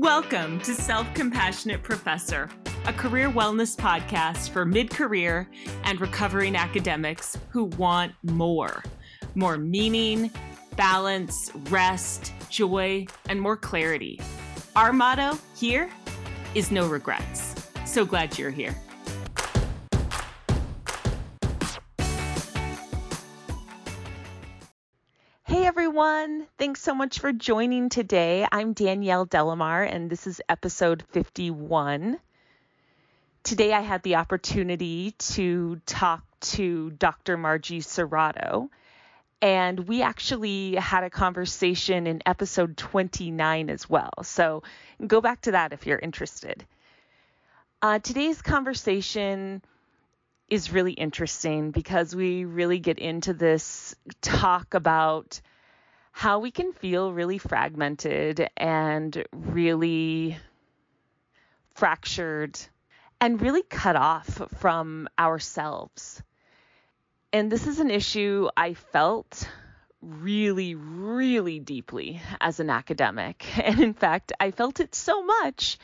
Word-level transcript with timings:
Welcome 0.00 0.60
to 0.60 0.74
Self 0.74 1.12
Compassionate 1.12 1.82
Professor, 1.82 2.48
a 2.86 2.92
career 2.92 3.28
wellness 3.28 3.76
podcast 3.76 4.50
for 4.50 4.64
mid 4.64 4.90
career 4.90 5.50
and 5.82 6.00
recovering 6.00 6.54
academics 6.54 7.36
who 7.48 7.64
want 7.64 8.12
more 8.22 8.84
more 9.34 9.58
meaning, 9.58 10.30
balance, 10.76 11.50
rest, 11.68 12.32
joy, 12.48 13.08
and 13.28 13.40
more 13.40 13.56
clarity. 13.56 14.20
Our 14.76 14.92
motto 14.92 15.36
here 15.56 15.90
is 16.54 16.70
no 16.70 16.86
regrets. 16.88 17.68
So 17.84 18.04
glad 18.04 18.38
you're 18.38 18.52
here. 18.52 18.76
Everyone, 25.98 26.46
thanks 26.58 26.80
so 26.80 26.94
much 26.94 27.18
for 27.18 27.32
joining 27.32 27.88
today. 27.88 28.46
I'm 28.52 28.72
Danielle 28.72 29.24
De 29.24 29.42
La 29.42 29.56
Mare 29.56 29.82
and 29.82 30.08
this 30.08 30.28
is 30.28 30.40
episode 30.48 31.02
51. 31.10 32.20
Today 33.42 33.72
I 33.72 33.80
had 33.80 34.04
the 34.04 34.14
opportunity 34.14 35.16
to 35.18 35.80
talk 35.86 36.22
to 36.52 36.90
Dr. 36.90 37.36
Margie 37.36 37.80
Serrato, 37.80 38.68
and 39.42 39.88
we 39.88 40.02
actually 40.02 40.76
had 40.76 41.02
a 41.02 41.10
conversation 41.10 42.06
in 42.06 42.22
episode 42.24 42.76
29 42.76 43.68
as 43.68 43.90
well. 43.90 44.12
So 44.22 44.62
go 45.04 45.20
back 45.20 45.40
to 45.42 45.50
that 45.50 45.72
if 45.72 45.84
you're 45.84 45.98
interested. 45.98 46.64
Uh, 47.82 47.98
today's 47.98 48.40
conversation 48.40 49.62
is 50.48 50.70
really 50.70 50.92
interesting 50.92 51.72
because 51.72 52.14
we 52.14 52.44
really 52.44 52.78
get 52.78 53.00
into 53.00 53.34
this 53.34 53.96
talk 54.22 54.74
about 54.74 55.40
how 56.18 56.40
we 56.40 56.50
can 56.50 56.72
feel 56.72 57.12
really 57.12 57.38
fragmented 57.38 58.48
and 58.56 59.24
really 59.32 60.36
fractured 61.76 62.58
and 63.20 63.40
really 63.40 63.62
cut 63.62 63.94
off 63.94 64.42
from 64.58 65.08
ourselves. 65.16 66.20
And 67.32 67.52
this 67.52 67.68
is 67.68 67.78
an 67.78 67.92
issue 67.92 68.48
I 68.56 68.74
felt 68.74 69.48
really, 70.02 70.74
really 70.74 71.60
deeply 71.60 72.20
as 72.40 72.58
an 72.58 72.68
academic. 72.68 73.46
And 73.64 73.78
in 73.78 73.94
fact, 73.94 74.32
I 74.40 74.50
felt 74.50 74.80
it 74.80 74.96
so 74.96 75.22
much 75.22 75.78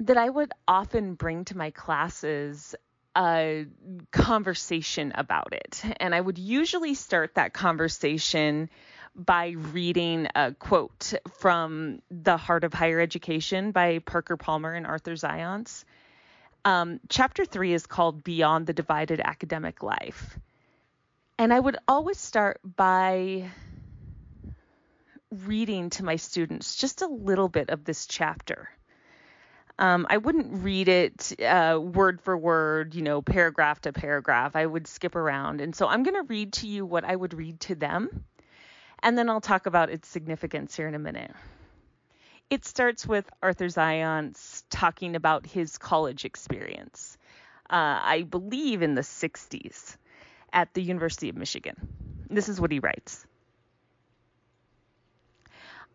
that 0.00 0.18
I 0.18 0.28
would 0.28 0.52
often 0.68 1.14
bring 1.14 1.46
to 1.46 1.56
my 1.56 1.70
classes 1.70 2.74
a 3.16 3.64
conversation 4.10 5.12
about 5.14 5.54
it. 5.54 5.82
And 5.98 6.14
I 6.14 6.20
would 6.20 6.38
usually 6.38 6.92
start 6.92 7.36
that 7.36 7.54
conversation 7.54 8.68
by 9.14 9.50
reading 9.50 10.28
a 10.34 10.52
quote 10.52 11.12
from 11.38 12.00
The 12.10 12.36
Heart 12.36 12.64
of 12.64 12.72
Higher 12.72 13.00
Education 13.00 13.72
by 13.72 13.98
Parker 13.98 14.36
Palmer 14.36 14.72
and 14.72 14.86
Arthur 14.86 15.12
Zajonc. 15.12 15.84
Um, 16.64 17.00
chapter 17.08 17.44
three 17.44 17.72
is 17.72 17.86
called 17.86 18.24
Beyond 18.24 18.66
the 18.66 18.72
Divided 18.72 19.20
Academic 19.20 19.82
Life. 19.82 20.38
And 21.38 21.52
I 21.52 21.58
would 21.58 21.76
always 21.88 22.18
start 22.18 22.60
by 22.64 23.50
reading 25.30 25.90
to 25.90 26.04
my 26.04 26.16
students 26.16 26.76
just 26.76 27.02
a 27.02 27.06
little 27.06 27.48
bit 27.48 27.70
of 27.70 27.84
this 27.84 28.06
chapter. 28.06 28.68
Um, 29.78 30.06
I 30.08 30.18
wouldn't 30.18 30.62
read 30.62 30.88
it 30.88 31.40
uh, 31.40 31.80
word 31.80 32.20
for 32.20 32.36
word, 32.36 32.94
you 32.94 33.02
know, 33.02 33.22
paragraph 33.22 33.80
to 33.82 33.92
paragraph. 33.92 34.54
I 34.54 34.66
would 34.66 34.86
skip 34.86 35.16
around. 35.16 35.60
And 35.60 35.74
so 35.74 35.88
I'm 35.88 36.02
going 36.02 36.14
to 36.14 36.28
read 36.28 36.52
to 36.54 36.68
you 36.68 36.86
what 36.86 37.04
I 37.04 37.16
would 37.16 37.34
read 37.34 37.60
to 37.60 37.74
them. 37.74 38.24
And 39.02 39.18
then 39.18 39.28
I'll 39.28 39.40
talk 39.40 39.66
about 39.66 39.90
its 39.90 40.08
significance 40.08 40.76
here 40.76 40.86
in 40.86 40.94
a 40.94 40.98
minute. 40.98 41.32
It 42.50 42.64
starts 42.64 43.06
with 43.06 43.28
Arthur 43.42 43.66
Zajonc 43.66 44.62
talking 44.70 45.16
about 45.16 45.46
his 45.46 45.78
college 45.78 46.24
experience, 46.24 47.18
uh, 47.68 47.98
I 48.02 48.22
believe 48.22 48.82
in 48.82 48.94
the 48.94 49.00
60s 49.00 49.96
at 50.52 50.72
the 50.74 50.82
University 50.82 51.30
of 51.30 51.36
Michigan. 51.36 51.74
This 52.30 52.48
is 52.48 52.60
what 52.60 52.70
he 52.70 52.78
writes. 52.78 53.26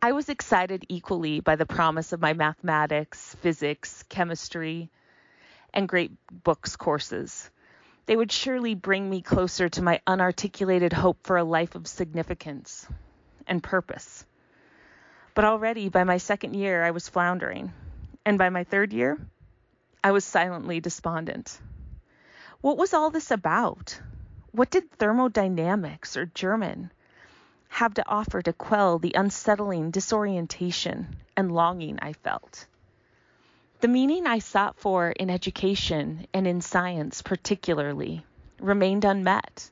I 0.02 0.12
was 0.12 0.30
excited 0.30 0.86
equally 0.90 1.40
by 1.40 1.56
the 1.56 1.66
promise 1.66 2.12
of 2.12 2.22
my 2.22 2.34
mathematics, 2.34 3.36
physics, 3.42 4.04
chemistry, 4.10 4.90
and 5.74 5.88
great 5.88 6.12
books 6.44 6.76
courses. 6.76 7.50
They 8.06 8.16
would 8.16 8.32
surely 8.32 8.74
bring 8.74 9.10
me 9.10 9.22
closer 9.22 9.70
to 9.70 9.82
my 9.82 10.02
unarticulated 10.08 10.94
hope 10.94 11.20
for 11.24 11.38
a 11.38 11.44
life 11.44 11.76
of 11.76 11.88
significance 11.88 12.88
and 13.48 13.64
purpose. 13.64 14.26
But 15.34 15.46
already 15.46 15.90
by 15.90 16.04
my 16.04 16.18
second 16.18 16.56
year, 16.56 16.84
I 16.84 16.92
was 16.92 17.08
floundering. 17.10 17.74
And 18.26 18.38
by 18.38 18.50
my 18.50 18.64
third 18.64 18.92
year, 18.92 19.18
I 20.04 20.12
was 20.12 20.26
silently 20.26 20.80
despondent. 20.80 21.60
What 22.62 22.78
was 22.78 22.94
all 22.94 23.10
this 23.10 23.32
about? 23.32 24.00
What 24.52 24.72
did 24.72 24.92
thermodynamics 24.92 26.18
or 26.18 26.26
German 26.26 26.92
have 27.70 27.94
to 27.96 28.08
offer 28.08 28.42
to 28.42 28.54
quell 28.54 28.98
the 29.00 29.14
unsettling 29.14 29.92
disorientation 29.92 31.16
and 31.36 31.52
longing 31.52 32.00
I 32.02 32.14
felt? 32.14 32.66
The 33.80 33.88
meaning 33.88 34.26
I 34.26 34.40
sought 34.40 34.80
for 34.80 35.12
in 35.12 35.30
education 35.30 36.26
and 36.34 36.48
in 36.48 36.62
science, 36.62 37.22
particularly, 37.22 38.26
remained 38.60 39.06
unmet. 39.06 39.70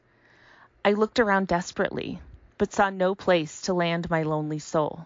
I 0.84 0.92
looked 0.92 1.20
around 1.20 1.48
desperately, 1.48 2.22
but 2.58 2.74
saw 2.74 2.90
no 2.90 3.16
place 3.16 3.62
to 3.62 3.74
land 3.74 4.10
my 4.10 4.24
lonely 4.24 4.60
soul. 4.60 5.06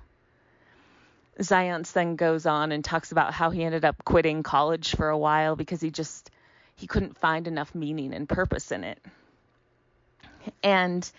Zajonc 1.39 1.91
then 1.93 2.15
goes 2.15 2.45
on 2.45 2.71
and 2.71 2.83
talks 2.83 3.11
about 3.11 3.33
how 3.33 3.49
he 3.49 3.63
ended 3.63 3.85
up 3.85 4.03
quitting 4.03 4.43
college 4.43 4.95
for 4.95 5.09
a 5.09 5.17
while 5.17 5.55
because 5.55 5.79
he 5.79 5.89
just 5.89 6.29
he 6.75 6.87
couldn't 6.87 7.17
find 7.17 7.47
enough 7.47 7.73
meaning 7.73 8.13
and 8.13 8.27
purpose 8.27 8.71
in 8.71 8.83
it. 8.83 8.99
And 10.63 11.09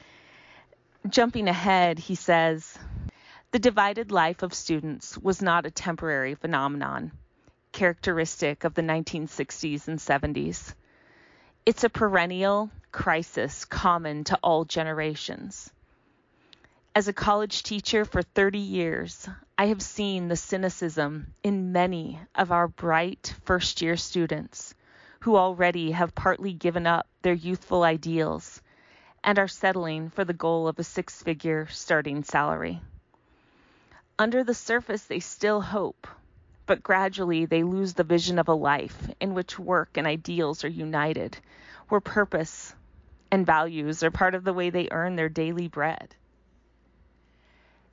jumping 1.08 1.48
ahead, 1.48 1.98
he 1.98 2.14
says, 2.14 2.78
the 3.52 3.58
divided 3.58 4.12
life 4.12 4.42
of 4.42 4.54
students 4.54 5.18
was 5.18 5.42
not 5.42 5.66
a 5.66 5.70
temporary 5.70 6.34
phenomenon, 6.34 7.12
characteristic 7.72 8.64
of 8.64 8.74
the 8.74 8.82
1960s 8.82 9.88
and 9.88 9.98
70s. 9.98 10.74
It's 11.66 11.84
a 11.84 11.90
perennial 11.90 12.70
crisis 12.92 13.64
common 13.64 14.24
to 14.24 14.38
all 14.42 14.64
generations. 14.64 15.70
As 16.92 17.06
a 17.06 17.12
college 17.12 17.62
teacher 17.62 18.04
for 18.04 18.20
30 18.20 18.58
years, 18.58 19.28
I 19.56 19.66
have 19.66 19.80
seen 19.80 20.26
the 20.26 20.34
cynicism 20.34 21.34
in 21.44 21.70
many 21.70 22.18
of 22.34 22.50
our 22.50 22.66
bright 22.66 23.32
first 23.44 23.80
year 23.80 23.96
students 23.96 24.74
who 25.20 25.36
already 25.36 25.92
have 25.92 26.16
partly 26.16 26.52
given 26.52 26.88
up 26.88 27.06
their 27.22 27.32
youthful 27.32 27.84
ideals 27.84 28.60
and 29.22 29.38
are 29.38 29.46
settling 29.46 30.10
for 30.10 30.24
the 30.24 30.32
goal 30.32 30.66
of 30.66 30.80
a 30.80 30.84
six 30.84 31.22
figure 31.22 31.68
starting 31.68 32.24
salary. 32.24 32.80
Under 34.18 34.42
the 34.42 34.52
surface, 34.52 35.04
they 35.04 35.20
still 35.20 35.60
hope, 35.60 36.08
but 36.66 36.82
gradually 36.82 37.46
they 37.46 37.62
lose 37.62 37.94
the 37.94 38.02
vision 38.02 38.36
of 38.36 38.48
a 38.48 38.52
life 38.52 39.08
in 39.20 39.34
which 39.34 39.60
work 39.60 39.90
and 39.96 40.08
ideals 40.08 40.64
are 40.64 40.68
united, 40.68 41.38
where 41.88 42.00
purpose 42.00 42.74
and 43.30 43.46
values 43.46 44.02
are 44.02 44.10
part 44.10 44.34
of 44.34 44.42
the 44.42 44.52
way 44.52 44.70
they 44.70 44.88
earn 44.90 45.14
their 45.14 45.28
daily 45.28 45.68
bread. 45.68 46.16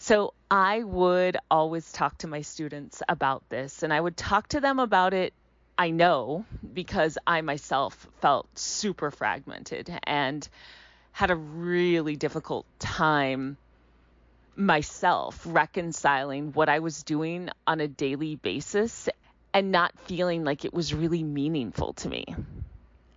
So 0.07 0.33
I 0.49 0.83
would 0.83 1.35
always 1.51 1.91
talk 1.91 2.19
to 2.19 2.27
my 2.27 2.39
students 2.39 3.03
about 3.09 3.43
this, 3.49 3.83
and 3.83 3.91
I 3.91 3.99
would 3.99 4.15
talk 4.15 4.47
to 4.49 4.61
them 4.61 4.79
about 4.79 5.13
it. 5.13 5.33
I 5.77 5.89
know 5.89 6.45
because 6.73 7.17
I 7.27 7.41
myself 7.41 8.07
felt 8.21 8.47
super 8.57 9.11
fragmented 9.11 9.91
and 10.05 10.47
had 11.11 11.29
a 11.29 11.35
really 11.35 12.15
difficult 12.15 12.65
time 12.79 13.57
myself 14.55 15.41
reconciling 15.45 16.53
what 16.53 16.69
I 16.69 16.79
was 16.79 17.03
doing 17.03 17.49
on 17.67 17.81
a 17.81 17.87
daily 17.89 18.37
basis 18.37 19.09
and 19.53 19.73
not 19.73 19.91
feeling 20.05 20.45
like 20.45 20.63
it 20.63 20.73
was 20.73 20.93
really 20.93 21.21
meaningful 21.21 21.91
to 21.95 22.07
me. 22.07 22.33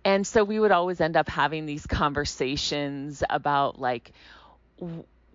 And 0.03 0.27
so 0.27 0.43
we 0.43 0.59
would 0.59 0.71
always 0.71 0.99
end 0.99 1.15
up 1.15 1.29
having 1.29 1.65
these 1.65 1.87
conversations 1.87 3.23
about 3.29 3.79
like 3.79 4.11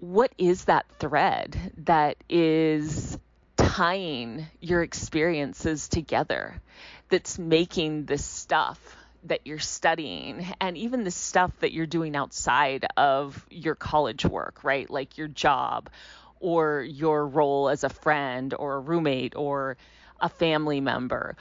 what 0.07 0.33
is 0.39 0.67
that 0.67 0.87
thread 1.01 1.73
that 1.79 2.17
is 2.29 3.19
tying 3.57 4.47
your 4.61 4.83
experiences 4.83 5.89
together 5.89 6.61
that's 7.09 7.41
making 7.41 8.05
this 8.05 8.25
stuff 8.25 8.79
that 9.25 9.41
you're 9.45 9.59
studying 9.59 10.47
and 10.61 10.77
even 10.77 11.03
the 11.03 11.11
stuff 11.11 11.51
that 11.59 11.73
you're 11.73 11.87
doing 11.87 12.15
outside 12.15 12.87
of 12.97 13.45
your 13.51 13.75
college 13.75 14.25
work, 14.25 14.63
right? 14.63 14.89
Like 14.89 15.19
your 15.19 15.27
job 15.27 15.91
or 16.39 16.83
your 16.83 17.27
role 17.27 17.69
as 17.69 17.83
a 17.83 17.89
friend 17.89 18.55
or 18.57 18.75
a 18.75 18.81
roommate 18.81 19.35
or 19.35 19.77
a 20.21 20.29
family 20.29 20.81
member 20.81 21.37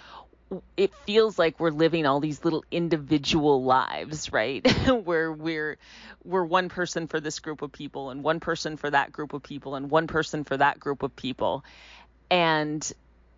it 0.77 0.93
feels 1.05 1.39
like 1.39 1.59
we're 1.59 1.71
living 1.71 2.05
all 2.05 2.19
these 2.19 2.43
little 2.43 2.63
individual 2.71 3.63
lives, 3.63 4.31
right? 4.31 4.65
Where 5.05 5.31
we're 5.31 5.77
we're 6.23 6.45
one 6.45 6.69
person 6.69 7.07
for 7.07 7.19
this 7.19 7.39
group 7.39 7.61
of 7.61 7.71
people 7.71 8.09
and 8.09 8.23
one 8.23 8.39
person 8.39 8.77
for 8.77 8.89
that 8.89 9.11
group 9.11 9.33
of 9.33 9.43
people 9.43 9.75
and 9.75 9.89
one 9.89 10.07
person 10.07 10.43
for 10.43 10.57
that 10.57 10.79
group 10.79 11.03
of 11.03 11.15
people. 11.15 11.63
And 12.29 12.91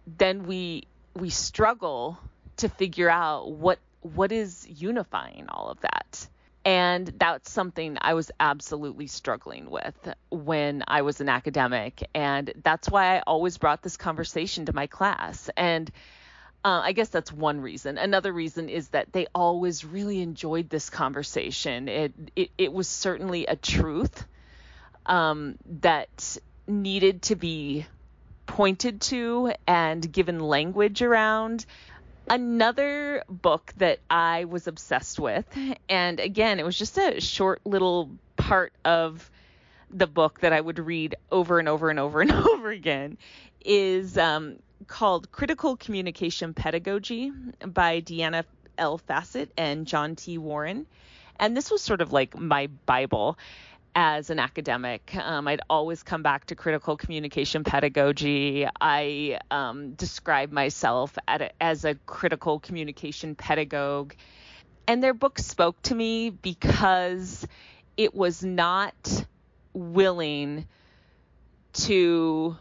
then 0.06 0.44
we 0.44 0.88
we 1.15 1.30
struggle 1.30 2.18
to 2.57 2.69
figure 2.69 3.09
out 3.09 3.51
what 3.51 3.80
what 4.01 4.31
is 4.31 4.68
unifying 4.69 5.45
all 5.50 5.69
of 5.69 5.80
that. 5.81 6.27
And 6.65 7.07
that's 7.07 7.50
something 7.50 7.98
I 8.01 8.13
was 8.13 8.30
absolutely 8.42 9.07
struggling 9.07 9.69
with 9.69 9.95
when 10.30 10.83
I 10.86 11.01
was 11.01 11.21
an 11.21 11.30
academic. 11.30 12.09
And 12.13 12.51
that's 12.62 12.89
why 12.89 13.15
I 13.15 13.24
always 13.25 13.57
brought 13.57 13.81
this 13.81 13.95
conversation 13.95 14.65
to 14.65 14.74
my 14.74 14.88
class. 14.88 15.50
And 15.56 15.89
uh, 16.63 16.81
I 16.83 16.92
guess 16.92 17.09
that's 17.09 17.31
one 17.31 17.62
reason. 17.62 17.98
Another 17.98 18.31
reason 18.33 18.69
is 18.69 18.89
that 18.89 19.13
they 19.13 19.27
always 19.33 19.86
really 19.86 20.21
enjoyed 20.21 20.69
this 20.69 20.89
conversation. 20.89 21.88
It 21.88 22.13
it, 22.36 22.51
it 22.57 22.74
was 22.74 22.88
certainly 22.88 23.45
a 23.45 23.56
truth 23.56 24.25
um, 25.06 25.56
that 25.81 26.38
needed 26.68 27.21
to 27.24 27.36
be 27.36 27.86
pointed 28.45 29.01
to 29.01 29.54
and 29.68 30.12
given 30.12 30.39
language 30.39 31.01
around. 31.01 31.65
Another 32.30 33.24
book 33.30 33.74
that 33.77 34.00
I 34.09 34.45
was 34.45 34.68
obsessed 34.68 35.18
with, 35.18 35.45
and 35.88 36.19
again, 36.19 36.59
it 36.59 36.65
was 36.65 36.77
just 36.77 36.98
a 36.98 37.21
short 37.21 37.62
little 37.65 38.09
part 38.36 38.74
of 38.83 39.31
the 39.89 40.07
book 40.07 40.42
that 40.42 40.51
I 40.51 40.59
would 40.59 40.80
read 40.80 41.15
over 41.31 41.59
and 41.59 41.69
over 41.69 41.89
and 41.89 42.00
over 42.00 42.19
and 42.19 42.31
over 42.33 42.69
again, 42.69 43.18
is 43.63 44.18
um, 44.18 44.57
called 44.88 45.31
Critical 45.31 45.78
Communication 45.78 46.54
Pedagogy 46.54 47.31
by 47.66 48.01
Deanna 48.01 48.44
L. 48.78 48.98
Fassett 48.98 49.50
and 49.57 49.86
John 49.86 50.16
T. 50.16 50.38
Warren. 50.38 50.86
And 51.39 51.56
this 51.56 51.69
was 51.69 51.81
sort 51.81 52.01
of 52.01 52.12
like 52.13 52.38
my 52.38 52.68
Bible 52.86 53.38
as 53.95 54.30
an 54.30 54.39
academic. 54.39 55.16
Um, 55.16 55.48
I'd 55.48 55.62
always 55.69 56.04
come 56.04 56.22
back 56.22 56.45
to 56.45 56.56
critical 56.56 56.98
communication 56.98 57.63
pedagogy. 57.63 58.68
I 58.80 59.39
um, 59.50 59.94
describe 59.94 60.51
myself 60.51 61.18
a, 61.28 61.50
as 61.62 61.83
a 61.83 61.95
critical 62.06 62.60
communication 62.60 63.36
pedagogue. 63.36 64.13
And 64.88 65.04
their 65.04 65.13
book 65.13 65.40
spoke 65.40 65.81
to 65.83 65.95
me 65.95 66.30
because 66.30 67.48
it 67.98 68.13
was 68.13 68.44
not 68.44 69.25
willing 69.74 70.68
to 71.74 72.57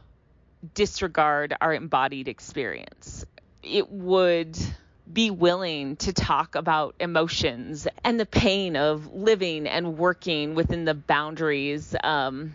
disregard 0.74 1.54
our 1.60 1.74
embodied 1.74 2.28
experience. 2.28 3.24
It 3.62 3.90
would 3.90 4.58
be 5.12 5.30
willing 5.30 5.96
to 5.96 6.12
talk 6.12 6.54
about 6.54 6.94
emotions 6.98 7.86
and 8.02 8.18
the 8.18 8.26
pain 8.26 8.76
of 8.76 9.12
living 9.12 9.66
and 9.66 9.96
working 9.98 10.54
within 10.54 10.84
the 10.84 10.94
boundaries 10.94 11.94
um, 12.02 12.52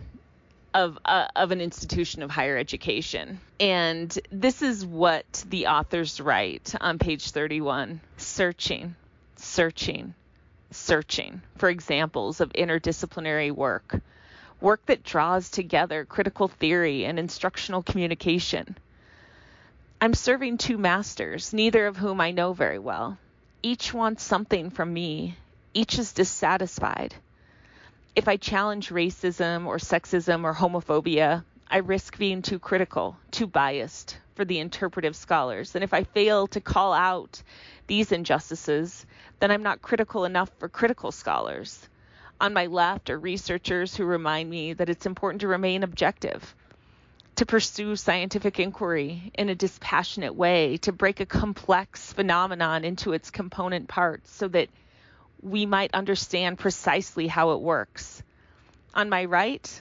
of 0.74 0.98
uh, 1.04 1.26
of 1.36 1.50
an 1.50 1.60
institution 1.60 2.22
of 2.22 2.30
higher 2.30 2.56
education. 2.56 3.40
And 3.60 4.16
this 4.30 4.62
is 4.62 4.84
what 4.84 5.44
the 5.48 5.66
authors 5.68 6.20
write 6.20 6.74
on 6.80 6.98
page 6.98 7.30
31: 7.30 8.00
searching, 8.16 8.94
searching, 9.36 10.14
searching 10.70 11.42
for 11.56 11.68
examples 11.68 12.40
of 12.40 12.52
interdisciplinary 12.52 13.50
work, 13.50 14.00
work 14.62 14.86
that 14.86 15.02
draws 15.02 15.50
together 15.50 16.04
critical 16.04 16.48
theory 16.48 17.04
and 17.04 17.18
instructional 17.18 17.82
communication 17.82 18.76
I'm 20.02 20.14
serving 20.14 20.58
two 20.58 20.78
masters, 20.78 21.52
neither 21.52 21.86
of 21.86 21.96
whom 21.96 22.20
I 22.20 22.32
know 22.32 22.54
very 22.54 22.80
well. 22.80 23.18
Each 23.62 23.94
wants 23.94 24.24
something 24.24 24.70
from 24.70 24.92
me, 24.92 25.36
each 25.74 25.96
is 25.96 26.12
dissatisfied. 26.12 27.14
If 28.16 28.26
I 28.26 28.36
challenge 28.36 28.88
racism 28.88 29.64
or 29.64 29.76
sexism 29.78 30.42
or 30.42 30.54
homophobia, 30.54 31.44
I 31.70 31.76
risk 31.76 32.18
being 32.18 32.42
too 32.42 32.58
critical, 32.58 33.16
too 33.30 33.46
biased 33.46 34.18
for 34.34 34.44
the 34.44 34.58
interpretive 34.58 35.14
scholars. 35.14 35.76
And 35.76 35.84
if 35.84 35.94
I 35.94 36.02
fail 36.02 36.48
to 36.48 36.60
call 36.60 36.92
out 36.92 37.40
these 37.86 38.10
injustices, 38.10 39.06
then 39.38 39.52
I'm 39.52 39.62
not 39.62 39.82
critical 39.82 40.24
enough 40.24 40.50
for 40.58 40.68
critical 40.68 41.12
scholars. 41.12 41.88
On 42.42 42.52
my 42.52 42.66
left 42.66 43.08
are 43.08 43.20
researchers 43.20 43.94
who 43.94 44.04
remind 44.04 44.50
me 44.50 44.72
that 44.72 44.88
it's 44.88 45.06
important 45.06 45.42
to 45.42 45.46
remain 45.46 45.84
objective 45.84 46.56
to 47.36 47.46
pursue 47.46 47.94
scientific 47.94 48.58
inquiry 48.58 49.30
in 49.34 49.48
a 49.48 49.54
dispassionate 49.54 50.34
way, 50.34 50.76
to 50.78 50.90
break 50.90 51.20
a 51.20 51.26
complex 51.26 52.12
phenomenon 52.12 52.84
into 52.84 53.12
its 53.12 53.30
component 53.30 53.86
parts 53.86 54.28
so 54.32 54.48
that 54.48 54.68
we 55.40 55.66
might 55.66 55.94
understand 55.94 56.58
precisely 56.58 57.28
how 57.28 57.52
it 57.52 57.60
works. 57.60 58.24
On 58.92 59.08
my 59.08 59.24
right 59.24 59.80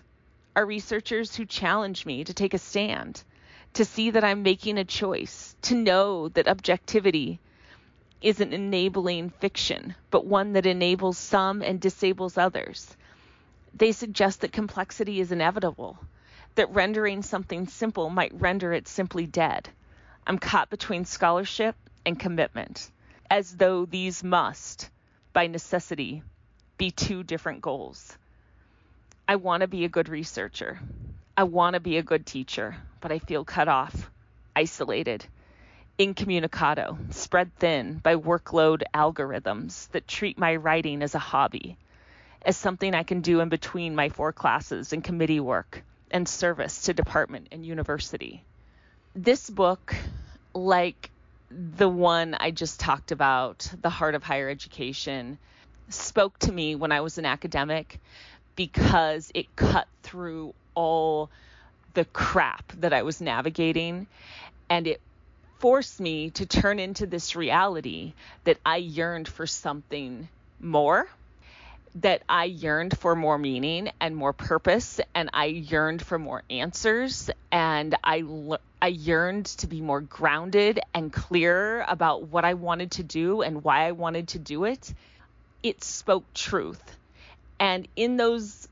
are 0.55 0.63
researchers 0.63 1.35
who 1.35 1.45
challenge 1.45 2.05
me 2.05 2.23
to 2.25 2.33
take 2.35 2.53
a 2.53 2.59
stand, 2.59 3.23
to 3.73 3.85
see 3.85 4.11
that 4.11 4.23
I'm 4.23 4.43
making 4.43 4.77
a 4.77 4.85
choice, 4.85 5.55
to 5.63 5.73
know 5.73 6.29
that 6.29 6.47
objectivity 6.47 7.39
isn't 8.21 8.53
enabling 8.53 9.29
fiction, 9.29 9.95
but 10.09 10.25
one 10.25 10.53
that 10.53 10.65
enables 10.65 11.18
some 11.18 11.62
and 11.62 11.79
disables 11.79 12.38
others. 12.38 12.95
They 13.73 13.91
suggest 13.91 14.41
that 14.41 14.51
complexity 14.51 15.19
is 15.19 15.31
inevitable 15.31 15.97
that 16.56 16.73
rendering 16.73 17.23
something 17.23 17.68
simple 17.68 18.09
might 18.09 18.33
render 18.33 18.73
it 18.73 18.88
simply 18.88 19.25
dead. 19.25 19.69
I'm 20.27 20.38
caught 20.38 20.69
between 20.69 21.06
scholarship 21.06 21.75
and 22.06 22.19
commitment, 22.19 22.89
as 23.29 23.56
though 23.56 23.85
these 23.85 24.23
must, 24.23 24.89
by 25.33 25.47
necessity, 25.47 26.23
be 26.77 26.91
two 26.91 27.23
different 27.23 27.62
goals. 27.62 28.18
I 29.27 29.38
want 29.38 29.62
to 29.62 29.68
be 29.68 29.85
a 29.85 29.89
good 29.89 30.09
researcher. 30.09 30.79
I 31.38 31.44
want 31.44 31.75
to 31.75 31.79
be 31.79 31.97
a 31.97 32.03
good 32.03 32.25
teacher, 32.25 32.75
but 33.00 33.12
I 33.12 33.19
feel 33.19 33.45
cut 33.45 33.68
off, 33.68 34.09
isolated, 34.56 35.25
incommunicado, 36.01 36.98
spread 37.12 37.56
thin 37.57 38.00
by 38.01 38.15
workload 38.15 38.81
algorithms 38.94 39.88
that 39.92 40.07
treat 40.07 40.36
my 40.36 40.56
writing 40.56 41.03
as 41.03 41.13
a 41.13 41.19
hobby, 41.19 41.77
as 42.42 42.57
something 42.57 42.95
I 42.95 43.03
can 43.03 43.21
do 43.21 43.39
in 43.39 43.50
between 43.50 43.95
my 43.95 44.09
four 44.09 44.33
classes 44.33 44.94
and 44.94 45.03
committee 45.03 45.39
work 45.39 45.83
and 46.09 46.27
service 46.27 46.83
to 46.83 46.94
department 46.94 47.50
and 47.51 47.63
university. 47.63 48.44
This 49.13 49.48
book, 49.48 49.94
like 50.56 51.12
the 51.51 51.89
one 51.89 52.36
I 52.39 52.50
just 52.50 52.80
talked 52.80 53.12
about, 53.12 53.69
The 53.81 53.89
Heart 53.92 54.15
of 54.15 54.24
Higher 54.24 54.50
Education, 54.50 55.38
spoke 55.89 56.39
to 56.39 56.51
me 56.51 56.74
when 56.74 56.92
I 56.92 57.01
was 57.01 57.19
an 57.19 57.25
academic 57.25 58.00
because 58.56 59.31
it 59.36 59.56
cut 59.56 59.88
through 60.01 60.56
all 60.74 61.30
the 61.94 62.06
crap 62.06 62.71
that 62.80 62.92
I 62.92 63.04
was 63.04 63.21
navigating 63.21 64.07
and 64.69 64.87
it 64.87 65.02
forced 65.61 65.99
me 65.99 66.31
to 66.31 66.45
turn 66.47 66.80
into 66.80 67.06
this 67.06 67.35
reality 67.35 68.13
that 68.45 68.57
I 68.65 68.77
yearned 68.77 69.27
for 69.27 69.45
something 69.45 70.27
more 70.59 71.07
that 71.95 72.23
I 72.27 72.45
yearned 72.45 72.97
for 72.97 73.15
more 73.15 73.37
meaning 73.37 73.91
and 73.99 74.15
more 74.15 74.33
purpose 74.33 74.99
and 75.13 75.30
I 75.33 75.45
yearned 75.45 76.01
for 76.01 76.18
more 76.18 76.41
answers 76.49 77.30
and 77.51 77.95
I 78.03 78.23
I 78.81 78.87
yearned 78.87 79.45
to 79.57 79.68
be 79.68 79.81
more 79.81 80.01
grounded 80.01 80.80
and 80.95 81.13
clear 81.13 81.85
about 81.87 82.23
what 82.23 82.44
I 82.44 82.56
wanted 82.56 82.91
to 82.91 83.03
do 83.03 83.44
and 83.44 83.63
why 83.63 83.87
I 83.87 83.91
wanted 83.91 84.30
to 84.30 84.39
do 84.39 84.63
it. 84.63 84.91
It 85.61 85.83
spoke 85.83 86.23
truth. 86.33 86.81
And 87.59 87.87
in 87.95 88.18
those 88.18 88.68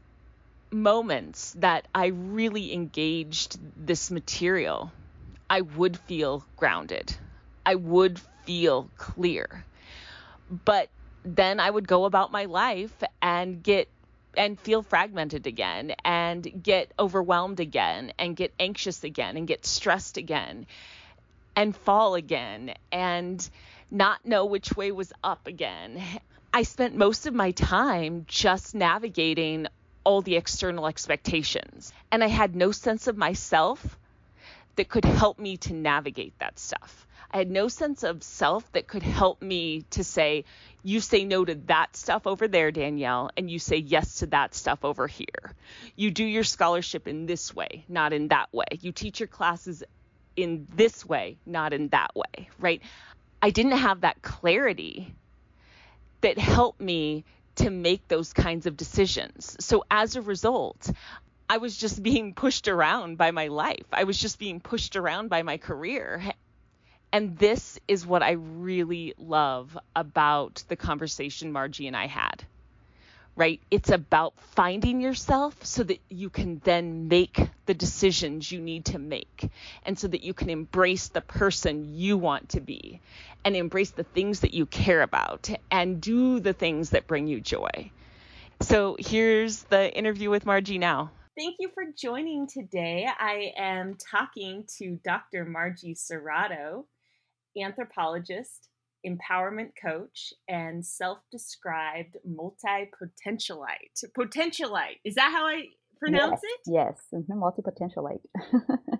moments 0.71 1.53
that 1.59 1.87
I 1.93 2.07
really 2.07 2.73
engaged 2.73 3.59
this 3.85 4.09
material, 4.09 4.91
I 5.49 5.61
would 5.61 5.97
feel 5.97 6.45
grounded. 6.55 7.15
I 7.65 7.75
would 7.75 8.19
feel 8.45 8.89
clear. 8.97 9.65
But 10.65 10.89
then 11.23 11.59
I 11.59 11.69
would 11.69 11.87
go 11.87 12.05
about 12.05 12.31
my 12.31 12.45
life 12.45 12.93
and 13.21 13.61
get 13.61 13.89
and 14.37 14.59
feel 14.59 14.83
fragmented 14.83 15.47
again 15.47 15.93
and 16.05 16.63
get 16.63 16.91
overwhelmed 16.99 17.59
again 17.59 18.13
and 18.19 18.35
get 18.35 18.53
anxious 18.59 19.03
again 19.03 19.37
and 19.37 19.47
get 19.47 19.65
stressed 19.65 20.17
again 20.17 20.67
and 21.55 21.75
fall 21.75 22.13
again 22.15 22.73
and 22.91 23.49
not 23.89 24.23
know 24.25 24.45
which 24.45 24.75
way 24.75 24.91
was 24.91 25.11
up 25.23 25.47
again. 25.47 26.01
I 26.53 26.63
spent 26.63 26.95
most 26.95 27.25
of 27.25 27.33
my 27.33 27.51
time 27.51 28.25
just 28.27 28.75
navigating 28.75 29.67
all 30.03 30.21
the 30.21 30.35
external 30.35 30.87
expectations 30.87 31.91
and 32.11 32.23
I 32.23 32.27
had 32.27 32.55
no 32.55 32.71
sense 32.71 33.07
of 33.07 33.17
myself 33.17 33.97
that 34.75 34.89
could 34.89 35.05
help 35.05 35.39
me 35.39 35.57
to 35.57 35.73
navigate 35.73 36.37
that 36.39 36.57
stuff. 36.59 37.07
I 37.31 37.37
had 37.37 37.51
no 37.51 37.67
sense 37.67 38.03
of 38.03 38.23
self 38.23 38.69
that 38.71 38.87
could 38.87 39.03
help 39.03 39.41
me 39.41 39.83
to 39.91 40.03
say, 40.03 40.45
you 40.81 40.99
say 40.99 41.25
no 41.25 41.45
to 41.45 41.55
that 41.67 41.95
stuff 41.95 42.25
over 42.25 42.47
there, 42.47 42.71
Danielle, 42.71 43.29
and 43.37 43.51
you 43.51 43.59
say 43.59 43.77
yes 43.77 44.15
to 44.15 44.27
that 44.27 44.55
stuff 44.55 44.83
over 44.83 45.05
here. 45.05 45.53
You 45.95 46.09
do 46.09 46.23
your 46.23 46.43
scholarship 46.43 47.07
in 47.07 47.27
this 47.27 47.53
way, 47.53 47.85
not 47.87 48.13
in 48.13 48.29
that 48.29 48.51
way. 48.51 48.65
You 48.81 48.91
teach 48.91 49.19
your 49.19 49.27
classes 49.27 49.83
in 50.35 50.67
this 50.75 51.05
way, 51.05 51.37
not 51.45 51.73
in 51.73 51.89
that 51.89 52.15
way, 52.15 52.49
right? 52.57 52.81
I 53.41 53.51
didn't 53.51 53.77
have 53.77 54.01
that 54.01 54.21
clarity 54.21 55.13
that 56.21 56.37
helped 56.37 56.81
me 56.81 57.25
to 57.55 57.69
make 57.69 58.07
those 58.07 58.33
kinds 58.33 58.65
of 58.65 58.77
decisions. 58.77 59.55
So 59.59 59.83
as 59.91 60.15
a 60.15 60.21
result, 60.21 60.89
I 61.51 61.57
was 61.57 61.75
just 61.75 62.03
being 62.03 62.35
pushed 62.35 62.67
around 62.67 63.17
by 63.17 63.31
my 63.31 63.47
life. 63.47 63.87
I 63.91 64.03
was 64.03 64.19
just 64.19 64.37
being 64.37 64.59
pushed 64.59 64.95
around 64.95 65.29
by 65.29 65.41
my 65.41 65.57
career. 65.57 66.21
And 67.11 67.39
this 67.39 67.79
is 67.87 68.05
what 68.05 68.21
I 68.21 68.33
really 68.33 69.15
love 69.17 69.75
about 69.95 70.63
the 70.67 70.75
conversation 70.75 71.51
Margie 71.51 71.87
and 71.87 71.97
I 71.97 72.05
had. 72.05 72.43
Right? 73.35 73.59
It's 73.71 73.89
about 73.89 74.33
finding 74.51 75.01
yourself 75.01 75.65
so 75.65 75.81
that 75.83 75.99
you 76.09 76.29
can 76.29 76.61
then 76.63 77.07
make 77.07 77.39
the 77.65 77.73
decisions 77.73 78.51
you 78.51 78.59
need 78.59 78.85
to 78.85 78.99
make 78.99 79.49
and 79.85 79.97
so 79.97 80.07
that 80.07 80.23
you 80.23 80.35
can 80.35 80.51
embrace 80.51 81.07
the 81.07 81.21
person 81.21 81.95
you 81.95 82.17
want 82.17 82.49
to 82.49 82.59
be 82.59 83.01
and 83.43 83.55
embrace 83.55 83.91
the 83.91 84.03
things 84.03 84.41
that 84.41 84.53
you 84.53 84.67
care 84.67 85.01
about 85.01 85.49
and 85.71 85.99
do 85.99 86.39
the 86.39 86.53
things 86.53 86.91
that 86.91 87.07
bring 87.07 87.27
you 87.27 87.41
joy. 87.41 87.89
So 88.61 88.97
here's 88.99 89.63
the 89.63 89.91
interview 89.97 90.29
with 90.29 90.45
Margie 90.45 90.77
now. 90.77 91.11
Thank 91.39 91.55
you 91.59 91.69
for 91.73 91.85
joining 91.97 92.47
today. 92.47 93.07
I 93.17 93.53
am 93.55 93.95
talking 93.95 94.65
to 94.77 94.99
Dr. 95.05 95.45
Margie 95.45 95.95
Serrato 95.95 96.83
anthropologist, 97.57 98.67
empowerment 99.07 99.69
coach, 99.81 100.33
and 100.49 100.85
self 100.85 101.19
described 101.31 102.17
multi 102.25 102.89
potentialite. 102.91 104.03
Potentialite. 104.17 104.97
Is 105.05 105.15
that 105.15 105.31
how 105.31 105.47
I 105.47 105.67
pronounce 105.97 106.41
yes, 106.43 106.43
it? 106.43 106.73
Yes, 106.73 107.01
mm-hmm, 107.13 107.39
multi 107.39 107.61
potentialite. 107.61 108.19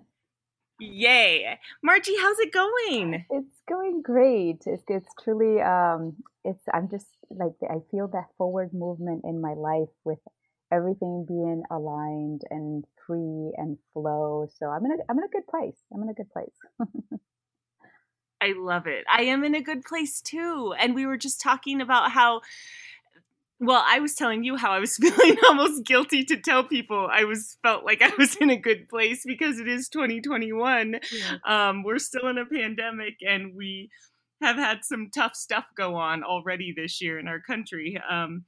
Yay. 0.80 1.58
Margie, 1.84 2.16
how's 2.18 2.38
it 2.38 2.54
going? 2.54 3.26
It's 3.28 3.60
going 3.68 4.00
great. 4.00 4.62
It's, 4.64 4.84
it's 4.88 5.08
truly, 5.22 5.60
um, 5.60 6.16
it's, 6.42 6.62
I'm 6.72 6.88
just 6.88 7.04
like, 7.28 7.52
I 7.70 7.80
feel 7.90 8.08
that 8.14 8.28
forward 8.38 8.72
movement 8.72 9.24
in 9.24 9.42
my 9.42 9.52
life 9.52 9.90
with 10.04 10.20
everything 10.72 11.24
being 11.26 11.62
aligned 11.70 12.42
and 12.50 12.84
free 13.06 13.52
and 13.56 13.78
flow. 13.92 14.48
So 14.58 14.66
I'm 14.66 14.84
in 14.84 14.92
a, 14.92 14.96
I'm 15.08 15.18
in 15.18 15.24
a 15.24 15.28
good 15.28 15.46
place. 15.46 15.76
I'm 15.92 16.02
in 16.02 16.08
a 16.08 16.14
good 16.14 16.30
place. 16.30 16.50
I 18.42 18.54
love 18.56 18.86
it. 18.86 19.04
I 19.10 19.24
am 19.24 19.44
in 19.44 19.54
a 19.54 19.60
good 19.60 19.82
place 19.84 20.20
too. 20.20 20.74
And 20.78 20.94
we 20.94 21.06
were 21.06 21.18
just 21.18 21.40
talking 21.40 21.80
about 21.80 22.12
how 22.12 22.40
well, 23.62 23.84
I 23.86 24.00
was 24.00 24.14
telling 24.14 24.42
you 24.42 24.56
how 24.56 24.72
I 24.72 24.78
was 24.78 24.96
feeling 25.00 25.36
almost 25.46 25.84
guilty 25.84 26.24
to 26.24 26.36
tell 26.38 26.64
people 26.64 27.08
I 27.12 27.24
was 27.24 27.58
felt 27.62 27.84
like 27.84 28.00
I 28.02 28.10
was 28.18 28.34
in 28.40 28.50
a 28.50 28.56
good 28.56 28.88
place 28.88 29.22
because 29.24 29.60
it 29.60 29.68
is 29.68 29.88
2021. 29.90 31.00
Yeah. 31.12 31.36
Um, 31.44 31.82
we're 31.82 31.98
still 31.98 32.26
in 32.28 32.38
a 32.38 32.46
pandemic 32.46 33.18
and 33.26 33.54
we 33.54 33.90
have 34.40 34.56
had 34.56 34.78
some 34.82 35.10
tough 35.14 35.36
stuff 35.36 35.66
go 35.76 35.96
on 35.96 36.24
already 36.24 36.72
this 36.74 37.02
year 37.02 37.18
in 37.18 37.28
our 37.28 37.40
country. 37.40 38.00
Um, 38.10 38.46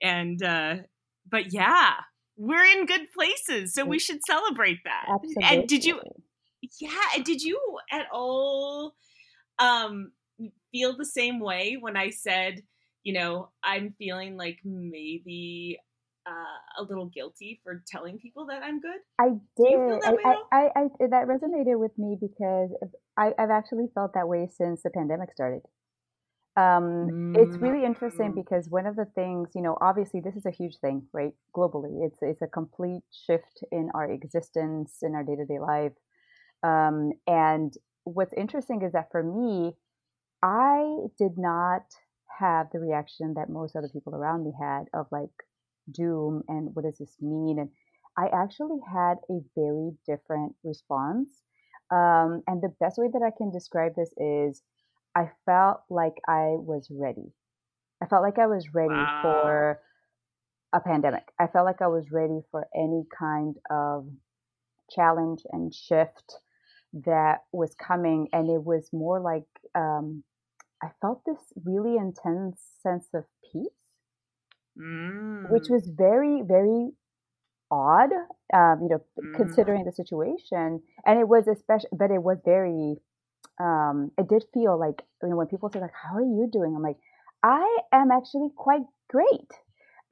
and 0.00 0.42
uh, 0.42 0.76
but 1.30 1.52
yeah, 1.52 1.94
we're 2.36 2.64
in 2.64 2.86
good 2.86 3.08
places, 3.16 3.74
so 3.74 3.84
we 3.84 3.98
should 3.98 4.20
celebrate 4.26 4.78
that. 4.84 5.06
Absolutely. 5.08 5.44
And 5.44 5.68
did 5.68 5.84
you? 5.84 6.00
Yeah, 6.80 7.22
did 7.22 7.42
you 7.42 7.60
at 7.92 8.06
all? 8.12 8.94
um, 9.58 10.12
feel 10.72 10.96
the 10.96 11.04
same 11.04 11.40
way 11.40 11.76
when 11.78 11.96
I 11.96 12.10
said, 12.10 12.62
you 13.02 13.12
know, 13.12 13.50
I'm 13.62 13.94
feeling 13.98 14.36
like 14.36 14.58
maybe 14.64 15.78
uh, 16.26 16.82
a 16.82 16.82
little 16.82 17.06
guilty 17.06 17.60
for 17.62 17.82
telling 17.86 18.18
people 18.18 18.46
that 18.46 18.62
I'm 18.62 18.80
good. 18.80 18.98
I 19.18 19.28
did. 19.56 20.02
That 20.02 20.18
I, 20.24 20.28
I, 20.28 20.58
I, 20.58 20.80
I, 20.82 21.06
that 21.10 21.28
resonated 21.28 21.78
with 21.78 21.96
me 21.96 22.16
because 22.20 22.70
I, 23.16 23.32
I've 23.38 23.50
actually 23.50 23.86
felt 23.94 24.12
that 24.14 24.28
way 24.28 24.48
since 24.52 24.82
the 24.82 24.90
pandemic 24.90 25.32
started. 25.32 25.62
Um, 26.56 27.34
mm. 27.34 27.36
It's 27.36 27.58
really 27.58 27.84
interesting 27.84 28.32
mm. 28.32 28.34
because 28.34 28.68
one 28.70 28.86
of 28.86 28.96
the 28.96 29.04
things, 29.14 29.50
you 29.54 29.60
know, 29.60 29.76
obviously 29.80 30.20
this 30.20 30.36
is 30.36 30.46
a 30.46 30.50
huge 30.50 30.78
thing, 30.78 31.06
right? 31.12 31.32
Globally, 31.54 32.06
it's 32.06 32.18
it's 32.22 32.42
a 32.42 32.46
complete 32.46 33.02
shift 33.26 33.62
in 33.70 33.90
our 33.94 34.10
existence 34.10 34.98
in 35.02 35.14
our 35.14 35.22
day 35.22 35.36
to 35.36 35.44
day 35.44 35.58
life. 35.58 35.92
Um, 36.62 37.12
and 37.26 37.74
what's 38.04 38.32
interesting 38.32 38.82
is 38.82 38.92
that 38.92 39.10
for 39.10 39.22
me, 39.22 39.72
I 40.42 41.08
did 41.18 41.36
not 41.36 41.82
have 42.38 42.68
the 42.72 42.78
reaction 42.78 43.34
that 43.34 43.48
most 43.48 43.76
other 43.76 43.88
people 43.92 44.14
around 44.14 44.44
me 44.44 44.52
had 44.58 44.84
of 44.94 45.06
like 45.10 45.30
doom 45.90 46.42
and 46.48 46.74
what 46.74 46.84
does 46.84 46.98
this 46.98 47.16
mean? 47.20 47.58
And 47.58 47.70
I 48.18 48.28
actually 48.34 48.78
had 48.90 49.16
a 49.30 49.40
very 49.54 49.92
different 50.06 50.54
response. 50.64 51.28
Um, 51.90 52.42
and 52.46 52.62
the 52.62 52.74
best 52.80 52.98
way 52.98 53.08
that 53.12 53.22
I 53.22 53.30
can 53.36 53.50
describe 53.50 53.92
this 53.94 54.10
is 54.16 54.62
I 55.16 55.30
felt 55.46 55.80
like 55.88 56.16
I 56.28 56.56
was 56.58 56.88
ready. 56.90 57.32
I 58.02 58.06
felt 58.06 58.22
like 58.22 58.38
I 58.38 58.46
was 58.46 58.74
ready 58.74 58.94
wow. 58.94 59.20
for 59.22 59.80
a 60.74 60.80
pandemic. 60.80 61.24
I 61.40 61.46
felt 61.46 61.64
like 61.64 61.80
I 61.80 61.86
was 61.86 62.10
ready 62.12 62.40
for 62.50 62.66
any 62.76 63.04
kind 63.18 63.56
of 63.70 64.06
challenge 64.90 65.40
and 65.52 65.74
shift 65.74 66.36
that 67.04 67.42
was 67.52 67.74
coming 67.74 68.28
and 68.32 68.48
it 68.48 68.64
was 68.64 68.88
more 68.92 69.20
like 69.20 69.46
um, 69.74 70.22
i 70.82 70.88
felt 71.00 71.22
this 71.26 71.38
really 71.64 71.96
intense 71.96 72.60
sense 72.82 73.08
of 73.14 73.24
peace 73.52 73.66
mm. 74.78 75.50
which 75.50 75.68
was 75.68 75.88
very 75.96 76.42
very 76.46 76.90
odd 77.70 78.10
um, 78.54 78.80
you 78.82 78.88
know 78.88 79.02
mm. 79.20 79.36
considering 79.36 79.84
the 79.84 79.92
situation 79.92 80.80
and 81.04 81.18
it 81.18 81.28
was 81.28 81.46
especially 81.48 81.90
but 81.92 82.10
it 82.10 82.22
was 82.22 82.38
very 82.44 82.96
um, 83.60 84.10
it 84.18 84.28
did 84.28 84.44
feel 84.52 84.78
like 84.78 85.02
you 85.22 85.30
know 85.30 85.36
when 85.36 85.46
people 85.46 85.70
say 85.70 85.80
like 85.80 85.92
how 85.92 86.16
are 86.16 86.20
you 86.20 86.48
doing 86.52 86.74
i'm 86.76 86.82
like 86.82 86.98
i 87.42 87.78
am 87.92 88.10
actually 88.10 88.48
quite 88.56 88.82
great 89.08 89.50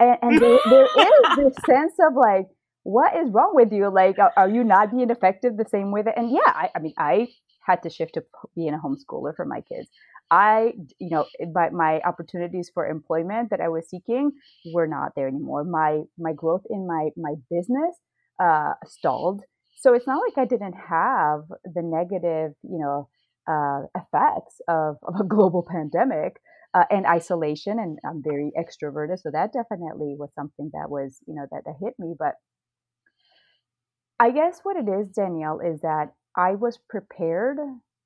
and, 0.00 0.16
and 0.22 0.40
there, 0.40 0.58
there 0.64 0.84
is 0.84 1.36
this 1.36 1.54
sense 1.66 1.94
of 2.00 2.14
like 2.16 2.46
what 2.84 3.16
is 3.16 3.30
wrong 3.32 3.52
with 3.54 3.72
you? 3.72 3.92
Like, 3.92 4.18
are, 4.18 4.32
are 4.36 4.48
you 4.48 4.62
not 4.62 4.92
being 4.92 5.10
effective 5.10 5.56
the 5.56 5.64
same 5.68 5.90
way 5.90 6.02
that? 6.02 6.16
And 6.16 6.30
yeah, 6.30 6.46
I, 6.46 6.68
I, 6.76 6.78
mean, 6.78 6.92
I 6.98 7.28
had 7.66 7.82
to 7.82 7.90
shift 7.90 8.14
to 8.14 8.22
being 8.54 8.74
a 8.74 8.78
homeschooler 8.78 9.34
for 9.34 9.44
my 9.44 9.62
kids. 9.62 9.88
I, 10.30 10.72
you 10.98 11.10
know, 11.10 11.26
but 11.52 11.72
my 11.72 12.00
opportunities 12.00 12.70
for 12.72 12.86
employment 12.86 13.50
that 13.50 13.60
I 13.60 13.68
was 13.68 13.88
seeking 13.88 14.32
were 14.72 14.86
not 14.86 15.12
there 15.16 15.28
anymore. 15.28 15.64
My 15.64 16.02
my 16.18 16.32
growth 16.32 16.62
in 16.70 16.86
my 16.86 17.10
my 17.16 17.34
business 17.50 17.94
uh, 18.42 18.72
stalled. 18.86 19.42
So 19.76 19.92
it's 19.92 20.06
not 20.06 20.22
like 20.26 20.38
I 20.38 20.46
didn't 20.46 20.74
have 20.74 21.40
the 21.64 21.82
negative, 21.82 22.52
you 22.62 22.78
know, 22.78 23.08
uh, 23.48 23.82
effects 23.96 24.60
of, 24.68 24.96
of 25.02 25.20
a 25.20 25.24
global 25.24 25.66
pandemic. 25.68 26.36
Uh, 26.76 26.82
and 26.90 27.06
isolation 27.06 27.78
and 27.78 28.00
i'm 28.04 28.20
very 28.20 28.50
extroverted 28.58 29.16
so 29.16 29.30
that 29.30 29.52
definitely 29.52 30.16
was 30.18 30.28
something 30.34 30.72
that 30.72 30.90
was 30.90 31.20
you 31.24 31.32
know 31.32 31.46
that, 31.52 31.62
that 31.64 31.76
hit 31.80 31.94
me 32.00 32.16
but 32.18 32.34
I 34.18 34.30
guess 34.30 34.60
what 34.62 34.76
it 34.76 34.88
is, 34.88 35.08
Danielle, 35.08 35.60
is 35.60 35.80
that 35.80 36.14
I 36.36 36.54
was 36.54 36.78
prepared 36.88 37.58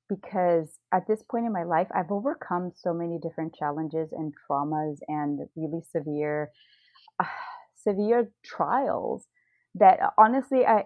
because 0.07 0.79
at 0.91 1.07
this 1.07 1.21
point 1.21 1.45
in 1.45 1.53
my 1.53 1.63
life, 1.63 1.87
I've 1.93 2.11
overcome 2.11 2.71
so 2.75 2.93
many 2.93 3.19
different 3.19 3.53
challenges 3.53 4.09
and 4.11 4.33
traumas 4.33 4.97
and 5.07 5.39
really 5.55 5.81
severe, 5.91 6.49
uh, 7.19 7.25
severe 7.75 8.31
trials 8.43 9.27
that 9.75 10.01
uh, 10.01 10.09
honestly, 10.17 10.65
I, 10.65 10.85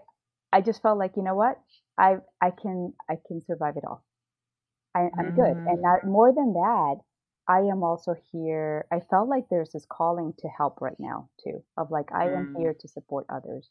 I 0.51 0.61
just 0.61 0.81
felt 0.81 0.99
like, 0.99 1.13
you 1.15 1.23
know 1.23 1.35
what, 1.35 1.57
I, 1.97 2.17
I 2.41 2.51
can, 2.51 2.93
I 3.09 3.15
can 3.27 3.41
survive 3.47 3.77
it 3.77 3.83
all. 3.87 4.03
I, 4.95 5.01
am 5.19 5.31
mm. 5.31 5.35
good. 5.35 5.57
And 5.57 5.79
mm. 5.79 5.81
not, 5.81 6.05
more 6.05 6.33
than 6.33 6.53
that, 6.53 6.95
I 7.47 7.59
am 7.59 7.83
also 7.83 8.15
here. 8.31 8.85
I 8.91 8.99
felt 9.09 9.27
like 9.27 9.45
there's 9.49 9.71
this 9.73 9.85
calling 9.89 10.33
to 10.39 10.47
help 10.47 10.81
right 10.81 10.99
now 10.99 11.29
too, 11.43 11.63
of 11.77 11.91
like, 11.91 12.11
I 12.13 12.27
mm. 12.27 12.37
am 12.37 12.55
here 12.57 12.73
to 12.79 12.87
support 12.87 13.25
others 13.29 13.69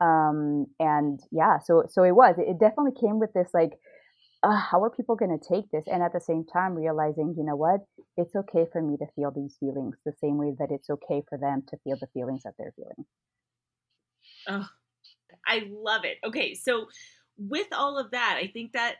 um 0.00 0.66
and 0.78 1.20
yeah 1.32 1.58
so 1.58 1.84
so 1.88 2.04
it 2.04 2.12
was 2.12 2.36
it 2.38 2.58
definitely 2.60 2.92
came 2.98 3.18
with 3.18 3.32
this 3.32 3.48
like 3.52 3.72
uh, 4.44 4.56
how 4.56 4.80
are 4.84 4.90
people 4.90 5.16
going 5.16 5.36
to 5.36 5.54
take 5.54 5.68
this 5.72 5.84
and 5.88 6.02
at 6.02 6.12
the 6.12 6.20
same 6.20 6.44
time 6.44 6.74
realizing 6.74 7.34
you 7.36 7.44
know 7.44 7.56
what 7.56 7.80
it's 8.16 8.36
okay 8.36 8.64
for 8.70 8.80
me 8.80 8.96
to 8.96 9.06
feel 9.16 9.32
these 9.32 9.56
feelings 9.58 9.96
the 10.06 10.12
same 10.20 10.36
way 10.36 10.52
that 10.56 10.70
it's 10.70 10.88
okay 10.88 11.22
for 11.28 11.36
them 11.36 11.62
to 11.68 11.76
feel 11.82 11.96
the 12.00 12.06
feelings 12.14 12.42
that 12.44 12.52
they're 12.56 12.74
feeling 12.76 13.04
oh 14.48 14.68
i 15.46 15.66
love 15.68 16.04
it 16.04 16.18
okay 16.24 16.54
so 16.54 16.86
with 17.36 17.66
all 17.72 17.98
of 17.98 18.12
that 18.12 18.38
i 18.40 18.46
think 18.46 18.72
that 18.72 18.96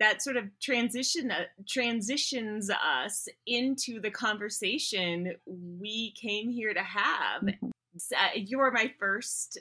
that 0.00 0.22
sort 0.22 0.36
of 0.36 0.44
transition 0.60 1.30
uh, 1.30 1.44
transitions 1.68 2.70
us 2.70 3.28
into 3.46 4.00
the 4.00 4.10
conversation 4.10 5.34
we 5.46 6.12
came 6.20 6.50
here 6.50 6.74
to 6.74 6.82
have 6.82 7.42
mm-hmm. 7.42 7.68
uh, 8.16 8.28
you're 8.34 8.72
my 8.72 8.92
first 8.98 9.58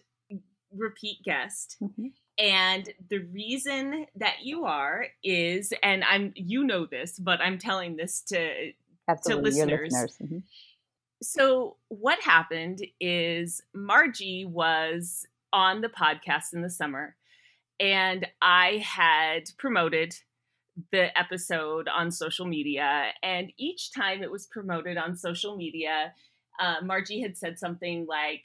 repeat 0.76 1.24
guest. 1.24 1.78
Mm-hmm. 1.82 2.08
And 2.38 2.90
the 3.10 3.20
reason 3.20 4.06
that 4.16 4.38
you 4.44 4.66
are 4.66 5.08
is, 5.24 5.74
and 5.84 6.04
I'm 6.06 6.32
you 6.36 6.64
know 6.64 6.86
this, 6.86 7.20
but 7.20 7.42
I'm 7.42 7.58
telling 7.58 7.98
this 7.98 8.22
to 8.30 8.72
Absolutely, 9.08 9.52
to 9.52 9.58
listeners. 9.58 9.94
listeners. 9.94 10.18
Mm-hmm. 10.24 10.38
So 11.22 11.76
what 11.90 12.22
happened 12.22 12.82
is 13.02 13.62
Margie 13.74 14.46
was 14.46 15.26
on 15.52 15.82
the 15.82 15.90
podcast 15.90 16.54
in 16.54 16.62
the 16.62 16.70
summer, 16.70 17.18
and 17.78 18.26
I 18.42 18.78
had 18.78 19.50
promoted 19.58 20.16
the 20.92 21.18
episode 21.18 21.88
on 21.88 22.12
social 22.12 22.46
media. 22.46 23.12
And 23.24 23.52
each 23.58 23.92
time 23.92 24.24
it 24.24 24.32
was 24.32 24.48
promoted 24.48 24.98
on 24.98 25.16
social 25.16 25.56
media, 25.56 26.14
uh, 26.60 26.76
Margie 26.84 27.22
had 27.22 27.38
said 27.38 27.58
something 27.58 28.06
like, 28.08 28.44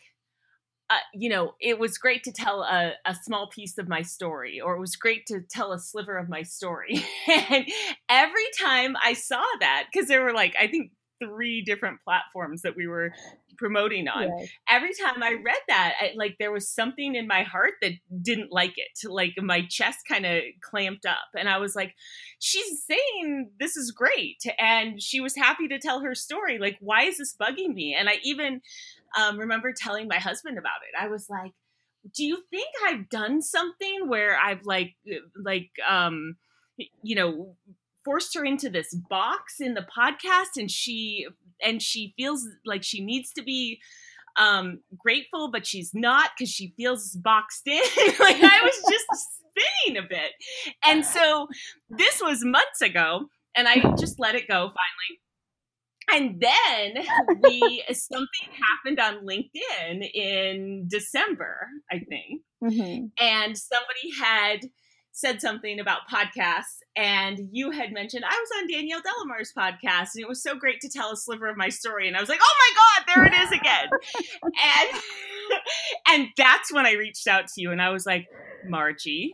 uh, 0.91 0.99
you 1.15 1.31
know, 1.31 1.55
it 1.61 1.79
was 1.79 1.97
great 1.97 2.23
to 2.25 2.33
tell 2.33 2.63
a, 2.63 2.93
a 3.07 3.15
small 3.15 3.49
piece 3.49 3.79
of 3.79 3.89
my 3.89 4.03
story, 4.03 4.61
or 4.61 4.77
it 4.77 4.81
was 4.81 4.97
great 4.97 5.27
to 5.27 5.41
tell 5.41 5.73
a 5.73 5.79
sliver 5.79 6.19
of 6.19 6.29
my 6.29 6.43
story. 6.43 7.03
and 7.27 7.67
every 8.09 8.47
time 8.61 8.95
I 9.03 9.15
saw 9.15 9.43
that, 9.61 9.87
because 9.91 10.09
there 10.09 10.23
were 10.23 10.35
like, 10.35 10.55
I 10.61 10.67
think 10.67 10.93
three 11.23 11.63
different 11.63 12.01
platforms 12.03 12.63
that 12.63 12.77
we 12.77 12.87
were 12.87 13.13
promoting 13.57 14.09
on. 14.09 14.29
Yes. 14.39 14.49
Every 14.69 14.93
time 14.95 15.23
I 15.23 15.33
read 15.33 15.61
that, 15.69 15.95
I, 16.01 16.13
like 16.17 16.37
there 16.39 16.53
was 16.53 16.69
something 16.69 17.15
in 17.15 17.27
my 17.27 17.43
heart 17.43 17.75
that 17.83 17.93
didn't 18.23 18.53
like 18.53 18.75
it. 18.77 19.09
Like 19.09 19.35
my 19.39 19.63
chest 19.69 20.01
kind 20.09 20.27
of 20.27 20.43
clamped 20.61 21.07
up, 21.07 21.29
and 21.39 21.49
I 21.49 21.59
was 21.59 21.77
like, 21.77 21.95
"She's 22.39 22.85
saying 22.85 23.51
this 23.59 23.77
is 23.77 23.91
great," 23.91 24.43
and 24.59 25.01
she 25.01 25.21
was 25.21 25.37
happy 25.37 25.69
to 25.69 25.79
tell 25.79 26.01
her 26.01 26.15
story. 26.15 26.59
Like, 26.59 26.77
why 26.81 27.05
is 27.05 27.19
this 27.19 27.35
bugging 27.35 27.75
me? 27.75 27.97
And 27.99 28.09
I 28.09 28.19
even 28.25 28.61
um, 29.19 29.39
remember 29.39 29.73
telling 29.73 30.09
my 30.09 30.19
husband 30.19 30.59
about 30.59 30.83
it. 30.89 31.03
I 31.03 31.09
was 31.09 31.29
like, 31.31 31.53
"Do 32.15 32.25
you 32.25 32.43
think 32.51 32.69
I've 32.87 33.09
done 33.09 33.43
something 33.43 34.09
where 34.09 34.37
I've 34.37 34.65
like, 34.65 34.95
like, 35.37 35.71
um, 35.89 36.37
you 37.03 37.15
know?" 37.15 37.57
Forced 38.05 38.35
her 38.35 38.45
into 38.45 38.69
this 38.69 38.95
box 38.95 39.61
in 39.61 39.75
the 39.75 39.87
podcast 39.97 40.57
and 40.57 40.71
she 40.71 41.27
and 41.63 41.83
she 41.83 42.15
feels 42.17 42.47
like 42.67 42.83
she 42.83 43.05
needs 43.05 43.33
to 43.33 43.43
be 43.43 43.81
um 44.37 44.81
grateful 44.99 45.51
but 45.51 45.67
she's 45.67 45.93
not 45.95 46.31
because 46.37 46.51
she 46.51 46.75
feels 46.77 47.13
boxed 47.13 47.67
in. 47.67 47.81
Like 48.19 48.43
i 48.43 48.61
was 48.63 48.83
just 48.91 49.07
spinning 49.55 50.03
a 50.03 50.09
bit. 50.09 50.33
And 50.85 51.05
so 51.05 51.47
this 51.89 52.21
was 52.21 52.45
months 52.45 52.81
ago 52.83 53.27
and 53.57 53.69
i 53.69 53.77
just 53.99 54.19
let 54.19 54.35
it 54.35 54.49
go 54.49 54.71
finally. 54.71 55.21
And 56.13 56.39
then 56.41 57.05
we 57.43 57.83
something 57.93 58.49
happened 58.61 59.01
on 59.01 59.27
linkedin 59.27 60.11
in 60.13 60.87
december 60.89 61.69
i 61.91 61.99
think. 61.99 62.43
Mm-hmm. 62.63 63.07
and 63.21 63.57
somebody 63.59 64.11
had 64.21 64.61
said 65.15 65.41
something 65.41 65.79
about 65.79 66.01
podcasts 66.13 66.81
and 66.97 67.49
you 67.53 67.71
had 67.71 67.93
mentioned 67.93 68.25
I 68.25 68.37
was 68.37 68.49
on 68.59 68.69
Danielle 68.69 69.01
De 69.01 69.09
La 69.19 69.25
Mare's 69.27 69.53
podcast 69.57 70.11
and 70.15 70.23
it 70.23 70.29
was 70.29 70.43
so 70.43 70.57
great 70.57 70.81
to 70.81 70.89
tell 70.89 71.13
a 71.13 71.17
sliver 71.17 71.47
of 71.47 71.57
my 71.57 71.69
story 71.69 72.09
and 72.09 72.17
I 72.17 72.21
was 72.21 72.29
like, 72.29 72.41
"Oh 72.43 72.55
my 72.59 72.75
god, 72.75 73.15
there 73.15 73.25
it 73.25 73.45
is 73.45 73.53
again." 73.53 73.89
and 74.45 75.03
and 76.09 76.29
that's 76.37 76.73
when 76.73 76.85
I 76.85 76.93
reached 76.93 77.29
out 77.29 77.47
to 77.47 77.61
you 77.61 77.71
and 77.71 77.81
I 77.81 77.91
was 77.91 78.07
like, 78.07 78.27
"Margie, 78.69 79.33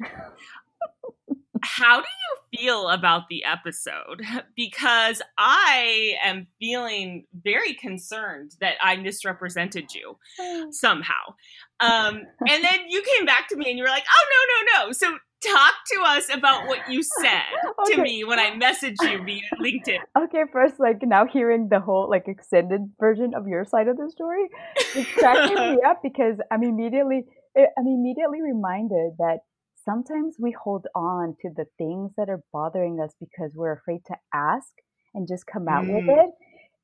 how 1.63 2.01
do 2.01 2.07
you 2.07 2.59
feel 2.59 2.89
about 2.89 3.29
the 3.29 3.45
episode? 3.45 4.23
Because 4.57 5.23
I 5.39 6.17
am 6.23 6.47
feeling 6.59 7.27
very 7.33 7.75
concerned 7.75 8.53
that 8.61 8.75
I 8.83 8.97
misrepresented 8.97 9.95
you 9.95 10.19
somehow. 10.73 11.35
Um, 11.81 12.23
and 12.47 12.65
then 12.65 12.81
you 12.89 13.03
came 13.17 13.25
back 13.25 13.49
to 13.49 13.57
me 13.57 13.71
and 13.71 13.79
you 13.79 13.85
were 13.85 13.91
like, 13.91 14.05
oh, 14.07 14.27
no, 14.31 14.83
no, 14.83 14.87
no. 14.87 14.93
So 14.93 15.19
talk 15.43 15.75
to 15.93 16.01
us 16.03 16.29
about 16.33 16.67
what 16.67 16.81
you 16.89 17.03
said 17.03 17.43
okay. 17.81 17.95
to 17.95 18.03
me 18.03 18.25
when 18.25 18.39
I 18.39 18.51
messaged 18.51 19.03
you 19.03 19.23
via 19.25 19.43
LinkedIn. 19.61 19.99
Okay, 20.25 20.43
first, 20.53 20.75
like 20.79 20.99
now 21.03 21.25
hearing 21.27 21.69
the 21.71 21.81
whole 21.81 22.09
like 22.09 22.25
extended 22.27 22.81
version 22.99 23.33
of 23.35 23.49
your 23.49 23.65
side 23.65 23.89
of 23.89 23.97
the 23.97 24.11
story, 24.11 24.49
it's 24.95 25.11
cracking 25.13 25.55
me 25.57 25.79
up 25.87 26.01
because 26.03 26.37
I'm 26.51 26.63
immediately 26.63 27.25
I'm 27.57 27.87
immediately 27.87 28.43
reminded 28.43 29.15
that 29.19 29.39
sometimes 29.85 30.37
we 30.39 30.55
hold 30.63 30.87
on 30.95 31.37
to 31.43 31.51
the 31.57 31.65
things 31.79 32.13
that 32.17 32.29
are 32.29 32.43
bothering 32.53 33.01
us 33.03 33.15
because 33.19 33.53
we're 33.55 33.73
afraid 33.73 34.01
to 34.07 34.15
ask 34.33 34.69
and 35.15 35.27
just 35.27 35.47
come 35.47 35.67
out 35.69 35.85
mm. 35.85 35.95
with 35.95 36.05
it. 36.09 36.31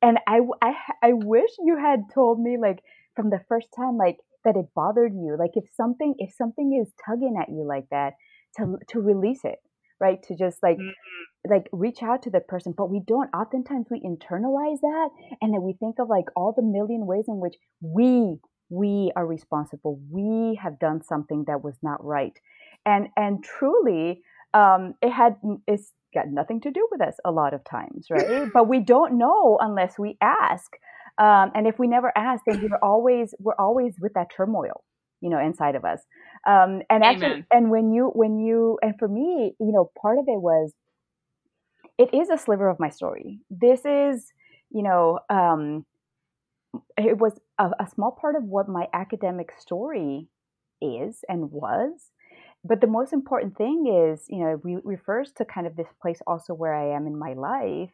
And 0.03 0.19
I, 0.27 0.41
I 0.63 0.73
I 1.03 1.13
wish 1.13 1.51
you 1.65 1.79
had 1.79 2.01
told 2.13 2.41
me 2.41 2.57
like 2.61 2.79
from 3.15 3.31
the 3.31 3.41
first 3.49 3.69
time 3.77 3.97
like 3.97 4.17
that 4.45 4.57
it 4.57 4.67
bothered 4.75 5.13
you. 5.13 5.37
Like 5.39 5.53
if 5.55 5.65
something 5.75 6.15
if 6.19 6.33
something 6.35 6.79
is 6.81 6.93
tugging 7.05 7.37
at 7.41 7.49
you 7.49 7.67
like 7.67 7.87
that, 7.91 8.15
to 8.57 8.77
to 8.89 9.01
release 9.01 9.41
it 9.45 9.59
right? 10.01 10.23
To 10.25 10.37
just 10.37 10.63
like 10.63 10.77
mm-hmm. 10.77 11.51
like 11.51 11.69
reach 11.73 12.03
out 12.03 12.23
to 12.23 12.31
the 12.31 12.41
person 12.41 12.75
but 12.77 12.91
we 12.91 13.01
don't 13.07 13.31
oftentimes 13.35 13.87
we 13.91 14.01
internalize 14.01 14.81
that 14.81 15.09
and 15.41 15.55
then 15.55 15.63
we 15.63 15.75
think 15.75 15.97
of 15.99 16.09
like 16.09 16.27
all 16.37 16.53
the 16.55 16.63
million 16.63 17.07
ways 17.07 17.25
in 17.29 17.39
which 17.41 17.55
we 17.81 18.37
we 18.69 19.13
are 19.15 19.27
responsible. 19.27 20.01
We 20.11 20.59
have 20.63 20.79
done 20.79 21.03
something 21.03 21.45
that 21.47 21.63
was 21.63 21.77
not 21.83 22.05
right. 22.05 22.39
And 22.85 23.09
and 23.17 23.43
truly 23.43 24.23
um 24.55 24.95
it 25.03 25.11
had 25.11 25.37
it's 25.67 25.93
got 26.15 26.29
nothing 26.29 26.61
to 26.63 26.71
do 26.71 26.87
with 26.91 27.01
us 27.01 27.15
a 27.25 27.31
lot 27.31 27.55
of 27.55 27.63
times 27.65 28.07
right? 28.11 28.49
But 28.53 28.69
we 28.69 28.81
don't 28.81 29.19
know 29.19 29.59
unless 29.61 29.99
we 29.99 30.17
ask. 30.21 30.73
Um, 31.19 31.51
and 31.55 31.67
if 31.67 31.79
we 31.79 31.87
never 31.87 32.13
ask 32.17 32.43
then 32.47 32.61
we're 32.61 32.79
always 32.83 33.35
we're 33.39 33.59
always 33.59 33.95
with 33.99 34.13
that 34.15 34.29
turmoil 34.37 34.85
you 35.21 35.31
know 35.31 35.39
inside 35.39 35.75
of 35.75 35.85
us. 35.85 36.01
Um, 36.47 36.83
and 36.91 37.05
actually 37.05 37.35
and 37.53 37.71
when 37.71 37.93
you 37.93 38.11
when 38.15 38.39
you 38.39 38.79
and 38.83 38.95
for 38.99 39.09
me 39.09 39.55
you 39.61 39.73
know 39.73 39.91
part 40.01 40.19
of 40.19 40.25
it 40.29 40.41
was 40.41 40.73
it 41.99 42.13
is 42.15 42.31
a 42.31 42.39
sliver 42.39 42.69
of 42.69 42.81
my 42.81 42.91
story. 42.91 43.41
This 43.51 43.85
is 43.85 44.33
you 44.71 44.83
know 44.83 45.21
um, 45.31 45.85
it 46.99 47.19
was 47.19 47.39
a, 47.59 47.71
a 47.81 47.87
small 47.89 48.13
part 48.13 48.37
of 48.37 48.45
what 48.45 48.69
my 48.69 48.89
academic 48.93 49.51
story 49.59 50.29
is 50.81 51.25
and 51.29 51.51
was. 51.51 52.11
But 52.65 52.81
the 52.81 52.87
most 52.87 53.13
important 53.13 53.57
thing 53.57 53.87
is 53.87 54.25
you 54.29 54.41
know 54.41 54.61
re- 54.63 54.81
refers 54.85 55.33
to 55.37 55.45
kind 55.45 55.67
of 55.67 55.77
this 55.77 55.89
place 56.03 56.21
also 56.27 56.53
where 56.55 56.75
i 56.75 56.95
am 56.97 57.07
in 57.07 57.19
my 57.19 57.33
life 57.35 57.91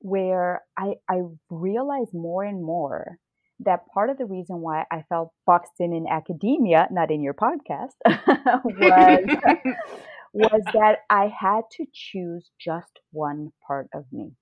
where 0.00 0.62
i 0.78 0.94
i 1.10 1.22
realize 1.50 2.12
more 2.12 2.44
and 2.44 2.62
more 2.62 3.18
that 3.60 3.86
part 3.92 4.10
of 4.10 4.18
the 4.18 4.26
reason 4.26 4.60
why 4.60 4.84
I 4.90 5.04
felt 5.08 5.32
boxed 5.46 5.80
in 5.80 5.92
in 5.92 6.06
academia, 6.06 6.88
not 6.90 7.10
in 7.10 7.22
your 7.22 7.34
podcast, 7.34 7.94
was, 8.04 9.36
was 10.32 10.62
that 10.72 10.98
I 11.08 11.28
had 11.28 11.62
to 11.72 11.86
choose 11.92 12.50
just 12.58 13.00
one 13.12 13.52
part 13.66 13.88
of 13.94 14.04
me. 14.12 14.32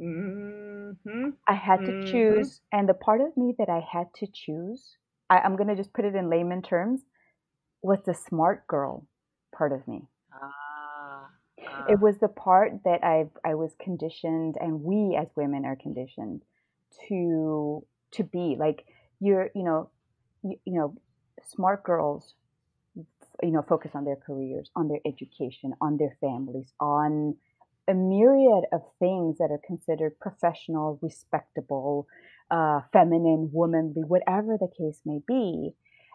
Mm-hmm. 0.00 1.30
I 1.46 1.54
had 1.54 1.80
to 1.80 1.92
mm-hmm. 1.92 2.10
choose, 2.10 2.60
and 2.72 2.88
the 2.88 2.94
part 2.94 3.20
of 3.20 3.36
me 3.36 3.54
that 3.58 3.68
I 3.68 3.80
had 3.90 4.06
to 4.16 4.26
choose, 4.32 4.96
I, 5.30 5.46
am 5.46 5.56
going 5.56 5.68
to 5.68 5.76
just 5.76 5.92
put 5.92 6.04
it 6.04 6.14
in 6.14 6.30
layman 6.30 6.62
terms, 6.62 7.00
was 7.82 7.98
the 8.04 8.14
smart 8.14 8.66
girl 8.66 9.06
part 9.54 9.72
of 9.72 9.86
me. 9.86 10.02
Ah, 10.32 11.28
ah. 11.66 11.84
It 11.88 12.00
was 12.00 12.18
the 12.18 12.28
part 12.28 12.72
that 12.84 13.04
I 13.04 13.26
I 13.44 13.54
was 13.54 13.74
conditioned, 13.80 14.56
and 14.60 14.82
we 14.82 15.16
as 15.20 15.28
women 15.36 15.64
are 15.64 15.76
conditioned 15.76 16.42
to 17.08 17.84
to 18.12 18.24
be 18.24 18.56
like 18.58 18.84
you're 19.20 19.50
you 19.54 19.64
know 19.64 19.90
you, 20.42 20.56
you 20.64 20.74
know 20.74 20.94
smart 21.44 21.82
girls 21.82 22.34
you 23.42 23.50
know 23.50 23.64
focus 23.68 23.92
on 23.94 24.04
their 24.04 24.16
careers 24.16 24.70
on 24.76 24.88
their 24.88 25.00
education 25.06 25.74
on 25.80 25.96
their 25.96 26.16
families 26.20 26.72
on 26.80 27.36
a 27.88 27.94
myriad 27.94 28.64
of 28.72 28.82
things 28.98 29.38
that 29.38 29.50
are 29.50 29.60
considered 29.66 30.18
professional 30.20 30.98
respectable 31.02 32.06
uh, 32.50 32.80
feminine 32.92 33.50
womanly 33.52 34.02
whatever 34.06 34.56
the 34.58 34.68
case 34.78 35.00
may 35.04 35.20
be. 35.26 35.74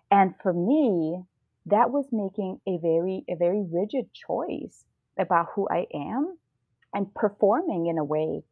And 0.10 0.34
for 0.42 0.54
me 0.54 1.22
that 1.68 1.92
was 1.92 2.06
making 2.12 2.60
a 2.68 2.78
very 2.78 3.24
a 3.30 3.36
very 3.36 3.66
rigid 3.72 4.10
choice 4.14 4.86
about 5.20 5.48
who 5.54 5.68
i 5.70 5.86
am 5.94 6.38
and 6.94 7.14
performing 7.14 7.88
in 7.88 7.98
a 7.98 8.04
way 8.04 8.44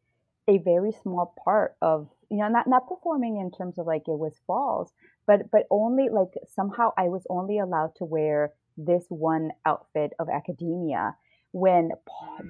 a 0.48 0.58
very 0.58 0.92
small 1.02 1.34
part 1.44 1.76
of 1.80 2.08
you 2.30 2.38
know 2.38 2.48
not 2.48 2.66
not 2.66 2.88
performing 2.88 3.36
in 3.36 3.50
terms 3.50 3.78
of 3.78 3.86
like 3.86 4.02
it 4.06 4.18
was 4.18 4.40
false 4.46 4.90
but 5.26 5.50
but 5.50 5.62
only 5.70 6.08
like 6.12 6.32
somehow 6.54 6.90
i 6.98 7.04
was 7.04 7.26
only 7.30 7.58
allowed 7.58 7.92
to 7.96 8.04
wear 8.04 8.52
this 8.76 9.04
one 9.08 9.50
outfit 9.64 10.12
of 10.18 10.28
academia 10.28 11.14
when 11.52 11.90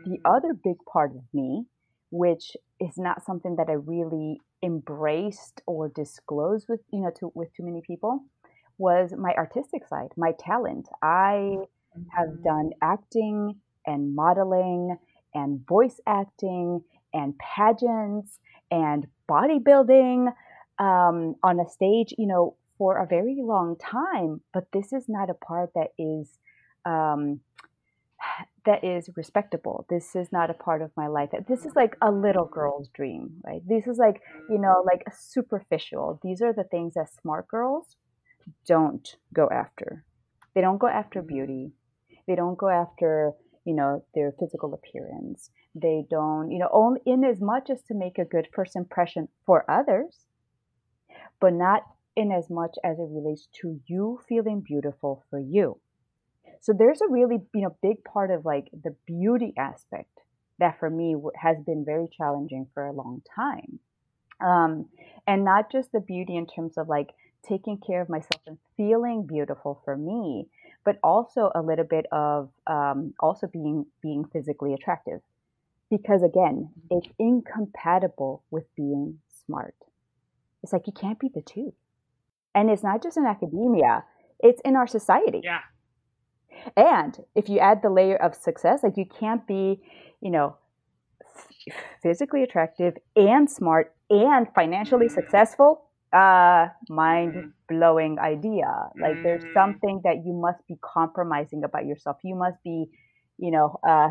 the 0.05 0.19
mm. 0.19 0.21
other 0.25 0.53
big 0.53 0.77
part 0.91 1.11
of 1.11 1.23
me 1.33 1.65
which 2.11 2.57
is 2.81 2.97
not 2.97 3.25
something 3.25 3.57
that 3.57 3.69
i 3.69 3.73
really 3.73 4.41
embraced 4.63 5.61
or 5.67 5.89
disclosed 5.89 6.67
with 6.69 6.81
you 6.93 7.01
know 7.01 7.11
to 7.19 7.31
with 7.35 7.53
too 7.55 7.65
many 7.65 7.83
people 7.87 8.25
was 8.79 9.13
my 9.17 9.33
artistic 9.37 9.87
side 9.87 10.09
my 10.17 10.33
talent 10.41 10.89
i 11.03 11.57
have 12.17 12.29
mm-hmm. 12.29 12.43
done 12.43 12.71
acting 12.83 13.55
and 13.87 14.15
modeling 14.15 14.97
and 15.35 15.67
voice 15.67 16.01
acting 16.07 16.81
and 17.13 17.35
pageants 17.39 18.39
and 18.71 19.07
bodybuilding 19.29 20.33
um, 20.79 21.37
on 21.43 21.61
a 21.61 21.69
stage, 21.69 22.15
you 22.19 22.27
know, 22.27 22.57
for 22.79 22.99
a 22.99 23.07
very 23.07 23.39
long 23.41 23.77
time. 23.77 24.41
But 24.53 24.65
this 24.73 24.93
is 24.93 25.05
not 25.09 25.31
a 25.31 25.35
part 25.35 25.71
that 25.75 25.89
is 25.99 26.39
um, 26.85 27.41
that 28.67 28.85
is 28.85 29.09
respectable. 29.17 29.87
This 29.89 30.17
is 30.17 30.33
not 30.33 30.51
a 30.51 30.55
part 30.55 30.83
of 30.83 30.91
my 30.97 31.07
life. 31.07 31.31
This 31.49 31.65
is 31.65 31.75
like 31.77 31.97
a 32.03 32.11
little 32.11 32.47
girl's 32.47 32.89
dream, 32.89 33.41
right? 33.45 33.63
This 33.67 33.87
is 33.87 33.99
like 33.99 34.21
you 34.51 34.59
know, 34.59 34.83
like 34.85 35.05
superficial. 35.17 36.21
These 36.23 36.43
are 36.43 36.53
the 36.53 36.65
things 36.65 36.95
that 36.95 37.13
smart 37.23 37.49
girls 37.49 37.97
don't 38.67 39.17
go 39.33 39.49
after. 39.51 40.05
They 40.55 40.61
don't 40.61 40.79
go 40.79 40.87
after 40.87 41.23
beauty. 41.23 41.73
They 42.27 42.35
don't 42.35 42.59
go 42.59 42.69
after 42.69 43.33
you 43.65 43.75
know 43.75 44.05
their 44.15 44.33
physical 44.39 44.73
appearance 44.75 45.51
they 45.81 46.05
don't 46.11 46.51
you 46.51 46.59
know 46.59 46.69
only 46.73 47.01
in 47.05 47.25
as 47.25 47.41
much 47.41 47.69
as 47.71 47.83
to 47.83 47.95
make 47.95 48.19
a 48.19 48.25
good 48.25 48.49
first 48.53 48.75
impression 48.75 49.29
for 49.45 49.65
others 49.71 50.27
but 51.41 51.53
not 51.53 51.83
in 52.17 52.33
as 52.33 52.49
much 52.49 52.77
as 52.83 52.99
it 52.99 53.09
relates 53.11 53.49
to 53.61 53.79
you 53.87 54.19
feeling 54.29 54.61
beautiful 54.61 55.25
for 55.29 55.39
you. 55.39 55.79
So 56.61 56.73
there's 56.73 57.03
a 57.03 57.09
really, 57.09 57.37
you 57.55 57.61
know, 57.61 57.77
big 57.83 58.03
part 58.05 58.31
of 58.31 58.45
like 58.45 58.69
the 58.73 58.97
beauty 59.07 59.53
aspect 59.59 60.21
that 60.59 60.81
for 60.81 60.89
me 60.89 61.15
has 61.37 61.59
been 61.65 61.85
very 61.85 62.09
challenging 62.17 62.67
for 62.73 62.87
a 62.87 62.93
long 62.93 63.23
time. 63.37 63.79
Um, 64.41 64.87
and 65.27 65.45
not 65.45 65.71
just 65.71 65.93
the 65.93 66.01
beauty 66.01 66.37
in 66.37 66.47
terms 66.47 66.79
of 66.79 66.89
like 66.89 67.11
taking 67.47 67.79
care 67.79 68.01
of 68.01 68.09
myself 68.09 68.43
and 68.47 68.59
feeling 68.77 69.27
beautiful 69.27 69.81
for 69.85 69.97
me, 69.97 70.49
but 70.85 70.99
also 71.05 71.51
a 71.55 71.63
little 71.63 71.85
bit 71.85 72.07
of 72.11 72.49
um, 72.67 73.13
also 73.21 73.47
being 73.47 73.87
being 74.03 74.25
physically 74.25 74.73
attractive, 74.73 75.21
because 75.91 76.23
again, 76.23 76.69
mm-hmm. 76.71 76.99
it's 76.99 77.09
incompatible 77.19 78.45
with 78.51 78.65
being 78.77 79.19
smart. 79.47 79.75
It's 80.63 80.73
like 80.73 80.87
you 80.87 80.93
can't 80.93 81.19
be 81.19 81.31
the 81.33 81.43
two, 81.43 81.73
and 82.55 82.71
it's 82.71 82.83
not 82.83 83.03
just 83.03 83.17
in 83.17 83.27
academia; 83.27 84.05
it's 84.41 84.61
in 84.65 84.77
our 84.77 84.87
society. 84.87 85.41
Yeah. 85.45 85.61
And 86.77 87.17
if 87.35 87.49
you 87.49 87.59
add 87.59 87.83
the 87.83 87.91
layer 87.91 88.17
of 88.17 88.35
success, 88.35 88.83
like 88.83 88.97
you 88.97 89.05
can't 89.05 89.47
be, 89.47 89.81
you 90.21 90.31
know, 90.31 90.57
physically 92.03 92.43
attractive 92.43 92.95
and 93.15 93.49
smart 93.49 93.95
and 94.11 94.47
financially 94.55 95.07
mm-hmm. 95.07 95.15
successful 95.15 95.83
uh 96.13 96.69
mind 96.89 97.35
mm-hmm. 97.35 97.49
blowing 97.69 98.19
idea. 98.19 98.67
Like 99.01 99.23
there's 99.23 99.43
something 99.53 100.01
that 100.05 100.23
you 100.25 100.33
must 100.33 100.67
be 100.69 100.77
compromising 100.81 101.65
about 101.65 101.85
yourself. 101.85 102.19
You 102.23 102.37
must 102.37 102.63
be 102.63 102.87
you 103.39 103.51
know 103.51 103.79
uh 103.87 104.09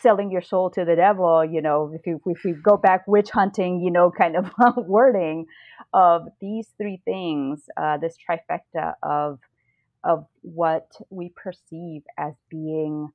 selling 0.00 0.30
your 0.30 0.42
soul 0.42 0.70
to 0.70 0.84
the 0.84 0.96
devil 0.96 1.44
you 1.44 1.62
know 1.62 1.92
if 1.94 2.06
you 2.06 2.20
if 2.26 2.42
we 2.44 2.52
go 2.52 2.76
back 2.76 3.06
witch 3.06 3.30
hunting 3.30 3.80
you 3.80 3.90
know 3.90 4.10
kind 4.10 4.36
of 4.36 4.50
wording 4.76 5.46
of 5.92 6.26
these 6.40 6.68
three 6.76 7.00
things 7.04 7.64
uh 7.76 7.96
this 7.98 8.16
trifecta 8.16 8.94
of 9.02 9.38
of 10.04 10.26
what 10.42 10.88
we 11.10 11.32
perceive 11.36 12.02
as 12.18 12.34
being 12.50 13.08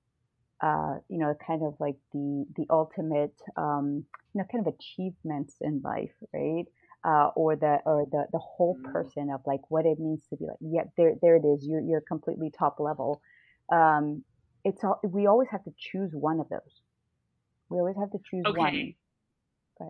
uh, 0.61 0.95
you 1.09 1.17
know, 1.17 1.33
kind 1.45 1.63
of 1.63 1.73
like 1.79 1.95
the 2.13 2.45
the 2.55 2.65
ultimate, 2.69 3.33
um, 3.57 4.05
you 4.33 4.39
know, 4.39 4.45
kind 4.51 4.65
of 4.65 4.73
achievements 4.73 5.55
in 5.59 5.81
life, 5.83 6.11
right? 6.33 6.65
Uh, 7.03 7.29
or 7.35 7.55
the 7.55 7.79
or 7.85 8.05
the 8.11 8.25
the 8.31 8.37
whole 8.37 8.75
mm-hmm. 8.75 8.91
person 8.91 9.31
of 9.33 9.41
like 9.47 9.61
what 9.69 9.85
it 9.85 9.99
means 9.99 10.21
to 10.29 10.35
be 10.35 10.45
like, 10.45 10.57
yeah, 10.61 10.83
there 10.97 11.13
there 11.21 11.35
it 11.35 11.45
is. 11.45 11.65
You're 11.65 11.81
you're 11.81 12.01
completely 12.01 12.51
top 12.51 12.79
level. 12.79 13.21
Um, 13.71 14.23
it's 14.63 14.83
all 14.83 14.99
we 15.03 15.27
always 15.27 15.49
have 15.51 15.63
to 15.63 15.73
choose 15.77 16.11
one 16.13 16.39
of 16.39 16.49
those. 16.49 16.81
We 17.69 17.79
always 17.79 17.95
have 17.97 18.11
to 18.11 18.19
choose 18.29 18.43
okay. 18.47 18.59
one. 18.59 18.93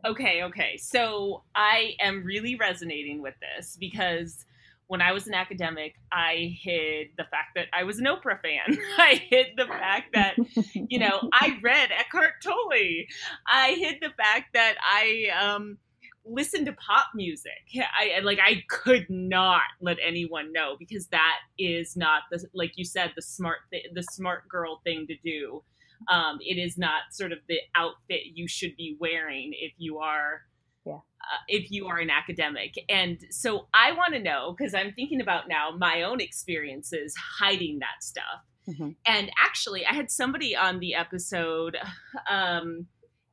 Okay, 0.05 0.43
okay. 0.43 0.77
So 0.77 1.43
I 1.53 1.95
am 1.99 2.23
really 2.23 2.55
resonating 2.55 3.21
with 3.21 3.33
this 3.41 3.75
because 3.77 4.45
when 4.87 5.01
I 5.01 5.13
was 5.13 5.25
an 5.27 5.33
academic, 5.33 5.95
I 6.11 6.57
hid 6.61 7.07
the 7.17 7.23
fact 7.23 7.55
that 7.55 7.67
I 7.73 7.83
was 7.83 7.99
an 7.99 8.05
Oprah 8.05 8.39
fan. 8.41 8.77
I 8.97 9.21
hid 9.29 9.47
the 9.55 9.65
fact 9.65 10.13
that, 10.13 10.35
you 10.73 10.99
know, 10.99 11.29
I 11.33 11.57
read 11.61 11.91
Eckhart 11.97 12.41
Tolle. 12.43 13.05
I 13.47 13.71
hid 13.71 13.99
the 14.01 14.11
fact 14.17 14.53
that 14.53 14.75
I 14.81 15.29
um, 15.41 15.77
listened 16.25 16.65
to 16.67 16.73
pop 16.73 17.07
music. 17.15 17.51
I 17.75 18.19
like 18.21 18.39
I 18.39 18.63
could 18.69 19.07
not 19.09 19.61
let 19.79 19.97
anyone 20.05 20.51
know 20.51 20.75
because 20.77 21.07
that 21.07 21.37
is 21.57 21.95
not 21.95 22.23
the 22.31 22.45
like 22.53 22.73
you 22.75 22.85
said 22.85 23.13
the 23.15 23.21
smart 23.21 23.59
th- 23.71 23.87
the 23.93 24.03
smart 24.03 24.47
girl 24.47 24.81
thing 24.83 25.07
to 25.07 25.15
do. 25.23 25.63
Um, 26.09 26.39
it 26.41 26.57
is 26.57 26.77
not 26.77 27.01
sort 27.11 27.31
of 27.31 27.39
the 27.47 27.59
outfit 27.75 28.21
you 28.33 28.47
should 28.47 28.75
be 28.75 28.97
wearing 28.99 29.51
if 29.53 29.73
you 29.77 29.99
are 29.99 30.41
yeah. 30.85 30.95
Uh, 30.95 31.37
if 31.47 31.69
you 31.69 31.87
are 31.87 31.99
an 31.99 32.09
academic. 32.09 32.73
And 32.89 33.19
so 33.29 33.67
I 33.73 33.91
want 33.91 34.13
to 34.13 34.19
know 34.19 34.55
because 34.57 34.73
I'm 34.73 34.93
thinking 34.93 35.21
about 35.21 35.47
now 35.47 35.69
my 35.77 36.01
own 36.01 36.19
experiences 36.19 37.13
hiding 37.39 37.79
that 37.79 38.01
stuff. 38.01 38.41
Mm-hmm. 38.67 38.89
And 39.05 39.31
actually, 39.37 39.85
I 39.85 39.93
had 39.93 40.11
somebody 40.11 40.55
on 40.55 40.79
the 40.79 40.95
episode, 40.95 41.77
um, 42.29 42.87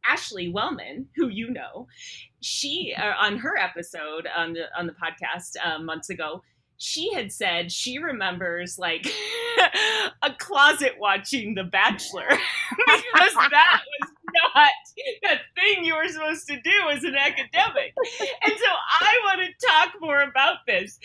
Ashley 0.08 0.48
Wellman, 0.48 1.06
who 1.16 1.28
you 1.28 1.50
know, 1.50 1.86
she 2.40 2.94
uh, 2.96 3.14
on 3.18 3.38
her 3.38 3.56
episode 3.56 4.26
on 4.34 4.54
the 4.54 4.64
on 4.76 4.86
the 4.86 4.94
podcast 4.94 5.56
uh, 5.62 5.78
months 5.78 6.10
ago, 6.10 6.42
she 6.78 7.12
had 7.12 7.32
said 7.32 7.70
she 7.72 7.98
remembers 7.98 8.78
like 8.78 9.06
a 10.22 10.32
closet 10.38 10.94
watching 10.98 11.54
The 11.54 11.64
Bachelor 11.64 12.28
because 12.76 13.34
that 13.34 13.80
was 14.00 14.10
not 14.54 14.70
that 15.22 15.40
thing 15.56 15.84
you 15.84 15.96
were 15.96 16.08
supposed 16.08 16.46
to 16.46 16.60
do 16.60 16.88
as 16.92 17.02
an 17.02 17.16
academic. 17.16 17.94
And 18.44 18.52
so 18.52 18.66
I 19.00 19.14
want 19.24 19.40
to 19.40 19.66
talk 19.66 19.94
more 20.00 20.22
about 20.22 20.58
this. 20.66 20.98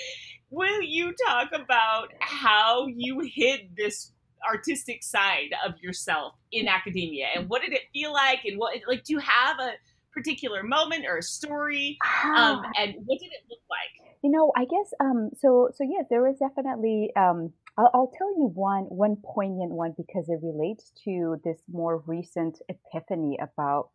Will 0.52 0.82
you 0.82 1.13
talk 1.28 1.50
about 1.52 2.10
how 2.20 2.86
you 2.88 3.22
hid 3.22 3.76
this 3.76 4.12
artistic 4.48 5.04
side 5.04 5.54
of 5.66 5.74
yourself 5.82 6.36
in 6.52 6.68
academia 6.68 7.28
and 7.36 7.50
what 7.50 7.62
did 7.62 7.74
it 7.74 7.82
feel 7.92 8.14
like 8.14 8.40
and 8.46 8.58
what 8.58 8.76
like 8.88 9.04
do 9.04 9.14
you 9.14 9.20
have 9.20 9.60
a 9.60 9.72
particular 10.14 10.64
moment 10.64 11.06
or 11.08 11.18
a 11.18 11.24
story 11.24 11.98
um, 12.26 12.62
and 12.80 12.96
what 13.06 13.20
did 13.20 13.32
it 13.32 13.44
look 13.50 13.62
like 13.70 14.14
you 14.22 14.30
know 14.30 14.52
i 14.56 14.66
guess 14.66 14.94
um 15.00 15.30
so 15.40 15.70
so 15.76 15.84
yeah 15.84 16.04
there 16.10 16.22
was 16.22 16.38
definitely 16.40 17.12
um 17.16 17.52
I'll, 17.76 17.90
I'll, 17.92 18.12
tell 18.16 18.30
you 18.38 18.52
one 18.54 18.84
one 18.84 19.18
poignant 19.24 19.72
one 19.72 19.96
because 19.98 20.30
it 20.30 20.40
relates 20.44 20.92
to 21.06 21.42
this 21.44 21.58
more 21.72 22.04
recent 22.06 22.60
epiphany 22.70 23.40
about 23.42 23.90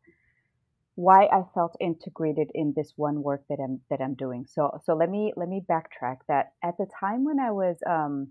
why 0.99 1.27
I 1.27 1.45
felt 1.55 1.77
integrated 1.81 2.51
in 2.57 2.73
this 2.75 2.95
one 2.97 3.23
work 3.23 3.45
that 3.49 3.59
I'm 3.63 3.81
that 3.89 4.01
I'm 4.01 4.15
doing. 4.15 4.47
So 4.49 4.81
so 4.85 4.95
let 4.95 5.09
me 5.09 5.33
let 5.37 5.49
me 5.49 5.63
backtrack. 5.71 6.17
That 6.27 6.55
at 6.61 6.77
the 6.77 6.87
time 6.99 7.25
when 7.25 7.39
I 7.39 7.53
was 7.53 7.77
um, 7.89 8.31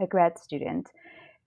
a 0.00 0.06
grad 0.06 0.38
student. 0.38 0.88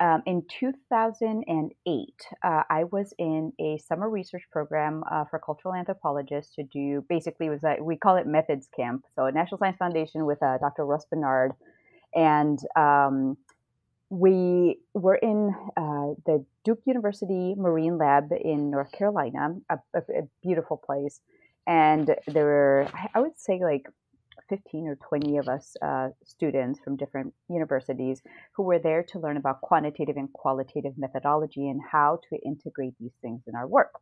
Um, 0.01 0.23
in 0.25 0.43
2008, 0.59 2.13
uh, 2.43 2.63
I 2.69 2.83
was 2.85 3.13
in 3.17 3.51
a 3.59 3.77
summer 3.79 4.09
research 4.09 4.43
program 4.49 5.03
uh, 5.12 5.25
for 5.25 5.39
cultural 5.39 5.73
anthropologists 5.73 6.55
to 6.55 6.63
do 6.63 7.03
basically 7.09 7.49
was 7.49 7.63
a, 7.65 7.77
we 7.81 7.97
call 7.97 8.15
it 8.15 8.25
methods 8.25 8.69
camp. 8.73 9.05
So 9.13 9.25
a 9.25 9.31
National 9.31 9.57
Science 9.57 9.77
Foundation 9.77 10.25
with 10.25 10.41
uh, 10.41 10.57
Dr. 10.57 10.85
Russ 10.85 11.05
Bernard 11.09 11.53
and 12.15 12.59
um, 12.75 13.38
we 14.09 14.79
were 14.93 15.15
in 15.15 15.53
uh, 15.77 16.15
the 16.25 16.43
Duke 16.63 16.81
University 16.85 17.53
Marine 17.55 17.97
Lab 17.97 18.31
in 18.31 18.71
North 18.71 18.91
Carolina, 18.91 19.55
a, 19.69 19.77
a, 19.93 19.99
a, 19.99 20.27
beautiful 20.41 20.77
place. 20.77 21.21
And 21.67 22.15
there 22.25 22.45
were, 22.45 22.88
I 23.13 23.19
would 23.19 23.39
say, 23.39 23.59
like 23.62 23.85
15 24.49 24.88
or 24.88 24.97
20 25.07 25.38
of 25.38 25.47
us 25.47 25.75
uh, 25.81 26.09
students 26.25 26.79
from 26.83 26.97
different 26.97 27.33
universities 27.49 28.21
who 28.55 28.63
were 28.63 28.79
there 28.79 29.03
to 29.03 29.19
learn 29.19 29.38
about 29.38 29.62
quantitative 29.62 30.17
and 30.17 30.31
qualitative 30.33 30.93
methodology 30.97 31.69
and 31.69 31.79
how 31.91 32.19
to 32.29 32.38
integrate 32.45 32.93
these 32.99 33.13
things 33.21 33.41
in 33.47 33.55
our 33.55 33.67
work. 33.67 33.93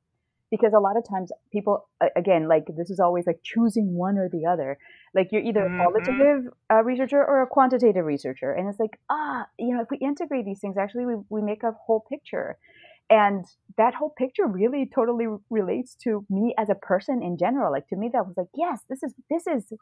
Because 0.50 0.72
a 0.74 0.80
lot 0.80 0.96
of 0.96 1.04
times 1.08 1.30
people 1.52 1.90
again 2.16 2.48
like 2.48 2.64
this 2.78 2.90
is 2.90 3.02
always 3.02 3.28
like 3.28 3.42
choosing 3.44 3.94
one 3.94 4.18
or 4.18 4.30
the 4.30 4.46
other. 4.46 4.78
Like 5.14 5.28
you're 5.34 5.42
either 5.42 5.60
mm-hmm. 5.60 5.82
a 5.82 5.84
qualitative 5.84 6.54
uh, 6.72 6.84
researcher 6.84 7.18
or 7.18 7.42
a 7.42 7.48
quantitative 7.48 8.06
researcher. 8.06 8.54
And 8.54 8.70
it's 8.70 8.80
like 8.80 8.98
ah 9.10 9.46
you 9.60 9.76
know 9.76 9.82
if 9.82 9.90
we 9.92 9.98
integrate 9.98 10.46
these 10.46 10.62
things 10.62 10.78
actually 10.78 11.06
we, 11.06 11.16
we 11.30 11.42
make 11.42 11.64
a 11.64 11.74
whole 11.86 12.06
picture. 12.10 12.58
And 13.10 13.46
that 13.78 13.94
whole 13.94 14.14
picture 14.18 14.48
really 14.48 14.90
totally 14.94 15.28
relates 15.50 15.96
to 16.04 16.26
me 16.30 16.54
as 16.58 16.70
a 16.70 16.76
person 16.76 17.22
in 17.22 17.38
general. 17.38 17.70
Like 17.70 17.90
to 17.90 17.98
me 17.98 18.10
that 18.14 18.26
was 18.26 18.38
like 18.38 18.48
yes 18.56 18.80
this 18.90 19.04
is 19.04 19.14
this 19.30 19.48
is 19.48 19.74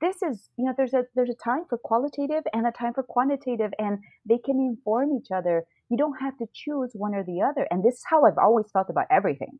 this 0.00 0.22
is 0.22 0.50
you 0.56 0.64
know 0.64 0.74
there's 0.76 0.94
a 0.94 1.04
there's 1.14 1.30
a 1.30 1.34
time 1.34 1.64
for 1.68 1.78
qualitative 1.78 2.44
and 2.52 2.66
a 2.66 2.72
time 2.72 2.94
for 2.94 3.02
quantitative 3.02 3.72
and 3.78 3.98
they 4.24 4.38
can 4.38 4.58
inform 4.58 5.10
each 5.12 5.30
other. 5.34 5.64
You 5.90 5.96
don't 5.96 6.20
have 6.20 6.36
to 6.38 6.46
choose 6.52 6.90
one 6.94 7.14
or 7.14 7.24
the 7.24 7.42
other 7.42 7.66
and 7.70 7.82
this 7.84 7.94
is 7.94 8.04
how 8.08 8.24
i've 8.24 8.38
always 8.38 8.66
felt 8.72 8.90
about 8.90 9.06
everything. 9.10 9.58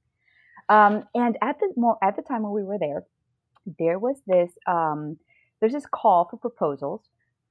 Um, 0.68 1.04
and 1.14 1.36
at 1.42 1.56
the 1.60 1.94
at 2.02 2.16
the 2.16 2.22
time 2.22 2.42
when 2.42 2.52
we 2.52 2.62
were 2.62 2.78
there, 2.78 3.04
there 3.78 3.98
was 3.98 4.20
this 4.26 4.50
um, 4.66 5.16
there's 5.60 5.72
this 5.72 5.86
call 5.86 6.28
for 6.30 6.36
proposals 6.36 7.02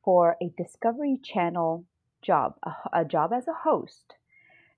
for 0.04 0.38
a 0.42 0.52
Discovery 0.62 1.20
Channel 1.24 1.86
job, 2.22 2.54
a, 2.64 3.02
a 3.02 3.06
job 3.06 3.32
as 3.34 3.48
a 3.48 3.54
host, 3.54 4.14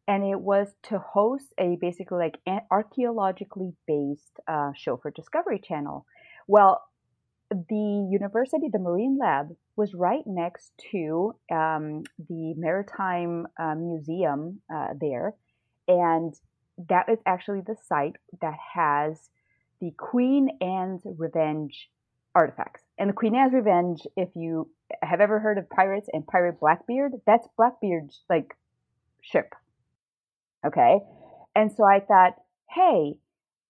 and 0.07 0.23
it 0.23 0.39
was 0.39 0.69
to 0.83 0.99
host 0.99 1.53
a 1.59 1.77
basically 1.79 2.17
like 2.17 2.39
archaeologically 2.71 3.73
based 3.87 4.39
uh, 4.47 4.71
show 4.75 4.97
for 4.97 5.11
Discovery 5.11 5.59
Channel. 5.59 6.05
Well, 6.47 6.81
the 7.49 8.07
university, 8.11 8.67
the 8.71 8.79
Marine 8.79 9.17
Lab, 9.19 9.55
was 9.75 9.93
right 9.93 10.23
next 10.25 10.71
to 10.91 11.33
um, 11.51 12.03
the 12.27 12.53
Maritime 12.57 13.47
uh, 13.59 13.75
Museum 13.75 14.61
uh, 14.73 14.89
there, 14.99 15.33
and 15.87 16.33
that 16.89 17.09
is 17.09 17.19
actually 17.25 17.61
the 17.61 17.75
site 17.87 18.15
that 18.41 18.57
has 18.73 19.29
the 19.81 19.91
Queen 19.97 20.49
Anne's 20.61 21.01
Revenge 21.17 21.89
artifacts. 22.35 22.83
And 22.97 23.09
the 23.09 23.13
Queen 23.13 23.35
Anne's 23.35 23.53
Revenge, 23.53 24.01
if 24.15 24.29
you 24.35 24.69
have 25.01 25.21
ever 25.21 25.39
heard 25.39 25.57
of 25.57 25.69
pirates 25.69 26.07
and 26.11 26.25
Pirate 26.25 26.59
Blackbeard, 26.59 27.13
that's 27.25 27.47
Blackbeard's 27.57 28.21
like 28.29 28.55
ship. 29.21 29.53
Okay. 30.65 30.99
And 31.55 31.71
so 31.71 31.83
I 31.83 31.99
thought, 31.99 32.33
hey, 32.69 33.15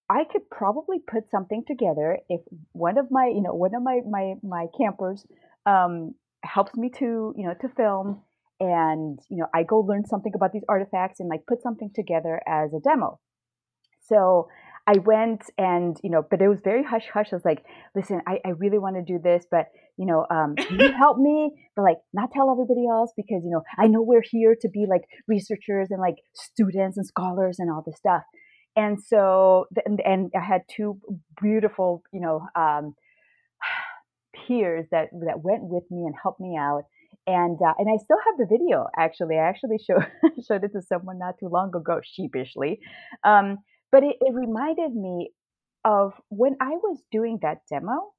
I 0.10 0.24
could 0.24 0.50
probably 0.50 0.98
put 1.00 1.30
something 1.30 1.63
together 1.67 2.17
if 2.30 2.41
one 2.72 2.98
of 2.98 3.12
my, 3.12 3.28
you 3.28 3.41
know, 3.41 3.54
one 3.54 3.76
of 3.76 3.84
my 3.84 4.00
my 4.10 4.34
my 4.41 4.65
campers 4.78 5.26
um, 5.65 6.15
helps 6.43 6.76
me 6.76 6.89
to 6.98 7.34
you 7.38 7.48
know 7.48 7.54
to 7.62 7.69
film 7.69 8.22
and 8.60 9.19
you 9.30 9.38
know 9.38 9.48
i 9.54 9.63
go 9.63 9.80
learn 9.80 10.06
something 10.06 10.34
about 10.36 10.52
these 10.52 10.63
artifacts 10.67 11.19
and 11.19 11.30
like 11.30 11.45
put 11.48 11.62
something 11.62 11.91
together 11.93 12.41
as 12.48 12.74
a 12.74 12.80
demo. 12.80 13.19
So 14.00 14.48
i 14.88 14.98
went 14.98 15.43
and 15.58 15.98
you 16.04 16.10
know 16.10 16.26
but 16.30 16.41
it 16.41 16.48
was 16.48 16.62
very 16.63 16.84
hush 16.84 17.08
hush. 17.13 17.28
I 17.32 17.36
was 17.36 17.45
like 17.45 17.63
listen 17.95 18.22
i, 18.28 18.39
I 18.45 18.50
really 18.50 18.80
want 18.80 18.95
to 18.95 19.04
do 19.04 19.19
this 19.22 19.45
but 19.52 19.67
you 19.98 20.06
know 20.06 20.26
um, 20.30 20.56
can 20.56 20.80
you 20.80 20.91
help 20.98 21.17
me? 21.17 21.52
But 21.76 21.84
like 21.84 21.98
not 22.13 22.32
tell 22.32 22.52
everybody 22.52 22.88
else 22.88 23.12
because 23.15 23.43
you 23.43 23.52
know 23.52 23.63
i 23.78 23.88
know 23.88 24.02
we're 24.02 24.24
here 24.24 24.56
to 24.62 24.69
be 24.69 24.86
like 24.89 25.04
researchers 25.28 25.88
and 25.91 26.02
like 26.02 26.15
students 26.34 26.98
and 26.98 27.06
scholars 27.06 27.60
and 27.60 27.69
all 27.69 27.84
this 27.86 27.98
stuff 27.98 28.24
and 28.76 29.02
so 29.04 29.66
and, 29.86 30.02
and 30.02 30.32
i 30.36 30.44
had 30.44 30.62
two 30.70 31.00
beautiful 31.42 32.04
you 32.14 32.22
know 32.22 32.48
um, 32.56 32.96
peers 34.48 34.86
that 34.92 35.10
that 35.26 35.42
went 35.42 35.64
with 35.64 35.84
me 35.92 36.06
and 36.06 36.16
helped 36.22 36.40
me 36.40 36.58
out 36.58 36.84
and 37.30 37.62
uh, 37.62 37.74
and 37.78 37.88
I 37.88 37.98
still 38.04 38.18
have 38.26 38.38
the 38.38 38.48
video. 38.50 38.88
Actually, 38.98 39.38
I 39.38 39.48
actually 39.48 39.78
showed 39.78 40.06
showed 40.48 40.64
it 40.64 40.72
to 40.74 40.82
someone 40.82 41.20
not 41.20 41.36
too 41.40 41.48
long 41.48 41.76
ago, 41.76 42.02
sheepishly. 42.04 42.80
Um, 43.24 43.60
but 43.92 44.04
it, 44.04 44.16
it 44.20 44.34
reminded 44.34 44.96
me 44.96 45.32
of 45.86 46.14
when 46.30 46.56
I 46.60 46.72
was 46.72 47.02
doing 47.12 47.40
that 47.42 47.60
demo. 47.70 48.14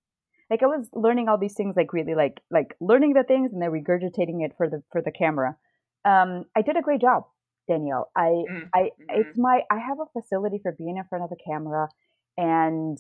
Like 0.49 0.63
I 0.63 0.67
was 0.67 0.89
learning 0.93 1.29
all 1.29 1.39
these 1.39 1.55
things, 1.55 1.75
like 1.77 1.93
really, 1.93 2.15
like 2.15 2.41
like 2.51 2.75
learning 2.81 3.15
the 3.15 3.25
things 3.25 3.53
and 3.53 3.63
then 3.63 3.71
regurgitating 3.71 4.45
it 4.45 4.53
for 4.57 4.69
the 4.69 4.83
for 4.93 5.03
the 5.03 5.13
camera. 5.13 5.57
Um, 6.05 6.45
I 6.57 6.63
did 6.63 6.77
a 6.77 6.83
great 6.83 7.01
job, 7.01 7.25
Danielle. 7.71 8.11
I 8.17 8.29
mm-hmm. 8.29 8.67
I 8.75 8.91
it's 9.11 9.39
my 9.39 9.61
I 9.71 9.79
have 9.79 9.99
a 10.01 10.21
facility 10.21 10.59
for 10.63 10.73
being 10.73 10.97
in 10.97 11.05
front 11.09 11.25
of 11.25 11.31
the 11.31 11.37
camera 11.37 11.89
and 12.37 12.99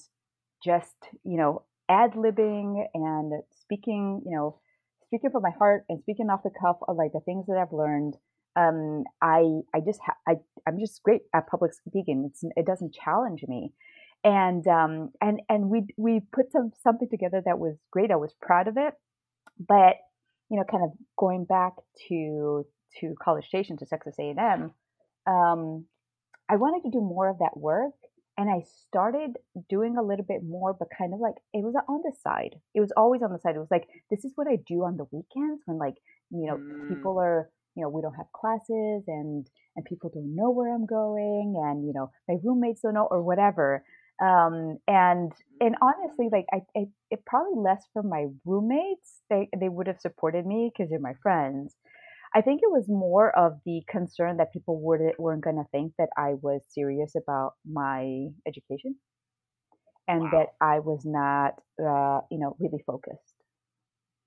just 0.64 0.96
you 1.24 1.36
know 1.36 1.64
ad 1.88 2.12
libbing 2.12 2.84
and 2.94 3.32
speaking, 3.60 4.22
you 4.24 4.36
know 4.36 4.60
speaking 5.06 5.30
from 5.30 5.42
my 5.42 5.50
heart 5.50 5.84
and 5.88 6.00
speaking 6.00 6.30
off 6.30 6.44
the 6.44 6.50
cuff 6.50 6.76
of 6.86 6.96
like 6.96 7.12
the 7.12 7.20
things 7.20 7.46
that 7.48 7.58
I've 7.58 7.72
learned, 7.72 8.14
um, 8.54 9.04
I 9.20 9.42
I 9.74 9.80
just 9.84 10.00
ha- 10.04 10.20
I 10.26 10.34
I'm 10.66 10.78
just 10.78 11.02
great 11.02 11.22
at 11.34 11.48
public 11.48 11.72
speaking. 11.74 12.30
It's, 12.30 12.44
it 12.56 12.66
doesn't 12.66 12.94
challenge 12.94 13.42
me, 13.48 13.72
and 14.22 14.66
um 14.68 15.10
and 15.20 15.40
and 15.48 15.68
we 15.68 15.86
we 15.96 16.20
put 16.32 16.52
some 16.52 16.70
something 16.82 17.08
together 17.08 17.42
that 17.44 17.58
was 17.58 17.76
great. 17.90 18.10
I 18.10 18.16
was 18.16 18.34
proud 18.40 18.68
of 18.68 18.76
it, 18.76 18.94
but 19.58 19.96
you 20.50 20.56
know, 20.56 20.64
kind 20.70 20.84
of 20.84 20.90
going 21.16 21.44
back 21.44 21.74
to 22.08 22.66
to 23.00 23.14
College 23.22 23.46
Station 23.46 23.76
to 23.78 23.86
Texas 23.86 24.16
A&M, 24.18 24.72
um, 25.26 25.84
I 26.48 26.56
wanted 26.56 26.82
to 26.82 26.90
do 26.90 27.00
more 27.00 27.28
of 27.28 27.38
that 27.38 27.56
work 27.56 27.94
and 28.40 28.48
I 28.48 28.64
started 28.88 29.36
doing 29.68 29.96
a 29.98 30.02
little 30.02 30.24
bit 30.24 30.40
more, 30.42 30.72
but 30.72 30.88
kind 30.96 31.12
of 31.12 31.20
like 31.20 31.34
it 31.52 31.62
was 31.62 31.74
on 31.88 32.00
the 32.02 32.12
side. 32.22 32.56
It 32.74 32.80
was 32.80 32.92
always 32.96 33.22
on 33.22 33.32
the 33.32 33.38
side. 33.38 33.54
It 33.54 33.58
was 33.58 33.70
like 33.70 33.86
this 34.10 34.24
is 34.24 34.32
what 34.34 34.48
I 34.48 34.56
do 34.66 34.84
on 34.84 34.96
the 34.96 35.04
weekends 35.12 35.62
when 35.66 35.78
like 35.78 35.96
you 36.30 36.46
know 36.46 36.56
mm. 36.56 36.88
people 36.88 37.18
are 37.18 37.50
you 37.76 37.82
know 37.82 37.90
we 37.90 38.00
don't 38.00 38.14
have 38.14 38.32
classes 38.32 39.04
and 39.06 39.46
and 39.76 39.84
people 39.84 40.10
don't 40.12 40.34
know 40.34 40.50
where 40.50 40.74
I'm 40.74 40.86
going 40.86 41.54
and 41.62 41.86
you 41.86 41.92
know 41.92 42.10
my 42.28 42.36
roommates 42.42 42.80
don't 42.80 42.94
know 42.94 43.08
or 43.10 43.22
whatever. 43.22 43.84
Um, 44.22 44.78
and 44.88 45.32
and 45.60 45.76
honestly, 45.82 46.28
like 46.32 46.46
I, 46.52 46.60
I 46.74 46.86
it 47.10 47.24
probably 47.26 47.60
less 47.60 47.84
for 47.92 48.02
my 48.02 48.26
roommates. 48.46 49.20
They 49.28 49.48
they 49.58 49.68
would 49.68 49.86
have 49.86 50.00
supported 50.00 50.46
me 50.46 50.70
because 50.72 50.88
they're 50.90 50.98
my 50.98 51.14
friends. 51.22 51.74
I 52.34 52.42
think 52.42 52.60
it 52.62 52.70
was 52.70 52.88
more 52.88 53.36
of 53.36 53.58
the 53.66 53.82
concern 53.88 54.36
that 54.36 54.52
people 54.52 54.80
weren't 54.80 55.18
weren't 55.18 55.42
going 55.42 55.56
to 55.56 55.68
think 55.72 55.92
that 55.98 56.10
I 56.16 56.34
was 56.40 56.60
serious 56.68 57.14
about 57.16 57.54
my 57.68 58.28
education, 58.46 58.96
and 60.06 60.22
wow. 60.22 60.30
that 60.32 60.46
I 60.60 60.78
was 60.78 61.02
not, 61.04 61.54
uh, 61.80 62.20
you 62.30 62.38
know, 62.38 62.56
really 62.60 62.82
focused 62.86 63.34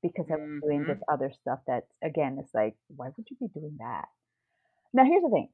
because 0.01 0.25
I 0.29 0.35
was 0.35 0.49
mm-hmm. 0.49 0.67
doing 0.67 0.85
this 0.85 0.99
other 1.11 1.31
stuff. 1.41 1.59
That 1.67 1.83
again, 2.03 2.37
it's 2.39 2.53
like, 2.53 2.75
why 2.87 3.07
would 3.15 3.27
you 3.29 3.37
be 3.39 3.47
doing 3.53 3.77
that? 3.79 4.05
Now, 4.93 5.05
here's 5.05 5.23
the 5.23 5.29
thing: 5.29 5.49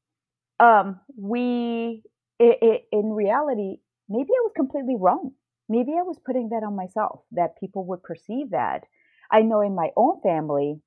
um, 0.59 0.99
we, 1.15 2.01
it, 2.39 2.57
it, 2.61 2.81
in 2.91 3.11
reality, 3.11 3.77
maybe 4.09 4.29
I 4.29 4.43
was 4.43 4.53
completely 4.55 4.95
wrong. 4.99 5.31
Maybe 5.69 5.91
I 5.91 6.01
was 6.01 6.17
putting 6.25 6.49
that 6.49 6.63
on 6.65 6.75
myself 6.75 7.21
that 7.33 7.59
people 7.59 7.85
would 7.87 8.01
perceive 8.01 8.51
that. 8.51 8.85
I 9.31 9.41
know 9.41 9.61
in 9.61 9.75
my 9.75 9.89
own 9.95 10.19
family, 10.21 10.81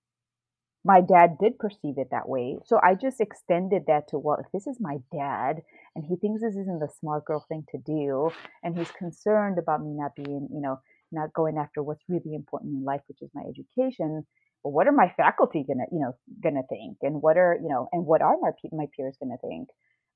my 0.84 1.00
dad 1.00 1.36
did 1.40 1.58
perceive 1.58 1.94
it 1.98 2.08
that 2.10 2.28
way. 2.28 2.58
So 2.66 2.80
I 2.82 2.94
just 2.94 3.20
extended 3.20 3.84
that 3.86 4.08
to, 4.08 4.18
well, 4.18 4.38
if 4.40 4.50
this 4.52 4.66
is 4.66 4.78
my 4.80 4.98
dad 5.12 5.62
and 5.94 6.04
he 6.04 6.16
thinks 6.16 6.42
this 6.42 6.56
isn't 6.56 6.80
the 6.80 6.88
smart 7.00 7.24
girl 7.24 7.44
thing 7.48 7.64
to 7.70 7.78
do, 7.78 8.30
and 8.62 8.76
he's 8.76 8.90
concerned 8.90 9.58
about 9.58 9.82
me 9.82 9.92
not 9.94 10.16
being, 10.16 10.48
you 10.52 10.60
know, 10.60 10.80
not 11.12 11.32
going 11.34 11.56
after 11.56 11.82
what's 11.82 12.02
really 12.08 12.34
important 12.34 12.72
in 12.72 12.84
life, 12.84 13.02
which 13.06 13.22
is 13.22 13.30
my 13.34 13.42
education. 13.42 14.24
Well, 14.64 14.72
what 14.72 14.88
are 14.88 14.92
my 14.92 15.12
faculty 15.16 15.64
gonna, 15.66 15.84
you 15.92 16.00
know, 16.00 16.14
gonna 16.42 16.62
think, 16.68 16.98
and 17.02 17.20
what 17.20 17.36
are, 17.36 17.58
you 17.60 17.68
know, 17.68 17.88
and 17.92 18.06
what 18.06 18.22
are 18.22 18.36
my 18.40 18.50
my 18.72 18.86
peers 18.96 19.16
gonna 19.20 19.36
think? 19.38 19.68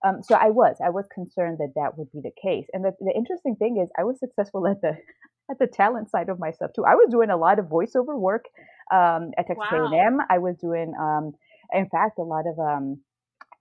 Um, 0.05 0.23
so 0.23 0.35
I 0.35 0.51
was, 0.51 0.77
I 0.85 0.91
was 0.91 1.07
concerned 1.13 1.59
that 1.59 1.73
that 1.77 1.99
would 1.99 2.11
be 2.13 2.21
the 2.23 2.31
case. 2.41 2.67
And 2.73 2.85
the, 2.85 2.93
the 3.01 3.13
interesting 3.15 3.57
thing 3.57 3.79
is, 3.83 3.89
I 3.99 4.05
was 4.05 4.19
successful 4.19 4.67
at 4.67 4.81
the 4.81 4.97
at 5.51 5.59
the 5.61 5.67
talent 5.69 6.11
side 6.11 6.29
of 6.29 6.41
myself 6.41 6.73
too. 6.75 6.85
I 6.85 6.97
was 6.97 7.09
doing 7.11 7.31
a 7.31 7.37
lot 7.37 7.61
of 7.61 7.67
voiceover 7.67 8.19
work 8.19 8.47
um, 8.93 9.31
at 9.39 9.47
Texas 9.47 9.67
wow. 9.71 9.91
A&M. 9.93 10.19
I 10.31 10.39
was 10.39 10.57
doing, 10.61 10.93
um, 11.01 11.33
in 11.73 11.89
fact, 11.89 12.19
a 12.19 12.23
lot 12.23 12.45
of 12.47 12.59
um, 12.59 13.01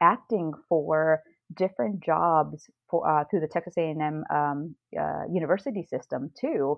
acting 0.02 0.54
for 0.70 1.22
different 1.56 2.04
jobs 2.04 2.70
for 2.90 3.08
uh, 3.08 3.24
through 3.30 3.42
the 3.42 3.48
Texas 3.48 3.76
A&M 3.78 4.24
um, 4.34 4.76
uh, 5.00 5.24
university 5.32 5.84
system 5.84 6.32
too, 6.40 6.78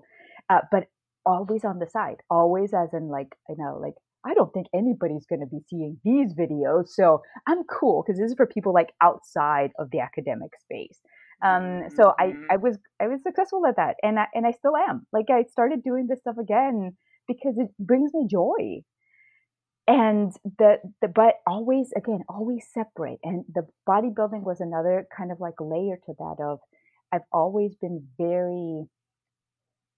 uh, 0.50 0.60
but 0.70 0.84
always 1.24 1.64
on 1.64 1.78
the 1.78 1.86
side, 1.86 2.16
always 2.30 2.72
as 2.74 2.92
in 2.92 3.08
like 3.08 3.34
you 3.48 3.56
know 3.58 3.78
like 3.80 3.94
I 4.26 4.34
don't 4.34 4.52
think 4.52 4.66
anybody's 4.74 5.26
going 5.26 5.40
to 5.40 5.46
be 5.46 5.60
seeing 5.68 5.98
these 6.04 6.34
videos, 6.34 6.88
so 6.88 7.22
I'm 7.46 7.64
cool 7.64 8.02
because 8.06 8.20
this 8.20 8.30
is 8.30 8.36
for 8.36 8.46
people 8.46 8.74
like 8.74 8.92
outside 9.00 9.70
of 9.78 9.90
the 9.90 10.00
academic 10.00 10.50
space. 10.60 11.00
Um, 11.40 11.84
so 11.94 12.14
I, 12.18 12.24
I 12.24 12.26
mm-hmm. 12.26 12.62
was 12.62 12.78
I 13.00 13.06
was 13.06 13.22
successful 13.22 13.64
at 13.66 13.76
that, 13.76 13.94
and 14.02 14.18
I, 14.18 14.26
and 14.34 14.46
I 14.46 14.52
still 14.52 14.76
am. 14.76 15.06
Like 15.12 15.26
I 15.30 15.44
started 15.44 15.82
doing 15.82 16.06
this 16.08 16.20
stuff 16.20 16.36
again 16.38 16.96
because 17.28 17.54
it 17.58 17.68
brings 17.78 18.12
me 18.14 18.26
joy, 18.28 18.82
and 19.86 20.32
the 20.58 20.78
the 21.00 21.08
but 21.08 21.34
always 21.46 21.92
again 21.96 22.20
always 22.28 22.66
separate. 22.72 23.20
And 23.22 23.44
the 23.52 23.66
bodybuilding 23.88 24.42
was 24.42 24.60
another 24.60 25.06
kind 25.16 25.30
of 25.30 25.38
like 25.38 25.60
layer 25.60 25.96
to 26.06 26.14
that. 26.18 26.36
Of 26.42 26.58
I've 27.12 27.28
always 27.32 27.76
been 27.76 28.08
very 28.18 28.86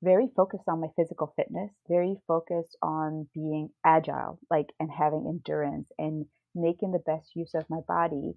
very 0.03 0.29
focused 0.35 0.65
on 0.67 0.81
my 0.81 0.89
physical 0.97 1.33
fitness, 1.37 1.71
very 1.89 2.17
focused 2.27 2.77
on 2.83 3.29
being 3.35 3.69
agile, 3.85 4.39
like 4.51 4.67
and 4.79 4.91
having 4.91 5.27
endurance 5.29 5.91
and 5.99 6.27
making 6.55 6.93
the 6.93 6.99
best 6.99 7.31
use 7.35 7.55
of 7.55 7.65
my 7.69 7.81
body. 7.87 8.33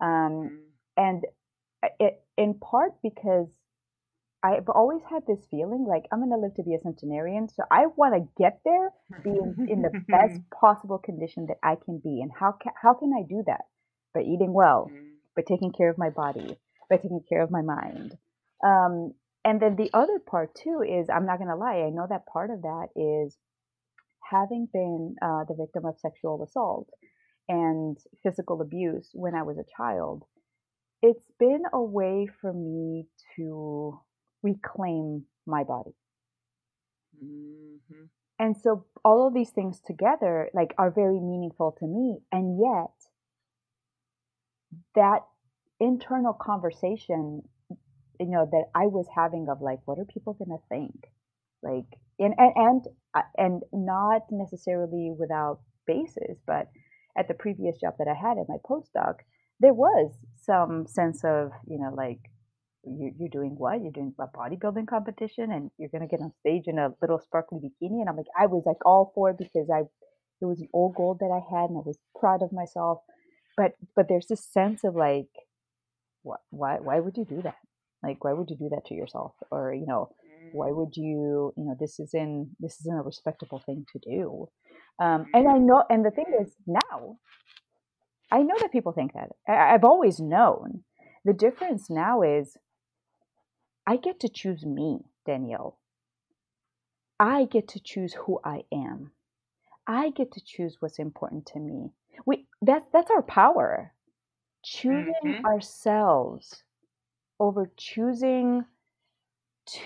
Um, 0.00 0.08
mm. 0.08 0.58
and 0.96 1.24
it 1.98 2.22
in 2.36 2.54
part 2.54 2.92
because 3.02 3.48
I've 4.42 4.68
always 4.68 5.02
had 5.10 5.24
this 5.26 5.44
feeling 5.50 5.84
like 5.88 6.04
I'm 6.12 6.20
going 6.20 6.30
to 6.30 6.38
live 6.38 6.54
to 6.54 6.62
be 6.62 6.74
a 6.74 6.78
centenarian. 6.78 7.48
So 7.48 7.64
I 7.70 7.86
want 7.96 8.14
to 8.14 8.28
get 8.40 8.60
there, 8.64 8.90
being 9.24 9.66
in, 9.68 9.82
the 9.82 9.90
best 10.08 10.40
possible 10.60 10.98
condition 10.98 11.46
that 11.46 11.58
I 11.62 11.74
can 11.84 11.98
be. 11.98 12.20
And 12.22 12.30
how 12.38 12.52
can, 12.52 12.72
how 12.80 12.94
can 12.94 13.12
I 13.18 13.22
do 13.28 13.42
that? 13.46 13.62
By 14.14 14.20
eating 14.20 14.52
well, 14.52 14.90
mm-hmm. 14.92 15.06
by 15.34 15.42
taking 15.42 15.72
care 15.72 15.90
of 15.90 15.98
my 15.98 16.10
body, 16.10 16.56
by 16.88 16.96
taking 16.96 17.20
care 17.28 17.42
of 17.42 17.50
my 17.50 17.62
mind. 17.62 18.16
Um, 18.64 19.14
and 19.44 19.60
then 19.60 19.76
the 19.76 19.90
other 19.92 20.18
part 20.18 20.54
too 20.54 20.82
is 20.88 21.08
I'm 21.08 21.26
not 21.26 21.38
going 21.38 21.50
to 21.50 21.56
lie. 21.56 21.84
I 21.86 21.90
know 21.90 22.06
that 22.08 22.26
part 22.26 22.50
of 22.50 22.62
that 22.62 22.88
is 22.94 23.36
having 24.30 24.68
been 24.72 25.16
uh, 25.20 25.44
the 25.48 25.56
victim 25.58 25.84
of 25.84 25.98
sexual 25.98 26.42
assault 26.44 26.88
and 27.48 27.96
physical 28.22 28.60
abuse 28.60 29.10
when 29.14 29.34
I 29.34 29.42
was 29.42 29.58
a 29.58 29.64
child 29.76 30.24
it's 31.02 31.24
been 31.38 31.62
a 31.72 31.82
way 31.82 32.28
for 32.40 32.52
me 32.52 33.06
to 33.36 34.00
reclaim 34.42 35.24
my 35.46 35.64
body. 35.64 35.94
Mm-hmm. 37.22 38.04
And 38.38 38.56
so 38.56 38.84
all 39.04 39.26
of 39.26 39.34
these 39.34 39.50
things 39.50 39.80
together 39.84 40.48
like 40.54 40.74
are 40.78 40.90
very 40.90 41.20
meaningful 41.20 41.74
to 41.80 41.86
me 41.86 42.18
and 42.30 42.60
yet 42.60 42.94
that 44.94 45.20
internal 45.80 46.32
conversation 46.34 47.42
you 48.20 48.30
know 48.30 48.48
that 48.50 48.64
I 48.74 48.86
was 48.86 49.06
having 49.14 49.46
of 49.50 49.60
like 49.60 49.78
what 49.84 49.98
are 49.98 50.04
people 50.04 50.34
going 50.34 50.50
to 50.50 50.64
think 50.68 51.12
like 51.62 51.98
and 52.18 52.34
and 52.36 52.52
and, 52.56 52.82
uh, 53.14 53.22
and 53.36 53.62
not 53.72 54.22
necessarily 54.30 55.12
without 55.16 55.60
basis 55.86 56.38
but 56.46 56.68
at 57.16 57.28
the 57.28 57.34
previous 57.34 57.78
job 57.78 57.94
that 57.98 58.08
I 58.08 58.14
had 58.14 58.38
at 58.38 58.48
my 58.48 58.56
postdoc 58.68 59.16
there 59.60 59.74
was 59.74 60.12
some 60.36 60.86
sense 60.86 61.24
of 61.24 61.50
you 61.66 61.78
know 61.78 61.92
like 61.94 62.20
you, 62.84 63.12
you're 63.18 63.28
doing 63.28 63.54
what? 63.56 63.82
You're 63.82 63.92
doing 63.92 64.14
a 64.18 64.26
bodybuilding 64.26 64.86
competition 64.88 65.52
and 65.52 65.70
you're 65.78 65.90
going 65.90 66.06
to 66.06 66.08
get 66.08 66.22
on 66.22 66.32
stage 66.40 66.64
in 66.66 66.78
a 66.78 66.90
little 67.00 67.20
sparkly 67.20 67.58
bikini? 67.58 68.00
And 68.00 68.08
i'm 68.08 68.16
like 68.16 68.26
i 68.38 68.46
was 68.46 68.62
like 68.66 68.84
all 68.86 69.12
for 69.14 69.30
it 69.30 69.38
because 69.38 69.68
i 69.72 69.80
it 70.40 70.44
was 70.44 70.60
an 70.60 70.68
old 70.72 70.94
goal 70.94 71.16
that 71.18 71.32
i 71.32 71.42
had 71.54 71.70
and 71.70 71.78
i 71.78 71.82
was 71.84 71.98
proud 72.18 72.42
of 72.42 72.52
myself. 72.52 72.98
But 73.56 73.72
but 73.96 74.06
there's 74.08 74.26
this 74.28 74.44
sense 74.44 74.84
of 74.84 74.94
like 74.94 75.28
what 76.22 76.40
why 76.50 76.76
why 76.80 77.00
would 77.00 77.16
you 77.16 77.24
do 77.24 77.42
that? 77.42 77.56
Like 78.02 78.22
why 78.24 78.32
would 78.32 78.50
you 78.50 78.56
do 78.56 78.68
that 78.70 78.86
to 78.86 78.94
yourself? 78.94 79.32
Or 79.50 79.74
you 79.74 79.86
know 79.86 80.10
why 80.52 80.70
would 80.70 80.96
you 80.96 81.52
you 81.56 81.64
know 81.64 81.76
this 81.78 81.98
isn't 81.98 82.56
this 82.60 82.80
isn't 82.80 82.98
a 82.98 83.02
respectable 83.02 83.60
thing 83.64 83.84
to 83.92 83.98
do. 83.98 84.48
Um, 85.00 85.26
and 85.32 85.48
i 85.48 85.58
know 85.58 85.84
and 85.90 86.04
the 86.04 86.10
thing 86.10 86.26
is 86.40 86.54
now 86.66 87.18
i 88.32 88.42
know 88.42 88.56
that 88.60 88.72
people 88.72 88.92
think 88.92 89.12
that. 89.14 89.30
I, 89.48 89.74
i've 89.74 89.84
always 89.84 90.20
known. 90.20 90.84
The 91.24 91.32
difference 91.32 91.90
now 91.90 92.22
is 92.22 92.56
i 93.88 93.96
get 93.96 94.20
to 94.20 94.28
choose 94.28 94.64
me 94.64 95.00
danielle. 95.26 95.78
I 97.20 97.46
get 97.46 97.68
to 97.68 97.80
choose 97.80 98.14
who 98.14 98.38
i 98.44 98.62
am. 98.72 99.10
I 99.86 100.10
get 100.10 100.32
to 100.32 100.40
choose 100.44 100.76
what's 100.78 100.98
important 100.98 101.46
to 101.46 101.58
me. 101.58 101.90
We 102.26 102.46
that 102.62 102.84
that's 102.92 103.10
our 103.10 103.22
power. 103.22 103.92
Choosing 104.64 105.14
mm-hmm. 105.24 105.46
ourselves 105.46 106.62
over 107.40 107.70
choosing 107.76 108.64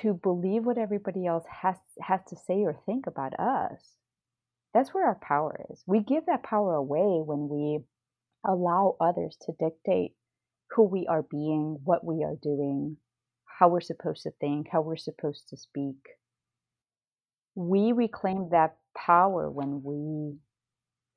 to 0.00 0.14
believe 0.14 0.64
what 0.64 0.78
everybody 0.78 1.26
else 1.26 1.44
has 1.62 1.76
has 2.00 2.20
to 2.28 2.36
say 2.36 2.62
or 2.62 2.74
think 2.86 3.06
about 3.06 3.38
us. 3.38 3.80
That's 4.74 4.92
where 4.92 5.06
our 5.06 5.20
power 5.22 5.64
is. 5.70 5.82
We 5.86 6.00
give 6.00 6.26
that 6.26 6.42
power 6.42 6.74
away 6.74 7.22
when 7.24 7.48
we 7.48 7.80
allow 8.44 8.96
others 9.00 9.36
to 9.42 9.52
dictate 9.58 10.12
who 10.72 10.84
we 10.84 11.06
are 11.06 11.22
being 11.22 11.78
what 11.84 12.04
we 12.04 12.24
are 12.24 12.36
doing 12.42 12.96
how 13.58 13.68
we're 13.68 13.80
supposed 13.80 14.22
to 14.22 14.30
think 14.40 14.68
how 14.70 14.80
we're 14.80 14.96
supposed 14.96 15.48
to 15.48 15.56
speak 15.56 15.96
we 17.54 17.92
reclaim 17.92 18.48
that 18.50 18.76
power 18.96 19.50
when 19.50 19.82
we 19.82 20.36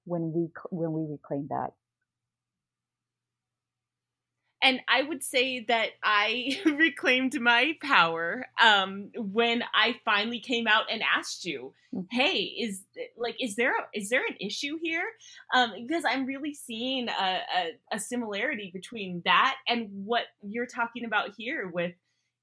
when 0.06 0.32
we 0.34 0.50
when 0.70 0.92
we 0.92 1.06
reclaim 1.10 1.48
that 1.50 1.72
and 4.66 4.80
I 4.88 5.04
would 5.04 5.24
say 5.24 5.64
that 5.68 5.90
I 6.04 6.60
reclaimed 6.66 7.40
my 7.40 7.74
power 7.84 8.48
um, 8.60 9.12
when 9.16 9.64
I 9.76 9.98
finally 10.04 10.40
came 10.40 10.66
out 10.66 10.86
and 10.92 11.04
asked 11.04 11.46
you, 11.46 11.74
mm. 11.94 12.08
"Hey, 12.10 12.40
is 12.40 12.82
like 13.16 13.36
is 13.40 13.56
there 13.56 13.74
a, 13.74 13.84
is 13.94 14.10
there 14.10 14.24
an 14.28 14.36
issue 14.40 14.80
here?" 14.82 15.06
Um, 15.54 15.74
because 15.88 16.04
I'm 16.04 16.26
really 16.26 16.56
seeing 16.56 17.10
a, 17.10 17.12
a, 17.12 17.96
a 17.96 18.00
similarity 18.00 18.72
between 18.74 19.22
that 19.26 19.56
and 19.68 19.88
what 19.92 20.24
you're 20.42 20.66
talking 20.66 21.06
about 21.06 21.36
here 21.38 21.70
with, 21.72 21.94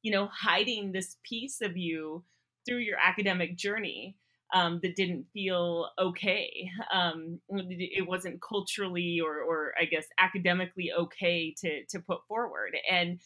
you 0.03 0.13
know, 0.13 0.29
hiding 0.33 0.93
this 0.93 1.17
piece 1.23 1.61
of 1.61 1.77
you 1.77 2.25
through 2.67 2.79
your 2.79 2.99
academic 2.99 3.57
journey 3.57 4.17
um, 4.55 4.81
that 4.83 4.97
didn't 4.97 5.27
feel 5.33 5.89
okay. 5.99 6.71
Um, 6.93 7.41
it 7.49 8.07
wasn't 8.07 8.43
culturally 8.43 9.21
or, 9.21 9.41
or 9.41 9.73
I 9.81 9.87
guess 9.87 10.05
academically 10.19 10.93
okay 10.93 11.55
to 11.59 11.85
to 11.87 12.01
put 12.01 12.27
forward. 12.29 12.77
And 12.91 13.21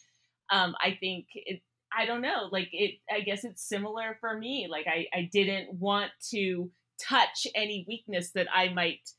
um, 0.49 0.75
I 0.81 0.97
think 0.99 1.27
it, 1.33 1.61
I 1.97 2.05
don't 2.05 2.21
know, 2.21 2.47
like 2.51 2.69
it. 2.71 2.95
I 3.13 3.21
guess 3.21 3.43
it's 3.43 3.67
similar 3.67 4.17
for 4.21 4.37
me. 4.37 4.67
Like 4.69 4.87
I, 4.87 5.07
I 5.13 5.29
didn't 5.31 5.73
want 5.73 6.11
to 6.29 6.71
touch 7.01 7.45
any 7.55 7.85
weakness 7.87 8.31
that 8.31 8.47
I 8.53 8.69
might 8.69 9.11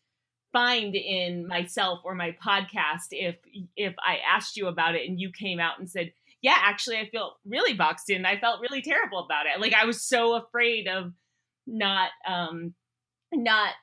find 0.53 0.95
in 0.95 1.47
myself 1.47 2.01
or 2.05 2.15
my 2.15 2.35
podcast 2.43 3.09
if 3.11 3.37
if 3.77 3.95
I 3.99 4.19
asked 4.35 4.57
you 4.57 4.69
about 4.69 4.95
it 4.95 5.07
and 5.09 5.21
you 5.21 5.31
came 5.31 5.61
out 5.61 5.79
and 5.79 5.89
said, 5.91 6.13
"Yeah, 6.43 6.57
actually 6.57 6.99
I 6.99 7.09
feel 7.09 7.37
really 7.45 7.75
boxed 7.75 8.11
in. 8.11 8.27
I 8.27 8.39
felt 8.39 8.61
really 8.61 8.83
terrible 8.83 9.19
about 9.25 9.47
it." 9.47 9.61
Like 9.61 9.75
I 9.75 9.85
was 9.85 10.03
so 10.03 10.35
afraid 10.35 10.89
of 10.89 11.13
not 11.67 12.11
um 12.27 12.75
not 13.33 13.75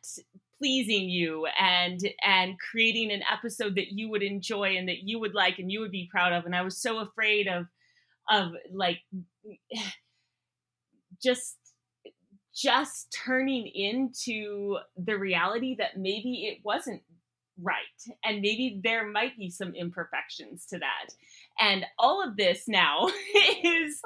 pleasing 0.58 1.10
you 1.10 1.46
and 1.60 2.00
and 2.24 2.56
creating 2.60 3.12
an 3.12 3.22
episode 3.32 3.76
that 3.76 3.91
you 3.91 4.10
would 4.10 4.24
enjoy 4.24 4.76
and 4.78 4.88
that 4.88 5.04
you 5.04 5.20
would 5.20 5.34
like 5.34 5.60
and 5.60 5.72
you 5.72 5.80
would 5.80 5.91
be 5.91 6.08
proud 6.10 6.34
of 6.34 6.46
and 6.46 6.56
i 6.56 6.62
was 6.62 6.82
so 6.82 7.00
afraid 7.00 7.48
of 7.48 7.65
of 8.30 8.52
like 8.72 9.00
just 11.22 11.58
just 12.56 13.13
turning 13.26 13.68
into 13.68 14.78
the 14.96 15.18
reality 15.18 15.76
that 15.78 15.98
maybe 15.98 16.46
it 16.46 16.60
wasn't 16.63 17.02
right 17.62 17.80
and 18.24 18.41
maybe 18.41 18.80
there 18.84 19.08
might 19.08 19.38
be 19.38 19.50
some 19.50 19.76
imperfections 19.76 20.65
to 20.65 20.80
that 20.80 21.08
and 21.60 21.86
all 21.98 22.24
of 22.24 22.38
this 22.38 22.68
now 22.68 23.08
is 23.63 24.02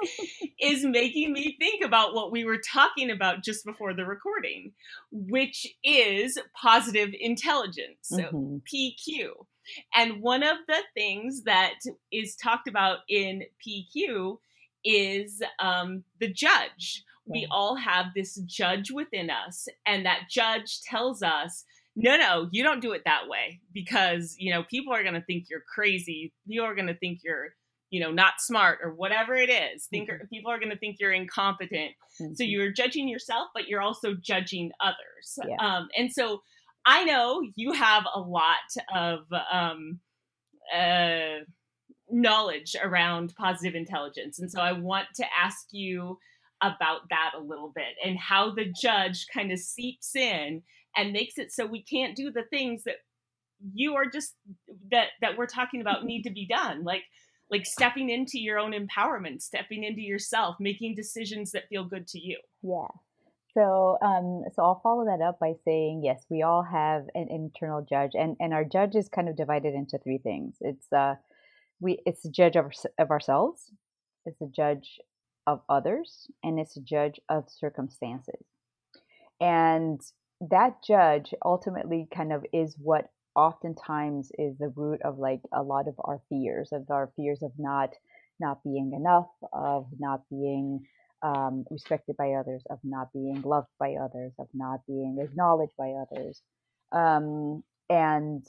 is 0.60 0.84
making 0.84 1.32
me 1.32 1.56
think 1.58 1.84
about 1.84 2.14
what 2.14 2.30
we 2.30 2.44
were 2.44 2.60
talking 2.72 3.10
about 3.10 3.42
just 3.42 3.64
before 3.64 3.94
the 3.94 4.04
recording 4.04 4.72
which 5.10 5.66
is 5.84 6.38
positive 6.60 7.10
intelligence 7.18 7.98
so 8.02 8.22
mm-hmm. 8.22 8.56
pq 8.72 9.30
and 9.94 10.20
one 10.22 10.42
of 10.42 10.56
the 10.68 10.82
things 10.94 11.42
that 11.44 11.74
is 12.12 12.36
talked 12.36 12.68
about 12.68 12.98
in 13.08 13.42
pq 13.64 14.38
is 14.84 15.42
um, 15.58 16.04
the 16.18 16.32
judge. 16.32 17.04
We 17.26 17.46
all 17.48 17.76
have 17.76 18.06
this 18.16 18.36
judge 18.46 18.90
within 18.90 19.30
us 19.30 19.68
and 19.86 20.04
that 20.04 20.28
judge 20.28 20.80
tells 20.82 21.22
us 21.22 21.64
no, 21.96 22.16
no, 22.16 22.48
you 22.50 22.62
don't 22.62 22.80
do 22.80 22.92
it 22.92 23.02
that 23.04 23.28
way 23.28 23.60
because, 23.72 24.36
you 24.38 24.52
know, 24.52 24.62
people 24.62 24.92
are 24.92 25.02
going 25.02 25.14
to 25.14 25.22
think 25.22 25.46
you're 25.50 25.64
crazy. 25.74 26.32
People 26.48 26.66
are 26.66 26.74
going 26.74 26.86
to 26.86 26.96
think 26.96 27.20
you're, 27.24 27.48
you 27.90 28.00
know, 28.00 28.12
not 28.12 28.40
smart 28.40 28.78
or 28.82 28.94
whatever 28.94 29.34
it 29.34 29.50
is. 29.50 29.86
Think 29.86 30.08
mm-hmm. 30.08 30.26
people 30.32 30.50
are 30.50 30.58
going 30.58 30.70
to 30.70 30.78
think 30.78 30.96
you're 31.00 31.12
incompetent. 31.12 31.92
Mm-hmm. 32.20 32.34
So 32.34 32.44
you're 32.44 32.72
judging 32.72 33.08
yourself, 33.08 33.48
but 33.54 33.68
you're 33.68 33.82
also 33.82 34.14
judging 34.14 34.70
others. 34.80 35.38
Yeah. 35.46 35.56
Um, 35.56 35.88
and 35.96 36.12
so 36.12 36.42
I 36.86 37.04
know 37.04 37.42
you 37.56 37.72
have 37.72 38.04
a 38.14 38.20
lot 38.20 38.56
of 38.94 39.20
um, 39.52 39.98
uh, 40.74 41.44
knowledge 42.08 42.76
around 42.82 43.34
positive 43.36 43.74
intelligence. 43.74 44.38
And 44.38 44.50
so 44.50 44.60
I 44.60 44.72
want 44.72 45.08
to 45.16 45.24
ask 45.38 45.66
you 45.72 46.18
about 46.62 47.08
that 47.10 47.32
a 47.36 47.42
little 47.42 47.72
bit 47.74 47.96
and 48.04 48.18
how 48.18 48.54
the 48.54 48.72
judge 48.80 49.26
kind 49.32 49.50
of 49.50 49.58
seeps 49.58 50.14
in 50.14 50.62
and 50.96 51.12
makes 51.12 51.38
it 51.38 51.52
so 51.52 51.66
we 51.66 51.82
can't 51.82 52.16
do 52.16 52.30
the 52.30 52.44
things 52.50 52.84
that 52.84 52.96
you 53.74 53.94
are 53.94 54.06
just 54.06 54.34
that 54.90 55.08
that 55.20 55.36
we're 55.36 55.46
talking 55.46 55.80
about 55.80 56.04
need 56.04 56.22
to 56.22 56.30
be 56.30 56.46
done 56.46 56.82
like 56.84 57.02
like 57.50 57.66
stepping 57.66 58.10
into 58.10 58.38
your 58.38 58.58
own 58.58 58.72
empowerment 58.72 59.42
stepping 59.42 59.84
into 59.84 60.00
yourself 60.00 60.56
making 60.60 60.94
decisions 60.94 61.52
that 61.52 61.68
feel 61.68 61.84
good 61.84 62.06
to 62.06 62.18
you. 62.18 62.38
Yeah. 62.62 62.88
So 63.54 63.98
um 64.02 64.44
so 64.54 64.62
i'll 64.62 64.80
follow 64.82 65.04
that 65.04 65.22
up 65.22 65.38
by 65.40 65.54
saying 65.64 66.02
yes 66.04 66.24
we 66.30 66.42
all 66.42 66.62
have 66.62 67.04
an 67.14 67.28
internal 67.28 67.84
judge 67.88 68.12
and 68.14 68.36
and 68.40 68.54
our 68.54 68.64
judge 68.64 68.94
is 68.94 69.08
kind 69.08 69.28
of 69.28 69.36
divided 69.36 69.74
into 69.74 69.98
three 69.98 70.18
things. 70.18 70.56
It's 70.60 70.90
uh 70.92 71.16
we 71.80 71.98
it's 72.06 72.24
a 72.24 72.30
judge 72.30 72.56
of, 72.56 72.72
of 72.98 73.10
ourselves 73.10 73.70
it's 74.26 74.40
a 74.40 74.46
judge 74.46 74.98
of 75.46 75.60
others 75.68 76.28
and 76.42 76.58
it's 76.60 76.76
a 76.76 76.80
judge 76.80 77.20
of 77.28 77.44
circumstances. 77.48 78.44
And 79.40 80.00
that 80.48 80.82
judge 80.86 81.34
ultimately 81.44 82.08
kind 82.14 82.32
of 82.32 82.44
is 82.52 82.76
what 82.78 83.06
oftentimes 83.36 84.30
is 84.38 84.56
the 84.58 84.72
root 84.74 85.00
of 85.04 85.18
like 85.18 85.40
a 85.54 85.62
lot 85.62 85.86
of 85.86 85.94
our 86.04 86.20
fears 86.28 86.70
of 86.72 86.90
our 86.90 87.10
fears 87.16 87.42
of 87.42 87.52
not 87.58 87.90
not 88.40 88.62
being 88.64 88.92
enough 88.94 89.28
of 89.52 89.86
not 89.98 90.22
being 90.30 90.80
um, 91.22 91.64
respected 91.70 92.16
by 92.16 92.32
others 92.32 92.62
of 92.70 92.78
not 92.82 93.12
being 93.12 93.42
loved 93.42 93.68
by 93.78 93.94
others 93.94 94.32
of 94.38 94.48
not 94.54 94.80
being 94.86 95.18
acknowledged 95.20 95.74
by 95.78 95.90
others. 95.90 96.40
Um, 96.92 97.62
and 97.90 98.44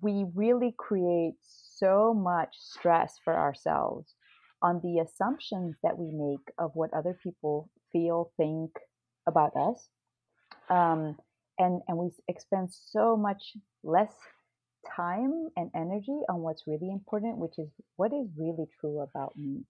we 0.00 0.26
really 0.34 0.74
create 0.76 1.34
so 1.40 2.12
much 2.12 2.56
stress 2.58 3.18
for 3.24 3.38
ourselves 3.38 4.14
on 4.62 4.80
the 4.82 4.98
assumptions 4.98 5.76
that 5.82 5.96
we 5.96 6.10
make 6.10 6.52
of 6.58 6.72
what 6.74 6.92
other 6.92 7.16
people 7.22 7.70
feel 7.92 8.32
think 8.36 8.70
about 9.28 9.52
us 9.56 9.88
um, 10.68 11.16
and 11.58 11.82
and 11.88 11.98
we 11.98 12.10
expend 12.28 12.70
so 12.72 13.16
much 13.16 13.56
less 13.82 14.12
time 14.96 15.48
and 15.56 15.70
energy 15.74 16.20
on 16.28 16.40
what's 16.40 16.66
really 16.66 16.90
important, 16.90 17.38
which 17.38 17.58
is 17.58 17.68
what 17.96 18.12
is 18.12 18.28
really 18.36 18.66
true 18.80 19.00
about 19.00 19.36
me, 19.36 19.64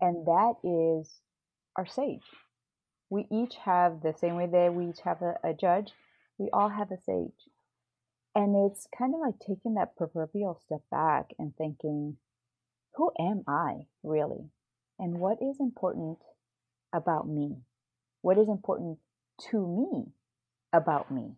and 0.00 0.26
that 0.26 0.54
is 0.64 1.10
our 1.76 1.86
sage. 1.86 2.22
We 3.10 3.26
each 3.30 3.56
have 3.64 4.00
the 4.02 4.14
same 4.18 4.36
way 4.36 4.46
that 4.46 4.74
we 4.74 4.90
each 4.90 5.00
have 5.04 5.22
a, 5.22 5.34
a 5.44 5.54
judge. 5.54 5.92
We 6.38 6.48
all 6.52 6.68
have 6.68 6.90
a 6.90 6.98
sage, 7.04 7.48
and 8.34 8.70
it's 8.70 8.86
kind 8.96 9.14
of 9.14 9.20
like 9.20 9.38
taking 9.40 9.74
that 9.74 9.96
proverbial 9.96 10.60
step 10.64 10.82
back 10.90 11.26
and 11.38 11.54
thinking, 11.56 12.16
who 12.94 13.12
am 13.18 13.44
I 13.46 13.86
really, 14.02 14.50
and 14.98 15.18
what 15.18 15.38
is 15.42 15.56
important 15.60 16.18
about 16.92 17.28
me? 17.28 17.56
What 18.22 18.38
is 18.38 18.48
important 18.48 18.98
to 19.50 19.66
me 19.66 20.12
about 20.72 21.10
me? 21.10 21.36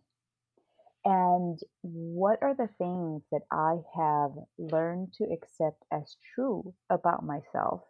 And 1.05 1.57
what 1.83 2.39
are 2.41 2.53
the 2.53 2.69
things 2.77 3.23
that 3.31 3.43
I 3.49 3.77
have 3.95 4.31
learned 4.57 5.13
to 5.13 5.23
accept 5.23 5.83
as 5.91 6.17
true 6.35 6.73
about 6.89 7.25
myself 7.25 7.81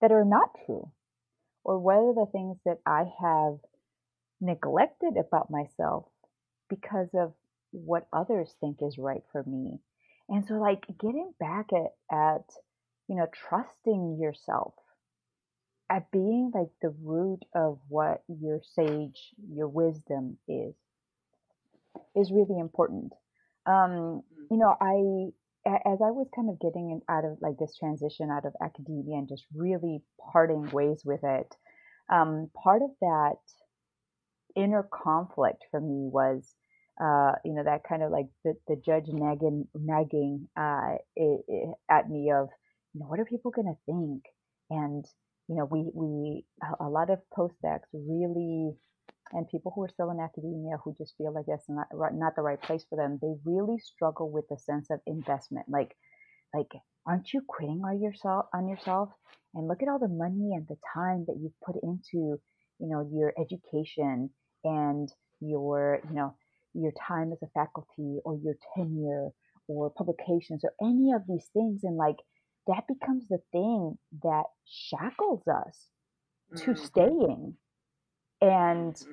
that 0.00 0.12
are 0.12 0.24
not 0.24 0.50
true? 0.64 0.90
Or 1.64 1.78
what 1.78 1.96
are 1.96 2.14
the 2.14 2.30
things 2.30 2.58
that 2.64 2.78
I 2.86 3.04
have 3.20 3.58
neglected 4.40 5.16
about 5.16 5.50
myself 5.50 6.06
because 6.68 7.08
of 7.14 7.32
what 7.72 8.06
others 8.12 8.54
think 8.60 8.78
is 8.80 8.98
right 8.98 9.22
for 9.32 9.42
me? 9.44 9.80
And 10.28 10.46
so, 10.46 10.54
like, 10.54 10.86
getting 11.00 11.32
back 11.40 11.70
at, 11.72 11.94
at 12.16 12.44
you 13.08 13.16
know, 13.16 13.26
trusting 13.48 14.18
yourself 14.20 14.74
at 15.92 16.10
being 16.10 16.50
like 16.54 16.70
the 16.80 16.94
root 17.02 17.40
of 17.54 17.78
what 17.88 18.22
your 18.28 18.60
sage, 18.74 19.34
your 19.52 19.68
wisdom 19.68 20.38
is, 20.48 20.74
is 22.16 22.32
really 22.32 22.58
important. 22.58 23.12
Um, 23.66 24.22
you 24.50 24.56
know, 24.56 24.74
I 24.80 25.32
as 25.64 25.98
I 26.02 26.10
was 26.10 26.26
kind 26.34 26.48
of 26.50 26.58
getting 26.58 27.00
out 27.08 27.24
of 27.24 27.38
like 27.40 27.56
this 27.58 27.76
transition 27.78 28.30
out 28.30 28.46
of 28.46 28.54
academia 28.60 29.18
and 29.18 29.28
just 29.28 29.44
really 29.54 30.02
parting 30.32 30.68
ways 30.70 31.02
with 31.04 31.20
it, 31.22 31.54
um, 32.10 32.50
part 32.64 32.82
of 32.82 32.90
that 33.00 33.36
inner 34.56 34.88
conflict 34.90 35.62
for 35.70 35.80
me 35.80 36.08
was, 36.10 36.54
uh, 37.00 37.32
you 37.44 37.54
know, 37.54 37.62
that 37.62 37.84
kind 37.88 38.02
of 38.02 38.10
like 38.10 38.26
the, 38.44 38.54
the 38.66 38.76
judge 38.84 39.06
nagging, 39.08 39.68
nagging 39.74 40.48
uh, 40.56 40.96
it, 41.14 41.44
it, 41.46 41.74
at 41.88 42.10
me 42.10 42.32
of, 42.32 42.48
you 42.92 43.00
know, 43.00 43.06
what 43.06 43.20
are 43.20 43.24
people 43.24 43.52
going 43.52 43.68
to 43.68 43.78
think? 43.86 44.24
And, 44.68 45.04
you 45.52 45.58
know, 45.58 45.68
we, 45.70 45.90
we, 45.94 46.44
a 46.80 46.88
lot 46.88 47.10
of 47.10 47.18
postdocs 47.36 47.88
really 47.92 48.72
and 49.34 49.48
people 49.48 49.72
who 49.74 49.82
are 49.82 49.88
still 49.88 50.10
in 50.10 50.20
academia 50.20 50.76
who 50.84 50.94
just 50.98 51.14
feel 51.16 51.32
like 51.32 51.46
that's 51.48 51.68
not 51.68 51.86
not 52.12 52.36
the 52.36 52.42
right 52.42 52.60
place 52.60 52.84
for 52.88 52.96
them 52.96 53.18
they 53.22 53.32
really 53.46 53.78
struggle 53.78 54.30
with 54.30 54.44
the 54.50 54.58
sense 54.58 54.88
of 54.90 55.00
investment 55.06 55.64
like 55.70 55.96
like 56.54 56.68
aren't 57.06 57.32
you 57.32 57.42
quitting 57.46 57.82
on 57.84 58.00
yourself 58.00 58.46
on 58.54 58.68
yourself? 58.68 59.10
And 59.54 59.68
look 59.68 59.82
at 59.82 59.88
all 59.88 59.98
the 59.98 60.08
money 60.08 60.54
and 60.54 60.66
the 60.68 60.78
time 60.94 61.24
that 61.26 61.36
you've 61.40 61.58
put 61.64 61.76
into 61.82 62.40
you 62.78 62.88
know 62.88 63.08
your 63.12 63.32
education 63.38 64.30
and 64.64 65.08
your 65.40 66.00
you 66.08 66.14
know 66.14 66.34
your 66.74 66.92
time 67.06 67.32
as 67.32 67.42
a 67.42 67.50
faculty 67.52 68.18
or 68.24 68.38
your 68.42 68.54
tenure 68.74 69.28
or 69.68 69.90
publications 69.90 70.64
or 70.64 70.72
any 70.82 71.12
of 71.12 71.22
these 71.28 71.46
things. 71.52 71.80
And 71.84 71.96
like 71.96 72.16
that 72.66 72.84
becomes 72.88 73.26
the 73.28 73.38
thing 73.50 73.98
that 74.22 74.44
shackles 74.66 75.42
us 75.48 75.88
to 76.56 76.70
mm-hmm. 76.70 76.84
staying 76.84 77.54
and 78.40 78.94
mm-hmm. 78.94 79.12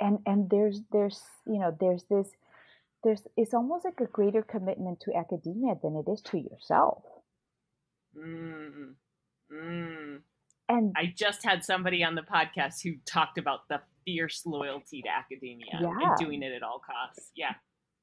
and 0.00 0.18
and 0.26 0.50
there's 0.50 0.80
there's 0.92 1.20
you 1.46 1.58
know 1.58 1.74
there's 1.80 2.04
this 2.10 2.28
there's 3.02 3.22
it's 3.36 3.54
almost 3.54 3.84
like 3.84 4.00
a 4.00 4.10
greater 4.10 4.42
commitment 4.42 5.00
to 5.00 5.14
academia 5.14 5.74
than 5.82 5.96
it 5.96 6.10
is 6.10 6.20
to 6.22 6.38
yourself 6.38 7.02
mm, 8.16 8.94
mm. 9.52 10.18
and 10.68 10.92
i 10.96 11.12
just 11.16 11.44
had 11.44 11.64
somebody 11.64 12.04
on 12.04 12.14
the 12.14 12.22
podcast 12.22 12.82
who 12.82 12.92
talked 13.06 13.38
about 13.38 13.60
the 13.68 13.80
fierce 14.04 14.42
loyalty 14.44 15.02
to 15.02 15.08
academia 15.08 15.66
yeah. 15.80 15.88
and 16.02 16.16
doing 16.18 16.42
it 16.42 16.52
at 16.52 16.62
all 16.62 16.80
costs 16.84 17.30
yeah 17.34 17.54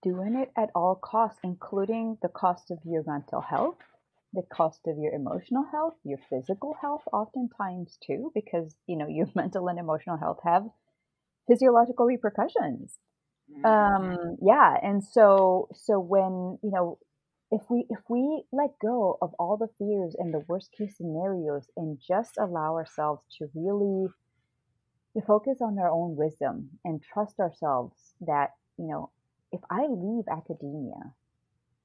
doing 0.02 0.36
it 0.36 0.52
at 0.58 0.70
all 0.76 0.96
costs 0.96 1.40
including 1.44 2.18
the 2.22 2.30
cost 2.30 2.72
of 2.72 2.78
your 2.86 3.04
mental 3.06 3.42
health 3.42 3.78
the 4.34 4.44
cost 4.52 4.82
of 4.88 4.98
your 4.98 5.14
emotional 5.14 5.66
health, 5.72 5.96
your 6.04 6.20
physical 6.30 6.76
health, 6.82 7.04
oftentimes 7.12 7.98
too, 8.06 8.32
because 8.34 8.76
you 8.88 8.98
know 8.98 9.08
your 9.10 9.28
mental 9.36 9.68
and 9.68 9.80
emotional 9.80 10.18
health 10.18 10.40
have 10.44 10.64
physiological 11.48 12.06
repercussions. 12.06 12.98
Mm-hmm. 13.52 13.66
Um, 13.66 14.38
yeah, 14.42 14.76
and 14.82 15.04
so 15.04 15.70
so 15.74 16.00
when 16.00 16.58
you 16.64 16.72
know 16.72 16.98
if 17.52 17.62
we 17.70 17.86
if 17.90 18.00
we 18.10 18.44
let 18.52 18.72
go 18.82 19.18
of 19.22 19.34
all 19.38 19.58
the 19.58 19.68
fears 19.78 20.16
and 20.18 20.34
the 20.34 20.44
worst 20.48 20.72
case 20.76 20.98
scenarios 20.98 21.68
and 21.78 22.00
just 22.00 22.38
allow 22.38 22.74
ourselves 22.76 23.22
to 23.38 23.50
really 23.54 24.08
to 25.14 25.22
focus 25.22 25.60
on 25.62 25.78
our 25.78 25.90
own 25.90 26.16
wisdom 26.16 26.70
and 26.84 27.04
trust 27.04 27.40
ourselves 27.40 28.14
that 28.22 28.52
you 28.78 28.88
know 28.88 29.12
if 29.52 29.62
I 29.70 29.86
leave 29.88 30.24
academia 30.32 31.14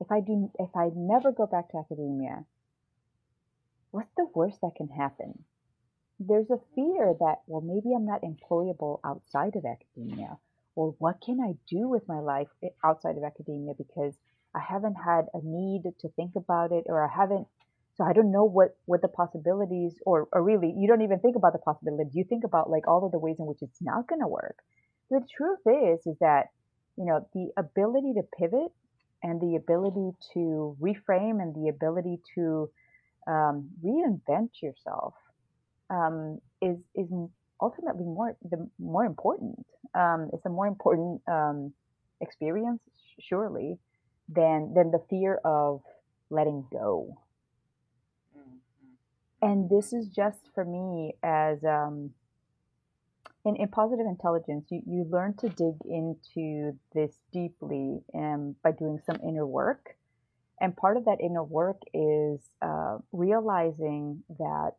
if 0.01 0.11
I 0.11 0.21
do, 0.21 0.51
if 0.59 0.71
I 0.77 0.91
never 0.95 1.33
go 1.33 1.47
back 1.47 1.71
to 1.71 1.79
academia, 1.79 2.45
what's 3.91 4.13
the 4.17 4.27
worst 4.35 4.61
that 4.63 4.77
can 4.77 4.89
happen? 4.89 5.45
There's 6.21 6.51
a 6.51 6.61
fear 6.75 7.15
that, 7.21 7.43
well, 7.47 7.61
maybe 7.61 7.95
I'm 7.95 8.07
not 8.07 8.23
employable 8.23 9.01
outside 9.05 9.55
of 9.57 9.65
academia, 9.65 10.39
or 10.75 10.95
what 10.99 11.21
can 11.25 11.41
I 11.41 11.55
do 11.69 11.89
with 11.89 12.09
my 12.09 12.19
life 12.19 12.49
outside 12.85 13.17
of 13.17 13.25
academia 13.25 13.75
because 13.77 14.15
I 14.55 14.61
haven't 14.61 14.95
had 14.95 15.27
a 15.35 15.41
need 15.43 15.83
to 16.01 16.09
think 16.11 16.33
about 16.37 16.73
it, 16.73 16.85
or 16.87 17.05
I 17.05 17.09
haven't. 17.13 17.47
So 17.97 18.05
I 18.05 18.13
don't 18.13 18.31
know 18.31 18.45
what 18.45 18.77
what 18.87 19.03
the 19.03 19.09
possibilities, 19.09 19.99
or 20.07 20.29
or 20.33 20.43
really, 20.43 20.73
you 20.77 20.89
don't 20.89 21.03
even 21.03 21.19
think 21.19 21.37
about 21.37 21.53
the 21.53 21.59
possibilities. 21.59 22.15
You 22.15 22.25
think 22.25 22.45
about 22.45 22.71
like 22.71 22.87
all 22.87 23.05
of 23.05 23.13
the 23.13 23.19
ways 23.19 23.37
in 23.39 23.47
which 23.47 23.63
it's 23.63 23.83
not 23.83 24.09
going 24.09 24.21
to 24.21 24.29
work. 24.29 24.57
The 25.11 25.21
truth 25.37 25.61
is, 25.67 26.07
is 26.07 26.17
that 26.21 26.51
you 26.97 27.05
know 27.05 27.29
the 27.35 27.51
ability 27.57 28.15
to 28.15 28.23
pivot 28.39 28.73
and 29.23 29.41
the 29.41 29.57
ability 29.57 30.11
to 30.35 30.77
reframe 30.81 31.43
and 31.43 31.55
the 31.55 31.69
ability 31.69 32.21
to 32.35 32.71
um, 33.27 33.69
reinvent 33.85 34.51
yourself 34.63 35.15
um, 35.91 36.41
is 36.63 36.79
is 36.95 37.09
ultimately 37.61 38.05
more 38.05 38.37
the 38.43 38.69
more 38.79 39.05
important. 39.05 39.67
Um, 39.95 40.31
it's 40.33 40.45
a 40.47 40.51
more 40.51 40.67
important 40.67 41.23
um, 41.27 41.73
experience, 42.21 42.83
surely, 43.21 43.79
than 44.29 44.73
than 44.75 44.91
the 44.91 45.03
fear 45.11 45.41
of 45.45 45.83
letting 46.31 46.67
go. 46.71 47.19
Mm-hmm. 48.37 48.57
And 49.47 49.71
this 49.71 49.93
is 49.93 50.09
just 50.09 50.41
for 50.55 50.65
me 50.65 51.15
as 51.23 51.65
um, 51.65 52.11
in, 53.49 53.57
in 53.57 53.69
positive 53.69 54.07
intelligence, 54.07 54.67
you, 54.71 54.83
you 54.87 55.07
learn 55.11 55.35
to 55.39 55.49
dig 55.49 55.75
into 55.87 56.77
this 56.95 57.17
deeply 57.33 58.01
um, 58.15 58.55
by 58.63 58.73
doing 58.73 59.01
some 59.07 59.17
inner 59.27 59.47
work. 59.47 59.97
And 60.61 60.77
part 60.77 60.97
of 60.99 61.07
that 61.07 61.19
inner 61.21 61.43
work 61.43 61.81
is 61.95 62.41
uh, 62.61 62.99
realizing 63.13 64.23
that 64.39 64.75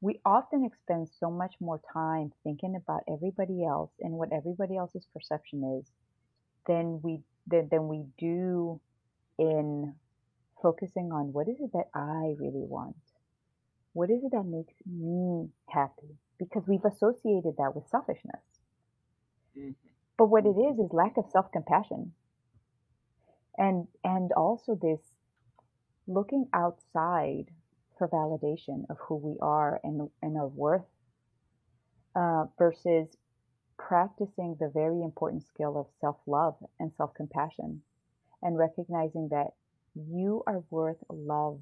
we 0.00 0.20
often 0.24 0.64
expend 0.64 1.08
so 1.20 1.30
much 1.30 1.56
more 1.60 1.80
time 1.92 2.32
thinking 2.42 2.74
about 2.76 3.02
everybody 3.12 3.64
else 3.64 3.90
and 4.00 4.14
what 4.14 4.32
everybody 4.32 4.76
else's 4.76 5.06
perception 5.12 5.80
is 5.80 5.90
than 6.66 7.00
we 7.02 7.20
than, 7.48 7.68
than 7.70 7.88
we 7.88 8.04
do 8.16 8.80
in 9.38 9.94
focusing 10.62 11.10
on 11.12 11.32
what 11.32 11.48
is 11.48 11.56
it 11.60 11.72
that 11.72 11.88
I 11.92 12.36
really 12.38 12.64
want? 12.64 12.96
What 13.92 14.10
is 14.10 14.22
it 14.22 14.30
that 14.30 14.44
makes 14.44 14.74
me 14.86 15.48
happy? 15.68 16.16
Because 16.38 16.62
we've 16.66 16.84
associated 16.84 17.54
that 17.58 17.74
with 17.74 17.88
selfishness. 17.90 18.42
Mm-hmm. 19.56 19.70
But 20.16 20.26
what 20.26 20.46
it 20.46 20.56
is 20.58 20.78
is 20.78 20.92
lack 20.92 21.16
of 21.16 21.24
self-compassion. 21.32 22.12
And 23.56 23.88
and 24.04 24.32
also 24.32 24.78
this 24.80 25.00
looking 26.06 26.46
outside 26.54 27.46
for 27.98 28.08
validation 28.08 28.84
of 28.88 28.96
who 29.08 29.16
we 29.16 29.36
are 29.40 29.80
and, 29.82 30.08
and 30.22 30.36
our 30.36 30.46
worth 30.46 30.86
uh, 32.14 32.44
versus 32.56 33.08
practicing 33.76 34.56
the 34.58 34.70
very 34.72 35.02
important 35.02 35.44
skill 35.46 35.78
of 35.78 35.86
self-love 36.00 36.56
and 36.78 36.92
self-compassion 36.96 37.82
and 38.42 38.58
recognizing 38.58 39.28
that 39.30 39.48
you 39.94 40.42
are 40.46 40.62
worth 40.70 40.98
love 41.10 41.60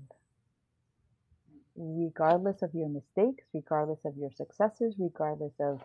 regardless 1.76 2.62
of 2.62 2.74
your 2.74 2.88
mistakes, 2.88 3.44
regardless 3.54 4.00
of 4.04 4.16
your 4.16 4.30
successes, 4.32 4.94
regardless 4.98 5.52
of, 5.60 5.80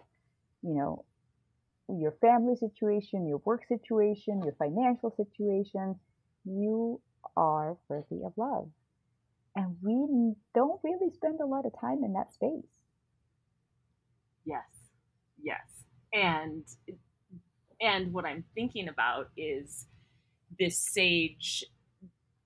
you 0.62 0.74
know, 0.74 1.06
your 1.90 2.14
family 2.22 2.56
situation, 2.56 3.28
your 3.28 3.42
work 3.46 3.66
situation, 3.68 4.42
your 4.44 4.54
financial 4.54 5.14
situation, 5.16 6.00
you 6.46 7.02
are 7.36 7.78
worthy 7.90 8.24
of 8.26 8.34
love. 8.38 8.70
And 9.56 9.76
we 9.82 10.34
don't 10.56 10.80
really 10.84 11.12
spend 11.14 11.40
a 11.42 11.46
lot 11.46 11.66
of 11.66 11.74
time 11.80 12.04
in 12.04 12.14
that 12.14 12.32
space. 12.34 12.64
Yes. 14.46 14.64
Yes. 15.44 15.84
And 16.14 16.64
and 17.82 18.14
what 18.14 18.26
I'm 18.26 18.44
thinking 18.54 18.88
about 18.88 19.30
is 19.36 19.88
this 20.60 20.80
sage 20.94 21.66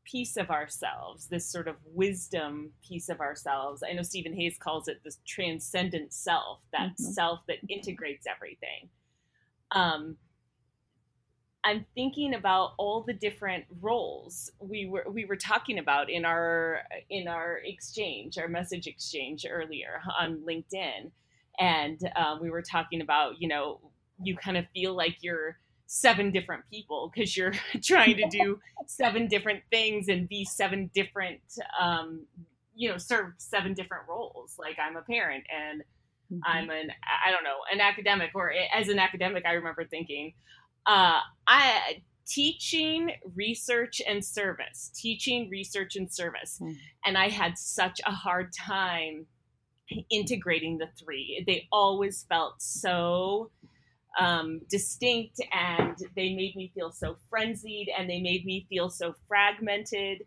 piece 0.05 0.37
of 0.37 0.49
ourselves, 0.49 1.27
this 1.27 1.49
sort 1.51 1.67
of 1.67 1.75
wisdom 1.85 2.71
piece 2.87 3.09
of 3.09 3.19
ourselves. 3.19 3.83
I 3.83 3.93
know 3.93 4.03
Steven 4.03 4.33
Hayes 4.33 4.57
calls 4.57 4.87
it 4.87 5.01
this 5.03 5.19
transcendent 5.27 6.13
self, 6.13 6.59
that 6.71 6.91
mm-hmm. 6.91 7.03
self 7.03 7.39
that 7.47 7.57
integrates 7.67 8.25
everything. 8.27 8.89
Um, 9.71 10.17
I'm 11.65 11.83
thinking 11.95 12.35
about 12.35 12.73
all 12.77 13.01
the 13.01 13.13
different 13.13 13.65
roles 13.81 14.51
we 14.59 14.85
were 14.85 15.05
we 15.11 15.25
were 15.25 15.35
talking 15.35 15.79
about 15.79 16.11
in 16.11 16.23
our 16.23 16.81
in 17.09 17.27
our 17.27 17.59
exchange, 17.65 18.37
our 18.37 18.47
message 18.47 18.85
exchange 18.85 19.47
earlier 19.49 19.99
on 20.19 20.43
LinkedIn, 20.47 21.09
and 21.59 21.99
um, 22.15 22.39
we 22.39 22.51
were 22.51 22.61
talking 22.61 23.01
about 23.01 23.41
you 23.41 23.47
know 23.47 23.79
you 24.21 24.37
kind 24.37 24.57
of 24.57 24.65
feel 24.75 24.95
like 24.95 25.17
you're 25.21 25.57
seven 25.87 26.31
different 26.31 26.63
people 26.71 27.11
because 27.13 27.35
you're 27.35 27.53
trying 27.83 28.17
to 28.17 28.27
do 28.29 28.59
seven 28.87 29.27
different 29.27 29.61
things 29.71 30.07
and 30.07 30.27
be 30.27 30.45
seven 30.45 30.89
different 30.93 31.41
um, 31.79 32.25
you 32.75 32.89
know 32.89 32.97
serve 32.97 33.33
seven 33.37 33.73
different 33.73 34.03
roles 34.09 34.55
like 34.59 34.77
i'm 34.85 34.97
a 34.97 35.01
parent 35.01 35.43
and 35.55 35.81
mm-hmm. 36.31 36.39
i'm 36.45 36.69
an 36.69 36.91
i 37.25 37.31
don't 37.31 37.43
know 37.43 37.57
an 37.71 37.79
academic 37.79 38.31
or 38.35 38.51
as 38.73 38.89
an 38.89 38.99
academic 38.99 39.45
i 39.45 39.53
remember 39.53 39.85
thinking 39.85 40.33
uh, 40.87 41.19
i 41.47 42.01
teaching 42.27 43.11
research 43.35 44.01
and 44.07 44.25
service 44.25 44.91
teaching 44.95 45.47
research 45.49 45.95
and 45.95 46.11
service 46.11 46.59
mm-hmm. 46.61 46.73
and 47.05 47.17
i 47.17 47.29
had 47.29 47.57
such 47.57 48.01
a 48.05 48.11
hard 48.11 48.51
time 48.51 49.25
integrating 50.09 50.77
the 50.77 50.87
three. 50.99 51.43
They 51.45 51.67
always 51.71 52.25
felt 52.27 52.61
so 52.61 53.51
um, 54.19 54.61
distinct 54.69 55.41
and 55.51 55.97
they 56.15 56.33
made 56.33 56.55
me 56.55 56.71
feel 56.73 56.91
so 56.91 57.17
frenzied 57.29 57.89
and 57.97 58.09
they 58.09 58.21
made 58.21 58.45
me 58.45 58.65
feel 58.69 58.89
so 58.89 59.15
fragmented. 59.27 60.23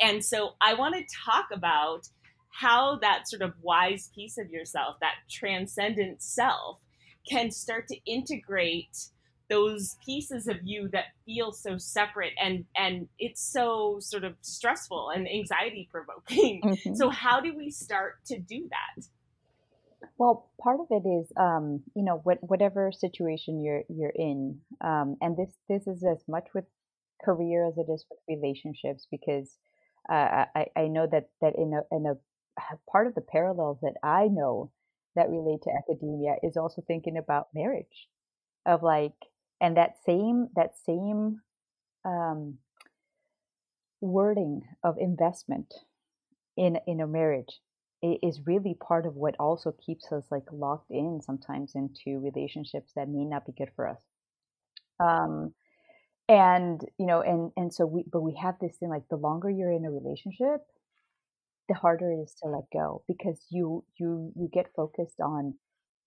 And 0.00 0.24
so 0.24 0.54
I 0.60 0.74
want 0.74 0.94
to 0.94 1.16
talk 1.24 1.46
about 1.52 2.08
how 2.50 2.98
that 3.00 3.28
sort 3.28 3.42
of 3.42 3.54
wise 3.62 4.10
piece 4.14 4.38
of 4.38 4.50
yourself, 4.50 4.96
that 5.00 5.14
transcendent 5.30 6.22
self, 6.22 6.78
can 7.28 7.50
start 7.50 7.88
to 7.88 7.96
integrate 8.04 8.96
those 9.48 9.96
pieces 10.04 10.48
of 10.48 10.56
you 10.62 10.88
that 10.88 11.06
feel 11.26 11.52
so 11.52 11.76
separate 11.76 12.32
and 12.42 12.64
and 12.74 13.06
it's 13.18 13.42
so 13.52 13.98
sort 14.00 14.24
of 14.24 14.34
stressful 14.40 15.10
and 15.10 15.28
anxiety 15.28 15.88
provoking 15.92 16.62
mm-hmm. 16.64 16.94
so 16.94 17.10
how 17.10 17.38
do 17.38 17.54
we 17.54 17.70
start 17.70 18.14
to 18.24 18.38
do 18.38 18.66
that 18.70 19.04
well 20.18 20.50
part 20.60 20.80
of 20.80 20.86
it 20.90 21.06
is 21.08 21.32
um, 21.36 21.82
you 21.94 22.04
know 22.04 22.20
what, 22.24 22.38
whatever 22.42 22.92
situation 22.92 23.62
you're 23.62 23.82
you're 23.88 24.12
in 24.14 24.58
um, 24.80 25.16
and 25.20 25.36
this 25.36 25.50
this 25.68 25.86
is 25.86 26.04
as 26.04 26.22
much 26.28 26.48
with 26.54 26.64
career 27.24 27.66
as 27.66 27.78
it 27.78 27.90
is 27.90 28.04
with 28.10 28.18
relationships 28.28 29.06
because 29.10 29.56
uh, 30.10 30.46
I, 30.54 30.66
I 30.76 30.88
know 30.88 31.06
that 31.10 31.28
that 31.40 31.54
in 31.56 31.72
a 31.74 31.94
in 31.94 32.06
a 32.06 32.14
part 32.90 33.06
of 33.06 33.14
the 33.14 33.20
parallels 33.20 33.78
that 33.82 33.94
I 34.02 34.28
know 34.28 34.70
that 35.14 35.30
relate 35.30 35.62
to 35.62 35.70
academia 35.70 36.36
is 36.42 36.56
also 36.56 36.82
thinking 36.86 37.16
about 37.16 37.48
marriage 37.54 38.08
of 38.66 38.82
like 38.82 39.14
and 39.60 39.76
that 39.76 39.94
same 40.04 40.48
that 40.56 40.72
same 40.84 41.40
um, 42.04 42.58
wording 44.00 44.62
of 44.82 44.96
investment 44.98 45.72
in 46.56 46.78
in 46.86 47.00
a 47.00 47.06
marriage 47.06 47.60
is 48.02 48.40
really 48.46 48.74
part 48.74 49.06
of 49.06 49.14
what 49.14 49.36
also 49.38 49.72
keeps 49.84 50.10
us 50.12 50.24
like 50.30 50.44
locked 50.52 50.90
in 50.90 51.20
sometimes 51.22 51.72
into 51.74 52.20
relationships 52.20 52.92
that 52.96 53.08
may 53.08 53.24
not 53.24 53.46
be 53.46 53.52
good 53.52 53.70
for 53.76 53.88
us. 53.88 53.98
Um 55.00 55.54
and 56.28 56.80
you 56.98 57.06
know 57.06 57.20
and 57.20 57.50
and 57.56 57.72
so 57.74 57.84
we 57.84 58.04
but 58.10 58.20
we 58.22 58.34
have 58.40 58.54
this 58.60 58.76
thing 58.78 58.88
like 58.88 59.08
the 59.10 59.16
longer 59.16 59.50
you're 59.50 59.72
in 59.72 59.84
a 59.84 59.90
relationship 59.90 60.60
the 61.68 61.74
harder 61.74 62.12
it 62.12 62.22
is 62.22 62.34
to 62.40 62.48
let 62.48 62.64
go 62.72 63.02
because 63.08 63.44
you 63.50 63.84
you 63.98 64.32
you 64.36 64.48
get 64.52 64.66
focused 64.76 65.20
on 65.20 65.54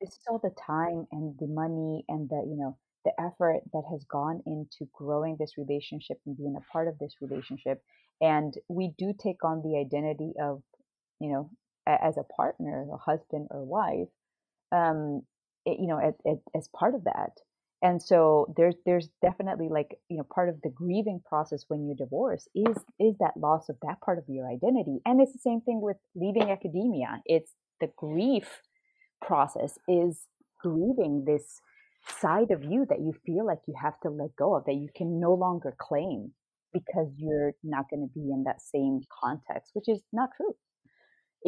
this 0.02 0.12
is 0.12 0.20
all 0.30 0.40
the 0.40 0.56
time 0.66 1.06
and 1.12 1.36
the 1.40 1.48
money 1.48 2.04
and 2.08 2.30
the 2.30 2.42
you 2.48 2.58
know 2.58 2.78
the 3.06 3.12
effort 3.20 3.62
that 3.72 3.84
has 3.90 4.04
gone 4.06 4.42
into 4.46 4.90
growing 4.94 5.38
this 5.40 5.58
relationship 5.58 6.18
and 6.26 6.36
being 6.36 6.56
a 6.58 6.72
part 6.74 6.88
of 6.88 6.98
this 7.00 7.14
relationship. 7.22 7.82
And 8.20 8.54
we 8.68 8.94
do 8.98 9.14
take 9.18 9.44
on 9.44 9.62
the 9.62 9.78
identity 9.80 10.34
of 10.42 10.62
you 11.20 11.32
know 11.32 11.50
as 11.88 12.18
a 12.18 12.24
partner 12.24 12.86
a 12.94 12.98
husband 12.98 13.48
or 13.52 13.64
wife 13.64 14.10
um 14.72 15.22
it, 15.66 15.80
you 15.80 15.88
know 15.88 15.98
as, 15.98 16.38
as 16.56 16.70
part 16.70 16.96
of 16.96 17.04
that. 17.06 17.32
And 17.82 18.02
so 18.02 18.54
there's 18.56 18.76
there's 18.86 19.10
definitely 19.22 19.68
like 19.70 19.98
you 20.10 20.18
know 20.18 20.24
part 20.24 20.50
of 20.50 20.62
the 20.64 20.70
grieving 20.70 21.22
process 21.28 21.66
when 21.68 21.86
you 21.88 21.96
divorce 21.96 22.48
is 22.56 22.78
is 23.00 23.16
that 23.20 23.38
loss 23.38 23.70
of 23.70 23.76
that 23.82 24.02
part 24.02 24.18
of 24.18 24.24
your 24.28 24.50
identity. 24.50 25.00
And 25.06 25.22
it's 25.22 25.34
the 25.34 25.40
same 25.40 25.62
thing 25.62 25.82
with 25.82 25.98
leaving 26.16 26.50
academia. 26.50 27.22
It's 27.26 27.52
the 27.82 27.90
grief 27.98 28.62
process 29.22 29.78
is 29.88 30.28
grieving 30.62 31.26
this 31.26 31.62
side 32.22 32.52
of 32.52 32.64
you 32.64 32.86
that 32.90 33.00
you 33.00 33.14
feel 33.26 33.46
like 33.46 33.60
you 33.68 33.74
have 33.82 34.00
to 34.00 34.10
let 34.10 34.36
go 34.36 34.56
of 34.56 34.64
that 34.66 34.76
you 34.76 34.88
can 34.96 35.20
no 35.20 35.34
longer 35.34 35.76
claim 35.80 36.32
because 36.72 37.08
you're 37.18 37.54
not 37.64 37.90
going 37.90 38.02
to 38.08 38.14
be 38.14 38.32
in 38.32 38.44
that 38.44 38.62
same 38.62 39.02
context 39.24 39.72
which 39.74 39.90
is 39.90 40.02
not 40.14 40.30
true 40.38 40.54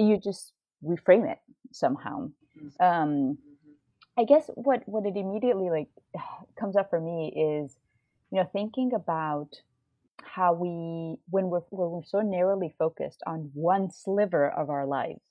you 0.06 0.20
just 0.20 0.54
reframe 0.84 1.30
it 1.30 1.40
somehow 1.72 2.30
mm-hmm. 2.58 2.84
um, 2.84 3.10
mm-hmm. 3.10 4.22
i 4.22 4.24
guess 4.24 4.50
what 4.56 4.82
what 4.86 5.06
it 5.06 5.18
immediately 5.18 5.70
like 5.70 5.90
comes 6.60 6.76
up 6.76 6.90
for 6.90 7.00
me 7.00 7.34
is 7.36 7.78
you 8.32 8.40
know 8.40 8.50
thinking 8.54 8.92
about 8.94 9.50
how 10.24 10.54
we 10.54 11.18
when 11.30 11.50
we're 11.50 11.62
when 11.70 11.90
we're 11.90 12.04
so 12.04 12.22
narrowly 12.22 12.74
focused 12.78 13.22
on 13.26 13.50
one 13.54 13.90
sliver 13.90 14.50
of 14.50 14.70
our 14.70 14.86
lives 14.86 15.22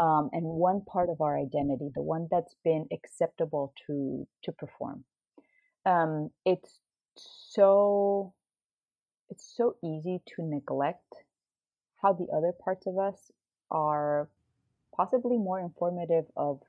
um, 0.00 0.30
and 0.32 0.44
one 0.44 0.82
part 0.84 1.10
of 1.10 1.20
our 1.20 1.38
identity, 1.38 1.90
the 1.94 2.02
one 2.02 2.28
that's 2.30 2.54
been 2.64 2.86
acceptable 2.92 3.74
to 3.86 4.26
to 4.44 4.52
perform. 4.52 5.04
Um, 5.84 6.30
it's 6.44 6.78
so 7.14 8.32
it's 9.28 9.52
so 9.56 9.76
easy 9.84 10.22
to 10.34 10.42
neglect 10.42 11.14
how 12.00 12.12
the 12.12 12.26
other 12.36 12.52
parts 12.52 12.86
of 12.86 12.98
us 12.98 13.30
are 13.72 14.28
possibly 14.94 15.38
more 15.38 15.58
informative 15.58 16.26
of 16.36 16.60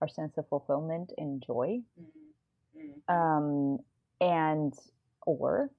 our 0.00 0.08
sense 0.08 0.38
of 0.38 0.48
fulfillment 0.48 1.12
and 1.18 1.42
joy. 1.46 1.80
Mm-hmm. 2.00 2.80
mm-hmm. 2.80 3.14
Um, 3.14 3.78
and 4.22 4.74
or 5.22 5.70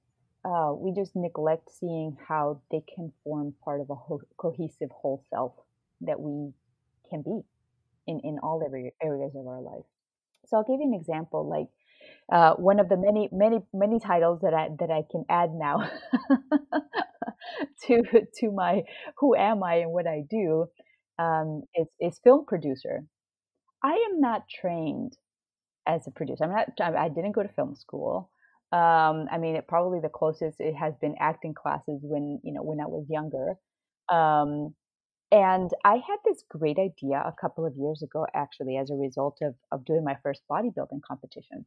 uh, 0.44 0.72
we 0.74 0.92
just 0.92 1.14
neglect 1.14 1.70
seeing 1.70 2.16
how 2.28 2.60
they 2.70 2.82
can 2.94 3.12
form 3.24 3.54
part 3.64 3.80
of 3.80 3.90
a 3.90 3.94
ho- 3.94 4.20
cohesive 4.36 4.90
whole 4.90 5.24
self 5.30 5.52
that 6.00 6.20
we 6.20 6.52
can 7.08 7.22
be 7.22 7.40
in, 8.06 8.20
in 8.20 8.38
all 8.42 8.62
every 8.64 8.92
areas 9.02 9.32
of 9.36 9.46
our 9.46 9.60
life. 9.60 9.84
So 10.46 10.56
I'll 10.56 10.64
give 10.64 10.80
you 10.80 10.88
an 10.88 10.94
example, 10.94 11.48
like 11.48 11.68
uh, 12.30 12.54
one 12.54 12.80
of 12.80 12.88
the 12.88 12.96
many, 12.96 13.28
many, 13.32 13.60
many 13.72 14.00
titles 14.00 14.40
that 14.42 14.52
I 14.52 14.68
that 14.80 14.90
I 14.90 15.02
can 15.10 15.24
add 15.28 15.50
now 15.54 15.88
to 17.86 18.02
to 18.40 18.50
my 18.50 18.82
who 19.18 19.34
am 19.34 19.62
I 19.62 19.76
and 19.76 19.92
what 19.92 20.06
I 20.06 20.22
do 20.28 20.66
um, 21.18 21.62
is 21.74 21.88
is 22.00 22.20
film 22.22 22.44
producer. 22.46 23.04
I 23.84 23.94
am 24.10 24.20
not 24.20 24.42
trained 24.48 25.16
as 25.86 26.06
a 26.06 26.10
producer. 26.10 26.44
I'm 26.44 26.50
not. 26.50 26.96
I 26.96 27.08
didn't 27.08 27.32
go 27.32 27.42
to 27.42 27.48
film 27.48 27.74
school. 27.74 28.30
Um, 28.72 29.26
I 29.30 29.36
mean, 29.38 29.56
it, 29.56 29.68
probably 29.68 30.00
the 30.00 30.08
closest 30.08 30.60
it 30.60 30.74
has 30.74 30.94
been 31.00 31.14
acting 31.20 31.54
classes 31.54 32.00
when 32.02 32.40
you 32.42 32.52
know 32.52 32.62
when 32.62 32.80
I 32.80 32.86
was 32.86 33.06
younger. 33.08 33.54
Um, 34.08 34.74
and 35.32 35.70
I 35.82 35.94
had 35.94 36.18
this 36.26 36.44
great 36.46 36.78
idea 36.78 37.16
a 37.16 37.32
couple 37.40 37.64
of 37.64 37.72
years 37.74 38.02
ago, 38.02 38.26
actually, 38.34 38.76
as 38.76 38.90
a 38.90 38.94
result 38.94 39.38
of, 39.40 39.54
of 39.72 39.86
doing 39.86 40.04
my 40.04 40.18
first 40.22 40.42
bodybuilding 40.50 41.00
competition. 41.08 41.64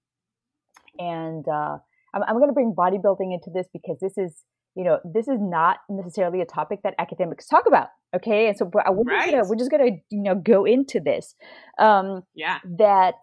And 0.99 1.47
uh, 1.47 1.77
I'm, 2.13 2.23
I'm 2.27 2.35
going 2.35 2.49
to 2.49 2.53
bring 2.53 2.75
bodybuilding 2.77 3.33
into 3.33 3.49
this 3.51 3.65
because 3.73 3.97
this 3.99 4.19
is, 4.19 4.43
you 4.75 4.83
know, 4.83 4.99
this 5.05 5.27
is 5.27 5.39
not 5.39 5.77
necessarily 5.89 6.41
a 6.41 6.45
topic 6.45 6.81
that 6.83 6.95
academics 6.99 7.47
talk 7.47 7.63
about. 7.67 7.87
Okay, 8.15 8.47
and 8.47 8.57
so 8.57 8.65
we're, 8.65 8.81
right. 9.03 9.31
gonna, 9.31 9.43
we're 9.47 9.55
just 9.55 9.71
going 9.71 9.85
to, 9.85 9.99
you 10.09 10.21
know, 10.21 10.35
go 10.35 10.65
into 10.65 10.99
this. 10.99 11.35
Um, 11.79 12.23
yeah. 12.33 12.59
That 12.77 13.15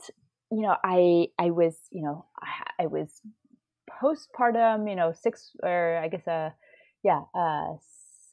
you 0.51 0.63
know, 0.63 0.77
I 0.85 1.29
I 1.39 1.51
was, 1.51 1.77
you 1.91 2.03
know, 2.03 2.27
I, 2.41 2.85
I 2.85 2.87
was 2.87 3.21
postpartum, 4.03 4.89
you 4.89 4.97
know, 4.97 5.13
six 5.13 5.51
or 5.63 5.99
I 5.99 6.09
guess 6.09 6.27
uh, 6.27 6.51
yeah, 7.03 7.21
uh, 7.35 7.77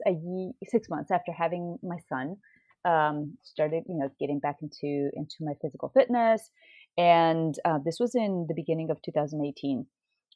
a 0.05 0.11
year, 0.11 0.51
six 0.67 0.89
months 0.89 1.11
after 1.11 1.31
having 1.31 1.77
my 1.83 1.97
son, 2.07 2.37
um, 2.85 3.37
started 3.43 3.83
you 3.87 3.97
know 3.97 4.09
getting 4.19 4.39
back 4.39 4.57
into 4.61 5.09
into 5.13 5.35
my 5.41 5.53
physical 5.61 5.91
fitness, 5.93 6.49
and 6.97 7.55
uh, 7.65 7.79
this 7.83 7.97
was 7.99 8.15
in 8.15 8.45
the 8.47 8.55
beginning 8.55 8.89
of 8.89 9.01
2018, 9.01 9.85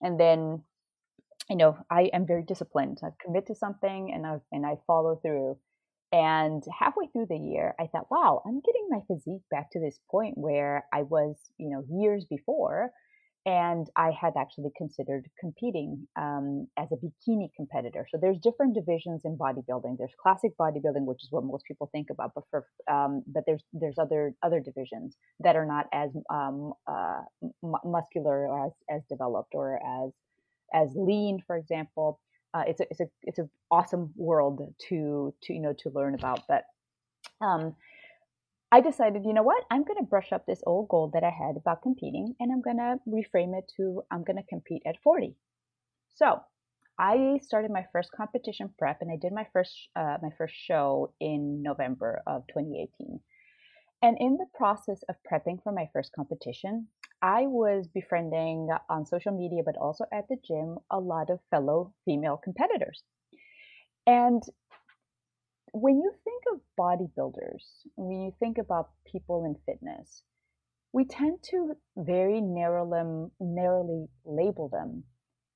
and 0.01 0.19
then 0.19 0.63
you 1.49 1.55
know 1.55 1.77
I 1.89 2.03
am 2.13 2.25
very 2.25 2.43
disciplined. 2.43 2.99
I 3.03 3.09
commit 3.23 3.47
to 3.47 3.55
something 3.55 4.11
and 4.13 4.25
I 4.25 4.37
and 4.51 4.65
I 4.65 4.75
follow 4.87 5.19
through. 5.21 5.57
And 6.11 6.63
halfway 6.79 7.07
through 7.07 7.25
the 7.27 7.37
year, 7.37 7.73
I 7.79 7.87
thought, 7.87 8.11
wow, 8.11 8.43
I'm 8.45 8.61
getting 8.63 8.87
my 8.87 8.99
physique 9.07 9.41
back 9.49 9.71
to 9.71 9.79
this 9.79 9.99
point 10.11 10.37
where 10.37 10.85
I 10.93 11.01
was, 11.01 11.35
you 11.57 11.71
know, 11.71 11.83
years 11.89 12.23
before 12.29 12.91
and 13.45 13.87
I 13.97 14.11
had 14.11 14.33
actually 14.37 14.71
considered 14.77 15.29
competing 15.39 16.07
um, 16.15 16.67
as 16.77 16.87
a 16.91 16.95
bikini 16.95 17.49
competitor. 17.55 18.07
So 18.09 18.17
there's 18.21 18.37
different 18.39 18.73
divisions 18.73 19.23
in 19.25 19.37
bodybuilding. 19.37 19.97
There's 19.97 20.13
classic 20.21 20.53
bodybuilding, 20.57 21.05
which 21.05 21.23
is 21.23 21.27
what 21.29 21.43
most 21.43 21.65
people 21.65 21.89
think 21.91 22.07
about, 22.09 22.31
but 22.35 22.45
for 22.49 22.65
um, 22.89 23.23
but 23.27 23.43
there's 23.45 23.63
there's 23.73 23.97
other 23.99 24.33
other 24.43 24.61
divisions 24.61 25.17
that 25.41 25.57
are 25.57 25.65
not 25.65 25.87
as 25.91 26.11
um, 26.29 26.73
uh, 26.87 27.21
muscular 27.83 28.47
or 28.47 28.67
as 28.67 28.71
as 28.89 29.01
developed 29.09 29.53
or 29.53 29.75
as 29.75 30.11
as 30.73 30.89
lean, 30.95 31.41
for 31.45 31.55
example. 31.55 32.19
Uh, 32.53 32.63
it's 32.67 32.79
a 32.81 32.85
it's 32.91 32.99
a 32.99 33.07
it's 33.23 33.39
an 33.39 33.49
awesome 33.71 34.11
world 34.15 34.61
to 34.89 35.33
to 35.43 35.53
you 35.53 35.61
know 35.61 35.73
to 35.79 35.89
learn 35.89 36.15
about, 36.15 36.41
but. 36.47 36.63
Um, 37.41 37.75
I 38.73 38.81
decided, 38.81 39.23
you 39.23 39.33
know 39.33 39.43
what? 39.43 39.63
I'm 39.69 39.83
going 39.83 39.99
to 39.99 40.09
brush 40.09 40.31
up 40.31 40.47
this 40.47 40.63
old 40.65 40.89
goal 40.89 41.11
that 41.13 41.23
I 41.23 41.29
had 41.29 41.57
about 41.57 41.83
competing 41.83 42.33
and 42.39 42.51
I'm 42.51 42.63
going 42.63 42.77
to 42.77 42.97
reframe 43.07 43.55
it 43.55 43.71
to 43.77 44.01
I'm 44.09 44.23
going 44.23 44.37
to 44.37 44.49
compete 44.49 44.81
at 44.87 44.95
40. 45.03 45.35
So 46.15 46.39
I 46.97 47.39
started 47.43 47.69
my 47.69 47.85
first 47.91 48.09
competition 48.17 48.71
prep 48.79 49.01
and 49.01 49.11
I 49.11 49.17
did 49.21 49.31
my 49.31 49.45
first 49.53 49.89
uh, 49.95 50.17
my 50.23 50.29
first 50.39 50.55
show 50.55 51.13
in 51.19 51.61
November 51.61 52.23
of 52.25 52.47
2018. 52.47 53.19
And 54.03 54.17
in 54.19 54.35
the 54.35 54.47
process 54.53 55.01
of 55.07 55.15
prepping 55.23 55.63
for 55.63 55.71
my 55.71 55.89
first 55.93 56.11
competition, 56.13 56.89
I 57.21 57.43
was 57.47 57.87
befriending 57.87 58.67
on 58.89 59.05
social 59.05 59.31
media, 59.31 59.63
but 59.65 59.77
also 59.77 60.03
at 60.11 60.27
the 60.27 60.35
gym, 60.45 60.77
a 60.91 60.99
lot 60.99 61.29
of 61.29 61.39
fellow 61.49 61.93
female 62.03 62.35
competitors. 62.35 63.01
And 64.05 64.43
when 65.71 66.01
you 66.01 66.11
think 66.25 66.43
of 66.51 66.59
bodybuilders, 66.77 67.63
when 67.95 68.23
you 68.23 68.33
think 68.41 68.57
about 68.57 68.89
people 69.09 69.45
in 69.45 69.55
fitness, 69.65 70.23
we 70.91 71.05
tend 71.05 71.41
to 71.51 71.77
very 71.95 72.41
narrowly, 72.41 74.09
label 74.25 74.67
them 74.67 75.05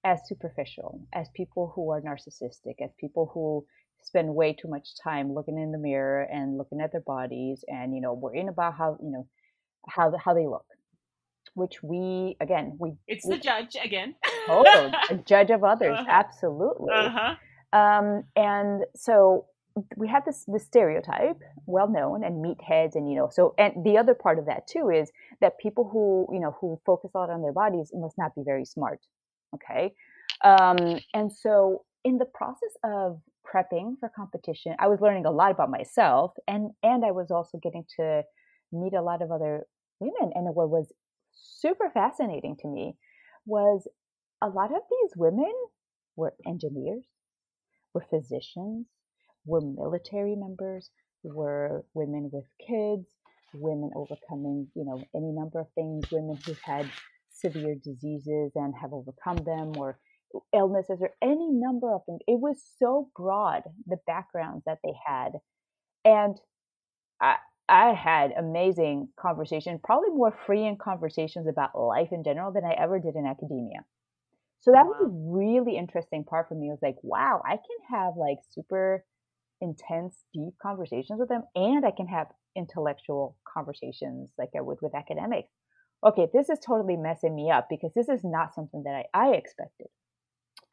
as 0.06 0.22
superficial, 0.26 1.02
as 1.14 1.28
people 1.36 1.74
who 1.76 1.92
are 1.92 2.02
narcissistic, 2.02 2.76
as 2.82 2.92
people 2.98 3.30
who 3.34 3.66
spend 4.04 4.34
way 4.34 4.54
too 4.54 4.68
much 4.68 4.90
time 5.04 5.34
looking 5.34 5.58
in 5.58 5.72
the 5.72 5.78
mirror 5.78 6.24
and 6.24 6.58
looking 6.58 6.82
at 6.82 6.92
their 6.92 7.02
bodies 7.02 7.64
and 7.68 7.94
you 7.96 8.02
know 8.02 8.14
worrying 8.14 8.50
about 8.50 8.74
how 8.76 8.98
you 9.02 9.12
know 9.12 9.28
how 9.88 10.12
how 10.18 10.34
they 10.34 10.48
look 10.48 10.66
which 11.54 11.82
we 11.82 12.36
again 12.40 12.76
we 12.80 12.94
it's 13.08 13.26
we, 13.26 13.36
the 13.36 13.42
judge 13.42 13.76
again 13.84 14.16
oh 14.48 14.92
a 15.10 15.16
judge 15.26 15.50
of 15.50 15.64
others 15.64 15.96
uh-huh. 15.98 16.06
absolutely 16.10 16.94
uh-huh. 16.94 17.36
um, 17.78 18.24
and 18.36 18.84
so 18.96 19.46
we 19.96 20.08
have 20.08 20.26
this 20.26 20.46
this 20.48 20.66
stereotype 20.66 21.40
well 21.66 21.90
known 21.90 22.24
and 22.24 22.44
meatheads 22.44 22.96
and 22.96 23.10
you 23.10 23.16
know 23.16 23.30
so 23.32 23.54
and 23.58 23.74
the 23.84 23.98
other 23.98 24.14
part 24.14 24.40
of 24.40 24.46
that 24.46 24.68
too 24.68 24.90
is 24.90 25.12
that 25.42 25.58
people 25.60 25.88
who 25.92 26.28
you 26.34 26.40
know 26.40 26.56
who 26.60 26.80
focus 26.86 27.12
a 27.14 27.18
lot 27.18 27.30
on 27.30 27.42
their 27.42 27.54
bodies 27.54 27.92
must 27.94 28.18
not 28.18 28.34
be 28.36 28.42
very 28.44 28.66
smart 28.66 29.00
okay 29.54 29.94
um, 30.44 31.00
and 31.14 31.32
so 31.32 31.84
in 32.04 32.18
the 32.18 32.26
process 32.26 32.76
of 32.84 33.20
prepping 33.48 33.96
for 34.00 34.12
competition 34.16 34.76
i 34.80 34.88
was 34.88 35.00
learning 35.02 35.26
a 35.26 35.32
lot 35.32 35.52
about 35.52 35.70
myself 35.70 36.32
and 36.48 36.72
and 36.84 37.06
i 37.06 37.12
was 37.12 37.32
also 37.32 37.58
getting 37.62 37.84
to 37.96 38.22
meet 38.72 38.94
a 38.94 39.02
lot 39.02 39.22
of 39.22 39.32
other 39.32 39.66
women 40.00 40.32
and 40.36 40.54
what 40.56 40.70
was 40.70 40.92
super 41.34 41.90
fascinating 41.94 42.56
to 42.60 42.68
me 42.68 42.96
was 43.46 43.88
a 44.42 44.48
lot 44.48 44.72
of 44.72 44.82
these 44.90 45.12
women 45.16 45.54
were 46.16 46.34
engineers 46.46 47.06
were 47.94 48.06
physicians 48.10 48.86
were 49.46 49.62
military 49.62 50.36
members 50.36 50.90
were 51.24 51.86
women 51.94 52.30
with 52.32 52.46
kids 52.66 53.06
women 53.54 53.90
overcoming 53.96 54.68
you 54.76 54.86
know 54.86 55.02
any 55.16 55.32
number 55.32 55.60
of 55.60 55.68
things 55.74 56.12
women 56.12 56.38
who 56.46 56.56
had 56.64 56.90
severe 57.30 57.76
diseases 57.84 58.52
and 58.56 58.74
have 58.80 58.94
overcome 58.94 59.38
them 59.38 59.72
or 59.78 59.98
illnesses 60.54 61.00
or 61.02 61.12
any 61.22 61.50
number 61.50 61.94
of 61.94 62.02
things. 62.06 62.20
It 62.28 62.40
was 62.40 62.62
so 62.80 63.10
broad, 63.16 63.64
the 63.86 63.98
backgrounds 64.06 64.64
that 64.66 64.80
they 64.84 64.94
had. 65.06 65.34
And 66.06 66.38
I, 67.22 67.38
I 67.70 67.94
had 67.94 68.32
amazing 68.38 69.10
conversation, 69.20 69.80
probably 69.84 70.10
more 70.10 70.34
freeing 70.46 70.78
conversations 70.78 71.48
about 71.48 71.78
life 71.78 72.10
in 72.12 72.24
general 72.24 72.52
than 72.52 72.64
I 72.64 72.74
ever 72.74 73.00
did 73.00 73.16
in 73.16 73.26
academia. 73.26 73.80
So 74.62 74.72
that 74.72 74.86
wow. 74.86 74.92
was 74.92 75.02
a 75.02 75.38
really 75.38 75.78
interesting 75.78 76.24
part 76.24 76.48
for 76.50 76.56
me. 76.56 76.68
It 76.68 76.72
was 76.72 76.80
like, 76.82 76.98
wow, 77.04 77.42
I 77.46 77.56
can 77.56 77.98
have 77.98 78.14
like 78.18 78.38
super 78.52 79.06
intense, 79.62 80.24
deep 80.34 80.54
conversations 80.62 81.20
with 81.20 81.30
them, 81.30 81.44
and 81.56 81.86
I 81.86 81.92
can 81.92 82.08
have 82.08 82.28
intellectual 82.56 83.38
conversations 83.52 84.30
like 84.38 84.50
I 84.58 84.62
would 84.62 84.78
with 84.82 84.96
academics. 84.96 85.50
Okay, 86.06 86.28
this 86.34 86.50
is 86.50 86.60
totally 86.66 86.96
messing 86.96 87.36
me 87.36 87.50
up 87.50 87.68
because 87.70 87.92
this 87.96 88.08
is 88.08 88.22
not 88.24 88.54
something 88.54 88.84
that 88.84 89.06
I, 89.14 89.30
I 89.30 89.32
expected. 89.34 89.88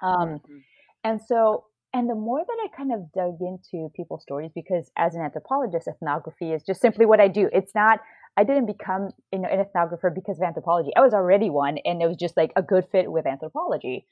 Um, 0.04 0.28
mm-hmm. 0.28 0.58
And 1.04 1.20
so, 1.20 1.64
and 1.92 2.10
the 2.10 2.14
more 2.14 2.40
that 2.40 2.56
I 2.64 2.76
kind 2.76 2.92
of 2.92 3.12
dug 3.12 3.38
into 3.40 3.88
people's 3.94 4.22
stories, 4.22 4.50
because 4.54 4.90
as 4.96 5.14
an 5.14 5.22
anthropologist, 5.22 5.86
ethnography 5.86 6.52
is 6.52 6.62
just 6.62 6.80
simply 6.80 7.06
what 7.06 7.20
I 7.20 7.28
do. 7.28 7.48
It's 7.52 7.74
not, 7.74 8.00
I 8.36 8.44
didn't 8.44 8.66
become 8.66 9.10
you 9.32 9.38
know, 9.38 9.48
an 9.48 9.64
ethnographer 9.64 10.12
because 10.14 10.38
of 10.38 10.42
anthropology. 10.42 10.90
I 10.96 11.00
was 11.00 11.14
already 11.14 11.50
one, 11.50 11.78
and 11.84 12.02
it 12.02 12.08
was 12.08 12.16
just 12.16 12.36
like 12.36 12.52
a 12.56 12.62
good 12.62 12.84
fit 12.90 13.10
with 13.10 13.26
anthropology. 13.26 14.06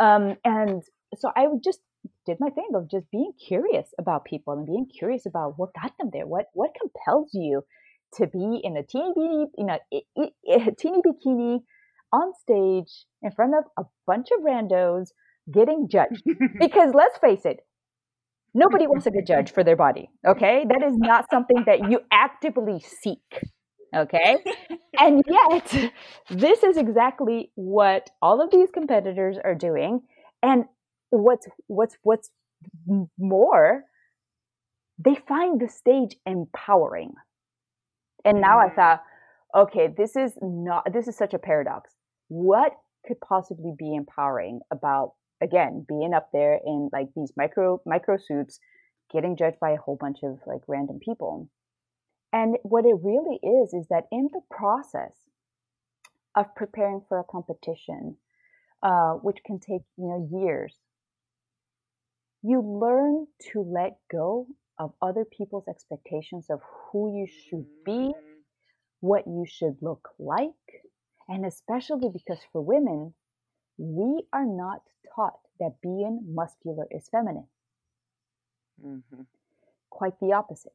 Um, 0.00 0.36
and 0.44 0.82
so 1.16 1.30
I 1.34 1.46
just 1.62 1.80
did 2.26 2.38
my 2.40 2.50
thing 2.50 2.68
of 2.74 2.90
just 2.90 3.10
being 3.10 3.32
curious 3.46 3.88
about 3.98 4.24
people 4.24 4.52
and 4.52 4.66
being 4.66 4.86
curious 4.86 5.26
about 5.26 5.54
what 5.58 5.74
got 5.74 5.92
them 5.98 6.10
there. 6.12 6.26
What 6.26 6.46
what 6.52 6.70
compels 6.80 7.30
you 7.32 7.64
to 8.14 8.26
be 8.26 8.60
in 8.62 8.76
a 8.76 8.82
teeny 8.82 9.46
you 9.56 9.66
know, 9.66 9.78
a 9.92 10.70
teeny 10.78 11.00
bikini 11.02 11.60
on 12.12 12.32
stage 12.40 13.06
in 13.22 13.30
front 13.32 13.54
of 13.54 13.64
a 13.76 13.88
bunch 14.06 14.28
of 14.36 14.44
randos 14.44 15.08
getting 15.52 15.88
judged. 15.88 16.22
because 16.58 16.94
let's 16.94 17.18
face 17.18 17.44
it, 17.44 17.60
nobody 18.54 18.86
wants 18.86 19.04
to 19.04 19.10
get 19.10 19.26
judged 19.26 19.54
for 19.54 19.64
their 19.64 19.76
body. 19.76 20.10
Okay. 20.26 20.64
That 20.68 20.82
is 20.86 20.96
not 20.96 21.26
something 21.30 21.64
that 21.66 21.90
you 21.90 22.00
actively 22.10 22.80
seek. 22.80 23.42
Okay. 23.94 24.38
and 24.98 25.22
yet, 25.26 25.92
this 26.30 26.62
is 26.62 26.76
exactly 26.76 27.50
what 27.54 28.10
all 28.20 28.42
of 28.42 28.50
these 28.50 28.70
competitors 28.70 29.36
are 29.42 29.54
doing. 29.54 30.00
And 30.42 30.64
what's 31.10 31.46
what's 31.66 31.96
what's 32.02 32.30
more, 33.18 33.84
they 34.98 35.16
find 35.28 35.60
the 35.60 35.68
stage 35.68 36.16
empowering. 36.26 37.12
And 38.24 38.40
now 38.40 38.58
I 38.58 38.68
mm. 38.68 38.74
thought, 38.74 39.02
okay, 39.54 39.88
this 39.96 40.16
is 40.16 40.32
not 40.42 40.92
this 40.92 41.08
is 41.08 41.16
such 41.16 41.34
a 41.34 41.38
paradox. 41.38 41.90
What 42.28 42.72
could 43.06 43.20
possibly 43.20 43.74
be 43.78 43.94
empowering 43.94 44.60
about 44.72 45.12
again 45.44 45.84
being 45.86 46.14
up 46.14 46.30
there 46.32 46.58
in 46.64 46.88
like 46.92 47.08
these 47.14 47.32
micro 47.36 47.80
micro 47.86 48.16
suits 48.16 48.58
getting 49.12 49.36
judged 49.36 49.60
by 49.60 49.70
a 49.70 49.76
whole 49.76 49.96
bunch 50.00 50.18
of 50.22 50.38
like 50.46 50.62
random 50.66 50.98
people 50.98 51.48
and 52.32 52.56
what 52.62 52.84
it 52.84 52.96
really 53.02 53.38
is 53.42 53.72
is 53.74 53.86
that 53.90 54.04
in 54.10 54.28
the 54.32 54.40
process 54.50 55.12
of 56.34 56.54
preparing 56.56 57.00
for 57.08 57.20
a 57.20 57.24
competition 57.24 58.16
uh, 58.82 59.12
which 59.12 59.38
can 59.46 59.60
take 59.60 59.82
you 59.96 60.08
know 60.08 60.28
years 60.32 60.74
you 62.42 62.60
learn 62.60 63.26
to 63.52 63.62
let 63.62 63.98
go 64.10 64.46
of 64.78 64.92
other 65.00 65.24
people's 65.24 65.68
expectations 65.68 66.46
of 66.50 66.60
who 66.90 67.16
you 67.16 67.26
should 67.26 67.66
be 67.84 67.92
mm-hmm. 67.92 68.38
what 69.00 69.26
you 69.26 69.44
should 69.46 69.76
look 69.80 70.08
like 70.18 70.50
and 71.28 71.46
especially 71.46 72.08
because 72.12 72.38
for 72.52 72.60
women 72.60 73.14
we 73.78 74.24
are 74.32 74.46
not 74.46 74.82
taught 75.14 75.38
that 75.60 75.80
being 75.82 76.20
muscular 76.28 76.86
is 76.90 77.08
feminine. 77.10 77.46
Mm-hmm. 78.84 79.22
Quite 79.90 80.18
the 80.20 80.32
opposite. 80.32 80.72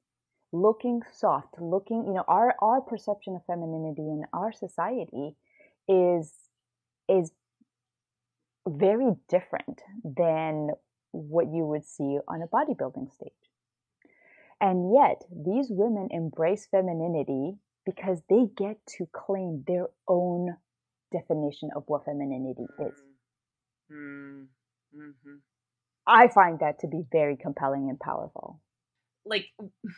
Looking 0.52 1.02
soft, 1.14 1.56
looking, 1.60 2.06
you 2.08 2.14
know, 2.14 2.24
our, 2.28 2.56
our 2.62 2.82
perception 2.82 3.36
of 3.36 3.46
femininity 3.46 4.02
in 4.02 4.24
our 4.34 4.52
society 4.52 5.36
is 5.88 6.34
is 7.08 7.32
very 8.68 9.16
different 9.30 9.82
than 10.04 10.70
what 11.12 11.48
you 11.48 11.66
would 11.66 11.86
see 11.86 12.20
on 12.28 12.42
a 12.42 12.48
bodybuilding 12.48 13.12
stage. 13.12 13.32
And 14.62 14.94
yet, 14.94 15.24
these 15.32 15.68
women 15.70 16.10
embrace 16.12 16.68
femininity 16.70 17.58
because 17.86 18.22
they 18.30 18.46
get 18.56 18.78
to 18.98 19.08
claim 19.12 19.64
their 19.66 19.88
own 20.08 20.58
definition 21.12 21.70
of 21.76 21.84
what 21.88 22.06
femininity 22.06 22.68
is. 22.80 23.00
Mm-hmm. 23.92 24.44
mm-hmm. 24.96 25.36
I 26.08 26.28
find 26.28 26.60
that 26.60 26.80
to 26.80 26.88
be 26.88 27.04
very 27.12 27.38
compelling 27.38 27.90
and 27.90 28.00
powerful. 28.00 28.60
Like, 29.26 29.46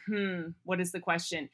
hmm, 0.08 0.50
what 0.64 0.82
is 0.82 0.92
the 0.92 1.00
question? 1.00 1.50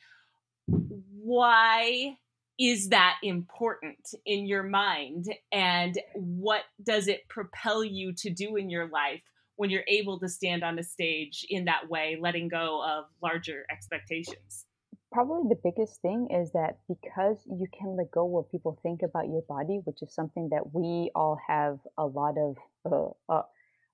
Why 0.66 2.18
is 2.60 2.90
that 2.90 3.18
important 3.22 4.16
in 4.26 4.48
your 4.48 4.64
mind? 4.64 5.26
And 5.52 6.00
what 6.16 6.64
does 6.84 7.08
it 7.08 7.28
propel 7.30 7.84
you 7.84 8.14
to 8.14 8.30
do 8.32 8.56
in 8.56 8.70
your 8.70 8.90
life 8.90 9.22
when 9.58 9.70
you're 9.70 9.84
able 9.88 10.20
to 10.20 10.30
stand 10.30 10.64
on 10.64 10.80
a 10.80 10.84
stage 10.84 11.46
in 11.50 11.66
that 11.66 11.90
way, 11.90 12.18
letting 12.20 12.48
go 12.48 12.84
of 12.84 13.06
larger 13.22 13.66
expectations? 13.72 14.67
Probably 15.12 15.50
the 15.50 15.62
biggest 15.64 16.02
thing 16.02 16.28
is 16.32 16.52
that 16.52 16.80
because 16.88 17.38
you 17.46 17.68
can 17.78 17.96
let 17.98 18.12
go 18.12 18.26
what 18.26 18.52
people 18.52 18.80
think 18.84 19.02
about 19.04 19.28
your 19.28 19.44
body, 19.48 19.80
which 19.84 20.02
is 20.02 20.14
something 20.14 20.50
that 20.52 20.74
we 20.74 21.12
all 21.16 21.38
have 21.48 21.80
a 21.98 22.06
lot 22.06 22.36
of 22.38 22.58
uh, 22.86 23.34
uh, 23.34 23.44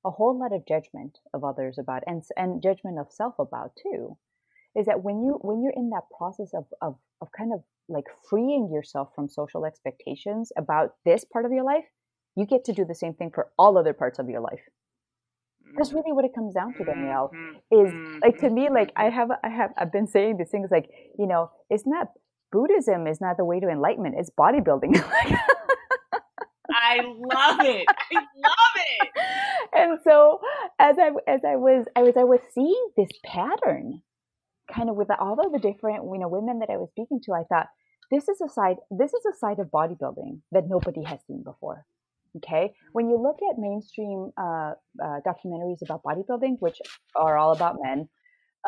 a 0.05 0.11
whole 0.11 0.37
lot 0.37 0.53
of 0.53 0.67
judgment 0.67 1.19
of 1.33 1.43
others 1.43 1.77
about, 1.77 2.03
and 2.07 2.23
and 2.35 2.61
judgment 2.61 2.99
of 2.99 3.11
self 3.11 3.35
about 3.39 3.71
too, 3.81 4.17
is 4.75 4.85
that 4.85 5.03
when 5.03 5.23
you 5.23 5.39
when 5.41 5.61
you're 5.61 5.73
in 5.75 5.89
that 5.91 6.09
process 6.17 6.53
of 6.53 6.65
of 6.81 6.97
of 7.21 7.29
kind 7.31 7.53
of 7.53 7.61
like 7.87 8.05
freeing 8.29 8.69
yourself 8.71 9.09
from 9.13 9.27
social 9.29 9.65
expectations 9.65 10.51
about 10.57 10.95
this 11.05 11.25
part 11.25 11.45
of 11.45 11.51
your 11.51 11.63
life, 11.63 11.85
you 12.35 12.45
get 12.45 12.65
to 12.65 12.73
do 12.73 12.85
the 12.85 12.95
same 12.95 13.13
thing 13.13 13.31
for 13.33 13.51
all 13.57 13.77
other 13.77 13.93
parts 13.93 14.19
of 14.19 14.29
your 14.29 14.41
life 14.41 14.61
that's 15.77 15.93
really 15.93 16.11
what 16.11 16.25
it 16.25 16.31
comes 16.33 16.53
down 16.53 16.73
to 16.73 16.83
danielle 16.83 17.31
mm-hmm. 17.33 17.85
is 17.85 18.21
like 18.21 18.37
to 18.39 18.49
me 18.49 18.69
like 18.69 18.91
i 18.95 19.09
have 19.09 19.29
i 19.43 19.49
have 19.49 19.71
i've 19.77 19.91
been 19.91 20.07
saying 20.07 20.37
these 20.37 20.49
things 20.49 20.69
like 20.71 20.89
you 21.17 21.27
know 21.27 21.49
it's 21.69 21.85
not 21.85 22.07
buddhism 22.51 23.07
is 23.07 23.19
not 23.19 23.35
the 23.37 23.45
way 23.45 23.59
to 23.59 23.67
enlightenment 23.67 24.15
it's 24.17 24.29
bodybuilding. 24.29 24.93
I 26.75 26.97
love 26.97 27.59
it. 27.61 27.87
I 27.87 28.15
love 28.15 28.75
it. 28.75 29.09
And 29.75 29.99
so 30.03 30.39
as 30.79 30.97
i 30.99 31.09
as 31.27 31.41
i 31.43 31.55
was 31.55 31.87
i 31.95 32.03
was 32.03 32.15
i 32.15 32.23
was 32.23 32.39
seeing 32.53 32.89
this 32.95 33.09
pattern 33.25 34.03
kind 34.71 34.87
of 34.87 34.95
with 34.95 35.09
all 35.19 35.39
of 35.43 35.51
the 35.51 35.57
different 35.57 36.03
you 36.05 36.19
know 36.19 36.27
women 36.27 36.59
that 36.59 36.69
i 36.69 36.77
was 36.77 36.89
speaking 36.91 37.19
to 37.23 37.33
i 37.33 37.43
thought 37.43 37.67
this 38.11 38.29
is 38.29 38.39
a 38.39 38.47
side 38.47 38.75
this 38.91 39.13
is 39.13 39.25
a 39.25 39.35
side 39.35 39.57
of 39.57 39.71
bodybuilding 39.71 40.41
that 40.51 40.69
nobody 40.69 41.03
has 41.03 41.19
seen 41.25 41.41
before 41.43 41.87
Okay, 42.37 42.73
when 42.93 43.09
you 43.09 43.17
look 43.21 43.37
at 43.51 43.59
mainstream 43.59 44.31
uh, 44.37 44.73
uh, 45.03 45.19
documentaries 45.25 45.81
about 45.83 46.01
bodybuilding, 46.03 46.57
which 46.59 46.81
are 47.15 47.37
all 47.37 47.51
about 47.51 47.77
men, 47.81 48.09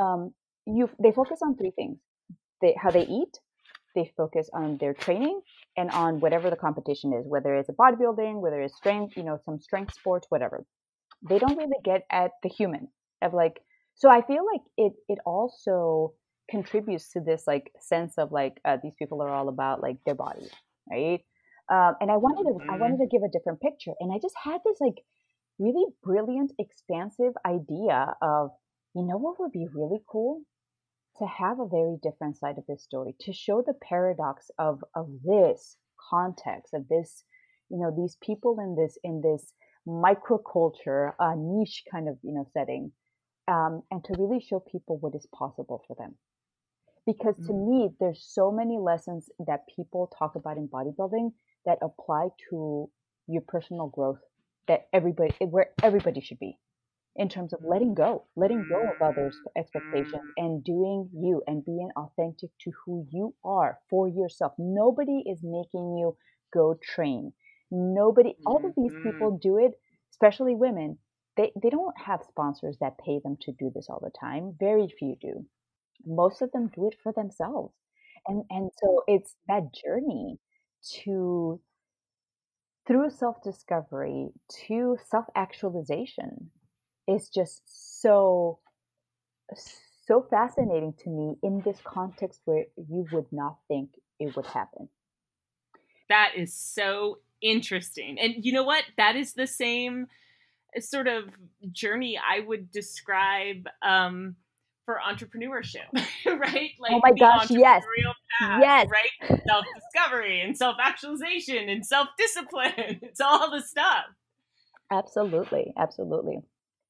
um, 0.01 0.33
you 0.67 0.89
they 1.01 1.11
focus 1.11 1.39
on 1.43 1.57
three 1.57 1.71
things: 1.71 1.99
they 2.61 2.75
how 2.81 2.91
they 2.91 3.05
eat, 3.07 3.39
they 3.95 4.11
focus 4.17 4.49
on 4.53 4.77
their 4.79 4.93
training, 4.93 5.41
and 5.77 5.91
on 5.91 6.19
whatever 6.21 6.49
the 6.49 6.55
competition 6.57 7.13
is, 7.13 7.25
whether 7.27 7.55
it's 7.55 7.69
a 7.69 7.73
bodybuilding, 7.73 8.41
whether 8.41 8.61
it's 8.61 8.75
strength, 8.77 9.17
you 9.17 9.23
know, 9.23 9.39
some 9.45 9.59
strength 9.59 9.93
sports, 9.93 10.27
whatever. 10.29 10.65
They 11.27 11.39
don't 11.39 11.57
really 11.57 11.79
get 11.83 12.03
at 12.11 12.31
the 12.43 12.49
human 12.49 12.89
of 13.21 13.33
like. 13.33 13.61
So 13.95 14.09
I 14.09 14.21
feel 14.21 14.45
like 14.45 14.61
it 14.77 14.93
it 15.09 15.19
also 15.25 16.13
contributes 16.49 17.09
to 17.11 17.21
this 17.21 17.45
like 17.47 17.71
sense 17.79 18.17
of 18.17 18.31
like 18.31 18.59
uh, 18.65 18.77
these 18.83 18.95
people 18.99 19.21
are 19.21 19.29
all 19.29 19.49
about 19.49 19.81
like 19.81 19.97
their 20.05 20.15
body, 20.15 20.49
right? 20.89 21.21
Um, 21.71 21.95
and 21.99 22.11
I 22.11 22.17
wanted 22.17 22.43
to 22.43 22.71
I 22.71 22.77
wanted 22.77 22.99
to 22.99 23.07
give 23.07 23.23
a 23.23 23.31
different 23.31 23.61
picture, 23.61 23.93
and 23.99 24.11
I 24.13 24.19
just 24.21 24.35
had 24.43 24.59
this 24.65 24.77
like 24.79 25.01
really 25.57 25.85
brilliant, 26.03 26.51
expansive 26.59 27.33
idea 27.45 28.15
of 28.21 28.51
you 28.93 29.03
know 29.03 29.17
what 29.17 29.39
would 29.39 29.51
be 29.51 29.67
really 29.73 29.99
cool? 30.07 30.41
To 31.19 31.25
have 31.25 31.59
a 31.59 31.67
very 31.67 31.97
different 32.03 32.37
side 32.37 32.57
of 32.57 32.65
this 32.67 32.83
story 32.83 33.15
to 33.21 33.33
show 33.33 33.63
the 33.65 33.73
paradox 33.81 34.51
of 34.59 34.83
of 34.95 35.07
this 35.23 35.77
context 36.09 36.73
of 36.73 36.87
this 36.87 37.23
you 37.69 37.79
know 37.79 37.91
these 37.95 38.17
people 38.21 38.57
in 38.59 38.75
this 38.75 38.97
in 39.03 39.21
this 39.21 39.53
microculture 39.87 41.13
uh, 41.19 41.35
niche 41.37 41.83
kind 41.91 42.09
of 42.09 42.17
you 42.21 42.33
know 42.33 42.45
setting 42.53 42.91
um, 43.47 43.83
and 43.91 44.03
to 44.03 44.15
really 44.17 44.41
show 44.41 44.59
people 44.59 44.97
what 44.99 45.15
is 45.15 45.27
possible 45.33 45.83
for 45.87 45.95
them. 45.97 46.15
Because 47.05 47.35
to 47.45 47.53
mm. 47.53 47.67
me 47.67 47.89
there's 47.99 48.27
so 48.27 48.51
many 48.51 48.77
lessons 48.79 49.29
that 49.45 49.67
people 49.75 50.11
talk 50.17 50.35
about 50.35 50.57
in 50.57 50.67
bodybuilding 50.67 51.31
that 51.65 51.79
apply 51.81 52.29
to 52.49 52.89
your 53.27 53.41
personal 53.47 53.87
growth 53.87 54.19
that 54.67 54.87
everybody 54.93 55.33
where 55.39 55.69
everybody 55.81 56.21
should 56.21 56.39
be 56.39 56.57
in 57.15 57.29
terms 57.29 57.53
of 57.53 57.59
letting 57.63 57.93
go 57.93 58.23
letting 58.35 58.65
go 58.69 58.81
of 58.81 59.01
others 59.01 59.35
expectations 59.57 60.23
and 60.37 60.63
doing 60.63 61.09
you 61.13 61.41
and 61.47 61.65
being 61.65 61.89
authentic 61.95 62.49
to 62.59 62.71
who 62.85 63.05
you 63.11 63.33
are 63.43 63.79
for 63.89 64.07
yourself. 64.07 64.53
Nobody 64.57 65.23
is 65.25 65.39
making 65.43 65.97
you 65.97 66.15
go 66.53 66.77
train. 66.95 67.31
Nobody 67.71 68.35
all 68.45 68.65
of 68.65 68.73
these 68.75 68.91
mm-hmm. 68.91 69.11
people 69.11 69.39
do 69.41 69.57
it 69.57 69.73
especially 70.11 70.55
women 70.55 70.97
they, 71.37 71.51
they 71.61 71.69
don't 71.69 71.95
have 71.99 72.23
sponsors 72.27 72.77
that 72.79 72.97
pay 72.97 73.19
them 73.21 73.37
to 73.41 73.51
do 73.51 73.69
this 73.73 73.87
all 73.89 73.99
the 74.01 74.11
time. 74.17 74.55
Very 74.57 74.87
few 74.87 75.17
do. 75.19 75.45
Most 76.05 76.41
of 76.41 76.51
them 76.51 76.71
do 76.73 76.87
it 76.87 76.95
for 77.03 77.11
themselves. 77.11 77.73
And 78.27 78.43
and 78.49 78.71
so 78.81 79.03
it's 79.07 79.35
that 79.47 79.73
journey 79.73 80.39
to 81.03 81.59
through 82.87 83.09
self-discovery 83.09 84.29
to 84.67 84.97
self-actualization 85.09 86.51
is 87.07 87.29
just 87.29 87.61
so 88.01 88.59
so 89.55 90.25
fascinating 90.29 90.93
to 91.03 91.09
me 91.09 91.35
in 91.41 91.61
this 91.65 91.79
context 91.83 92.41
where 92.45 92.65
you 92.77 93.07
would 93.11 93.25
not 93.31 93.57
think 93.67 93.89
it 94.19 94.35
would 94.35 94.45
happen. 94.45 94.87
That 96.09 96.33
is 96.37 96.53
so 96.53 97.19
interesting 97.41 98.17
and 98.19 98.45
you 98.45 98.53
know 98.53 98.63
what? 98.63 98.83
That 98.97 99.15
is 99.15 99.33
the 99.33 99.47
same 99.47 100.07
sort 100.79 101.07
of 101.07 101.29
journey 101.71 102.17
i 102.17 102.39
would 102.41 102.71
describe 102.71 103.67
um 103.81 104.35
for 104.85 104.99
entrepreneurship, 105.05 105.87
right? 106.25 106.71
Like 106.79 106.91
oh 106.91 107.01
my 107.03 107.11
gosh, 107.11 107.49
yes, 107.49 107.83
path, 108.39 108.61
yes, 108.61 108.87
right? 108.89 109.41
Self 109.47 109.65
discovery 109.75 110.41
and 110.41 110.55
self 110.57 110.77
actualization 110.81 111.69
and 111.69 111.85
self 111.85 112.09
discipline. 112.17 112.73
It's 113.01 113.21
all 113.21 113.51
the 113.51 113.61
stuff. 113.61 114.05
Absolutely, 114.91 115.73
absolutely. 115.77 116.39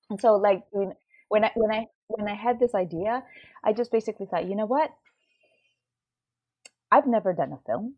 And 0.09 0.19
so, 0.19 0.35
like 0.35 0.63
when 0.71 0.93
when 1.29 1.45
I 1.45 1.51
when 1.55 1.71
I 1.71 1.85
when 2.07 2.27
I 2.27 2.35
had 2.35 2.59
this 2.59 2.75
idea, 2.75 3.23
I 3.63 3.73
just 3.73 3.91
basically 3.91 4.27
thought, 4.27 4.47
you 4.47 4.55
know 4.55 4.65
what? 4.65 4.91
I've 6.91 7.07
never 7.07 7.33
done 7.33 7.51
a 7.51 7.59
film. 7.65 7.95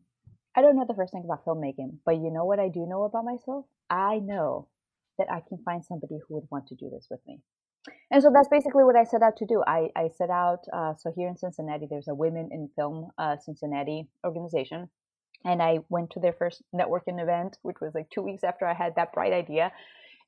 I 0.55 0.61
don't 0.61 0.75
know 0.75 0.85
the 0.87 0.95
first 0.95 1.13
thing 1.13 1.23
about 1.23 1.45
filmmaking, 1.45 1.99
but 2.05 2.15
you 2.15 2.31
know 2.31 2.45
what 2.45 2.59
I 2.59 2.69
do 2.69 2.85
know 2.87 3.03
about 3.03 3.25
myself? 3.25 3.65
I 3.89 4.17
know 4.17 4.67
that 5.17 5.27
I 5.31 5.41
can 5.47 5.59
find 5.63 5.83
somebody 5.85 6.17
who 6.27 6.35
would 6.35 6.47
want 6.49 6.67
to 6.67 6.75
do 6.75 6.89
this 6.89 7.07
with 7.09 7.19
me. 7.27 7.41
And 8.11 8.21
so 8.21 8.31
that's 8.33 8.47
basically 8.47 8.83
what 8.83 8.95
I 8.95 9.03
set 9.03 9.21
out 9.21 9.38
to 9.38 9.45
do. 9.45 9.63
I, 9.67 9.89
I 9.95 10.09
set 10.15 10.29
out, 10.29 10.65
uh, 10.71 10.93
so 10.95 11.11
here 11.15 11.27
in 11.27 11.38
Cincinnati, 11.38 11.88
there's 11.89 12.07
a 12.07 12.15
Women 12.15 12.49
in 12.51 12.69
Film 12.75 13.09
uh, 13.17 13.38
Cincinnati 13.38 14.07
organization. 14.25 14.89
And 15.45 15.61
I 15.61 15.79
went 15.89 16.11
to 16.11 16.19
their 16.19 16.33
first 16.33 16.63
networking 16.73 17.21
event, 17.21 17.57
which 17.61 17.77
was 17.81 17.93
like 17.93 18.09
two 18.09 18.21
weeks 18.21 18.43
after 18.43 18.65
I 18.65 18.73
had 18.73 18.95
that 18.95 19.13
bright 19.13 19.33
idea. 19.33 19.71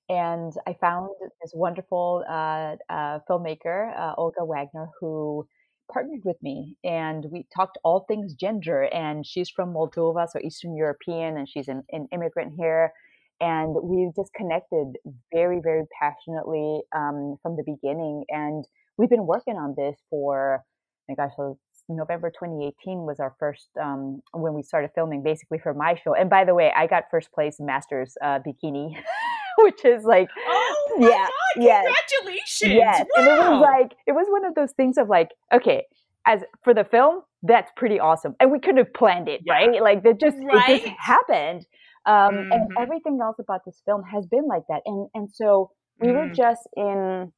And 0.07 0.53
I 0.67 0.73
found 0.73 1.09
this 1.41 1.51
wonderful 1.53 2.23
uh, 2.27 2.75
uh 2.89 3.19
filmmaker, 3.29 3.97
uh, 3.97 4.13
Olga 4.17 4.43
Wagner, 4.43 4.87
who 4.99 5.47
partnered 5.91 6.21
with 6.25 6.37
me. 6.41 6.77
And 6.83 7.25
we 7.31 7.47
talked 7.55 7.77
all 7.83 8.05
things 8.07 8.33
gender. 8.33 8.83
And 8.83 9.25
she's 9.25 9.49
from 9.49 9.73
Moldova, 9.73 10.27
so 10.29 10.39
Eastern 10.43 10.75
European, 10.75 11.37
and 11.37 11.47
she's 11.47 11.67
an, 11.67 11.83
an 11.91 12.07
immigrant 12.11 12.53
here 12.57 12.93
and 13.41 13.75
we've 13.83 14.15
just 14.15 14.33
connected 14.33 14.93
very 15.33 15.59
very 15.63 15.83
passionately 15.99 16.81
um, 16.95 17.37
from 17.41 17.55
the 17.55 17.63
beginning 17.65 18.23
and 18.29 18.65
we've 18.97 19.09
been 19.09 19.25
working 19.25 19.55
on 19.55 19.73
this 19.77 19.97
for 20.09 20.63
my 21.07 21.15
gosh 21.15 21.31
so 21.35 21.57
november 21.87 22.29
2018 22.29 22.99
was 22.99 23.19
our 23.19 23.35
first 23.39 23.69
um, 23.81 24.21
when 24.33 24.53
we 24.53 24.61
started 24.61 24.89
filming 24.93 25.23
basically 25.23 25.59
for 25.59 25.73
my 25.73 25.95
show 25.95 26.13
and 26.13 26.29
by 26.29 26.43
the 26.45 26.53
way 26.53 26.71
i 26.75 26.85
got 26.85 27.03
first 27.09 27.31
place 27.31 27.57
masters 27.59 28.15
uh, 28.23 28.39
bikini 28.39 28.95
which 29.59 29.83
is 29.85 30.03
like 30.03 30.29
oh 30.47 30.97
yeah 30.99 31.07
God, 31.07 31.63
yes 31.63 31.85
congratulations 31.85 32.73
yes 32.73 33.05
wow. 33.15 33.21
and 33.21 33.27
it 33.27 33.39
was 33.39 33.61
like 33.61 33.91
it 34.07 34.11
was 34.11 34.27
one 34.29 34.45
of 34.45 34.55
those 34.55 34.71
things 34.73 34.97
of 34.97 35.09
like 35.09 35.29
okay 35.53 35.85
as 36.25 36.41
for 36.63 36.73
the 36.73 36.83
film 36.83 37.21
that's 37.43 37.71
pretty 37.75 37.99
awesome 37.99 38.35
and 38.39 38.51
we 38.51 38.59
couldn't 38.59 38.77
have 38.77 38.93
planned 38.93 39.27
it 39.27 39.41
yeah. 39.45 39.53
right 39.53 39.81
like 39.81 40.03
that 40.03 40.19
just 40.19 40.37
right? 40.43 40.69
it 40.69 40.85
just 40.85 40.95
happened 40.99 41.65
um, 42.05 42.33
mm-hmm. 42.33 42.51
And 42.51 42.77
everything 42.79 43.19
else 43.21 43.37
about 43.39 43.61
this 43.65 43.81
film 43.85 44.03
has 44.03 44.25
been 44.25 44.47
like 44.47 44.63
that. 44.69 44.81
And 44.85 45.09
and 45.13 45.29
so 45.31 45.71
we 45.99 46.09
mm. 46.09 46.15
were 46.15 46.33
just 46.33 46.67
in 46.75 47.31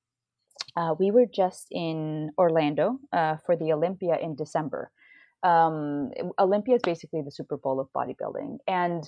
uh, 0.76 0.96
we 1.00 1.12
were 1.12 1.26
just 1.26 1.68
in 1.72 2.30
Orlando 2.38 3.00
uh, 3.12 3.38
for 3.46 3.56
the 3.56 3.74
Olympia 3.74 4.18
in 4.22 4.36
December. 4.36 4.92
Um, 5.44 6.12
Olympia 6.40 6.76
is 6.76 6.82
basically 6.84 7.22
the 7.24 7.32
Super 7.32 7.58
Bowl 7.58 7.80
of 7.80 7.88
bodybuilding, 7.96 8.58
and 8.68 9.04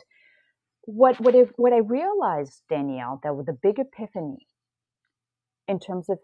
what 0.86 1.20
what 1.20 1.36
if, 1.36 1.50
what 1.58 1.74
I 1.74 1.78
realized, 1.78 2.64
Danielle, 2.70 3.20
that 3.24 3.36
with 3.36 3.46
the 3.46 3.58
big 3.62 3.78
epiphany 3.80 4.48
in 5.68 5.80
terms 5.80 6.10
of 6.10 6.18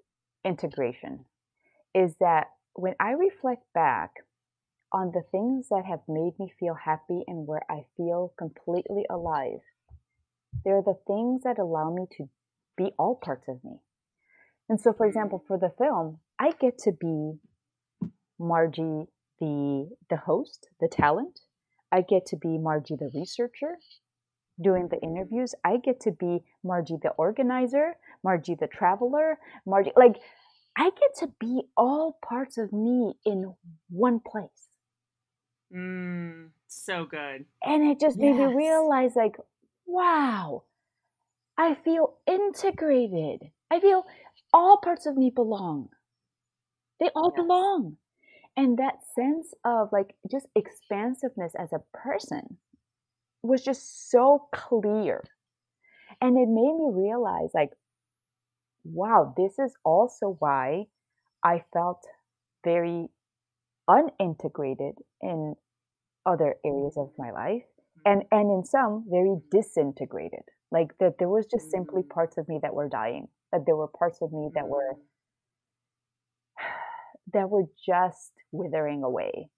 integration 0.44 1.26
is 1.94 2.16
that 2.20 2.48
when 2.74 2.96
I 3.00 3.12
reflect 3.12 3.64
back 3.74 4.12
on 4.92 5.12
the 5.12 5.24
things 5.32 5.70
that 5.70 5.86
have 5.86 6.02
made 6.08 6.34
me 6.40 6.52
feel 6.60 6.74
happy 6.74 7.24
and 7.28 7.46
where 7.48 7.64
I 7.70 7.86
feel 7.96 8.34
completely 8.38 9.06
alive. 9.10 9.62
They're 10.66 10.82
the 10.82 10.98
things 11.08 11.44
that 11.44 11.60
allow 11.60 11.94
me 11.94 12.06
to 12.18 12.30
be 12.78 12.92
all 12.98 13.16
parts 13.16 13.48
of 13.48 13.64
me. 13.64 13.78
And 14.68 14.80
so, 14.80 14.94
for 14.94 15.06
mm-hmm. 15.06 15.10
example, 15.10 15.44
for 15.48 15.58
the 15.58 15.72
film, 15.78 16.20
I 16.40 16.52
get 16.60 16.78
to 16.80 16.92
be 16.92 17.40
Margie, 18.40 19.08
the, 19.40 19.90
the 20.10 20.18
host, 20.18 20.70
the 20.80 20.88
talent. 20.88 21.42
I 21.92 22.02
get 22.02 22.26
to 22.28 22.38
be 22.38 22.58
Margie, 22.58 22.96
the 22.96 23.12
researcher, 23.14 23.78
doing 24.62 24.90
the 24.90 25.00
interviews. 25.02 25.56
I 25.66 25.78
get 25.78 26.00
to 26.02 26.12
be 26.12 26.44
Margie, 26.64 26.98
the 27.02 27.10
organizer, 27.12 27.96
Margie, 28.24 28.56
the 28.60 28.68
traveler, 28.68 29.40
Margie, 29.66 29.92
like, 29.96 30.18
I 30.78 30.92
get 30.92 31.16
to 31.20 31.34
be 31.40 31.64
all 31.76 32.18
parts 32.24 32.58
of 32.58 32.72
me 32.72 33.14
in 33.26 33.54
one 33.90 34.20
place. 34.20 34.69
Mm, 35.74 36.50
so 36.68 37.06
good. 37.06 37.46
And 37.64 37.90
it 37.90 38.00
just 38.00 38.18
yes. 38.18 38.36
made 38.38 38.48
me 38.48 38.56
realize 38.56 39.16
like, 39.16 39.36
wow, 39.86 40.64
I 41.58 41.76
feel 41.76 42.16
integrated. 42.26 43.52
I 43.70 43.80
feel 43.80 44.06
all 44.54 44.78
parts 44.78 45.06
of 45.06 45.16
me 45.16 45.30
belong. 45.30 45.90
They 47.00 47.10
all 47.16 47.34
yes. 47.36 47.44
belong. 47.44 47.98
And 48.58 48.78
that 48.78 48.96
sense 49.16 49.54
of 49.64 49.90
like 49.92 50.16
just 50.30 50.48
expansiveness 50.56 51.54
as 51.58 51.72
a 51.72 51.84
person 51.94 52.58
was 53.42 53.64
just 53.64 54.10
so 54.10 54.48
clear. 54.54 55.24
And 56.20 56.38
it 56.38 56.50
made 56.50 56.76
me 56.76 56.90
realize 56.92 57.52
like, 57.54 57.72
wow, 58.84 59.34
this 59.38 59.60
is 59.60 59.74
also 59.86 60.36
why 60.40 60.88
I 61.44 61.64
felt 61.72 62.04
very 62.64 63.10
unintegrated 63.90 64.96
in 65.22 65.56
other 66.26 66.56
areas 66.64 66.96
of 66.96 67.12
my 67.18 67.32
life 67.32 67.64
and 68.06 68.24
and 68.32 68.52
in 68.52 68.64
some 68.64 69.06
very 69.10 69.36
disintegrated 69.52 70.44
like 70.72 70.90
that 71.00 71.18
there 71.18 71.28
was 71.28 71.46
just 71.50 71.72
simply 71.72 72.04
mm. 72.04 72.10
parts 72.10 72.38
of 72.38 72.48
me 72.48 72.60
that 72.62 72.74
were 72.74 72.88
dying 72.88 73.28
that 73.52 73.62
there 73.66 73.76
were 73.76 73.88
parts 73.88 74.20
of 74.22 74.32
me 74.32 74.50
that 74.54 74.68
were 74.68 74.96
that 77.34 77.50
were 77.50 77.66
just 77.86 78.32
withering 78.52 79.04
away 79.04 79.50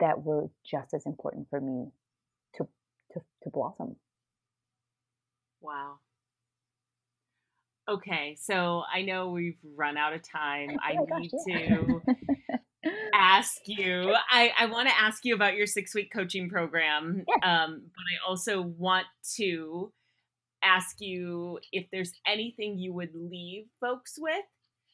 that 0.00 0.22
were 0.22 0.48
just 0.68 0.92
as 0.92 1.06
important 1.06 1.46
for 1.48 1.60
me 1.60 1.86
to 2.56 2.66
to, 3.12 3.20
to 3.42 3.50
blossom 3.50 3.96
wow 5.60 5.98
Okay, 7.88 8.36
so 8.40 8.84
I 8.92 9.02
know 9.02 9.30
we've 9.30 9.58
run 9.76 9.96
out 9.96 10.12
of 10.12 10.22
time. 10.22 10.78
I 10.82 10.94
oh 10.98 11.18
need 11.18 11.32
gosh, 11.32 11.40
yeah. 11.48 11.76
to 11.76 12.00
ask 13.12 13.60
you. 13.66 14.14
I, 14.30 14.52
I 14.58 14.66
want 14.66 14.88
to 14.88 15.00
ask 15.00 15.24
you 15.24 15.34
about 15.34 15.54
your 15.54 15.66
six 15.66 15.94
week 15.94 16.12
coaching 16.12 16.48
program, 16.48 17.24
um, 17.42 17.82
but 17.84 18.04
I 18.04 18.28
also 18.28 18.62
want 18.62 19.06
to 19.36 19.92
ask 20.64 21.00
you 21.00 21.58
if 21.72 21.86
there's 21.90 22.12
anything 22.26 22.78
you 22.78 22.92
would 22.92 23.14
leave 23.14 23.64
folks 23.80 24.14
with 24.18 24.44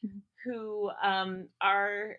mm-hmm. 0.05 0.19
who 0.45 0.89
um, 1.03 1.47
are 1.61 2.17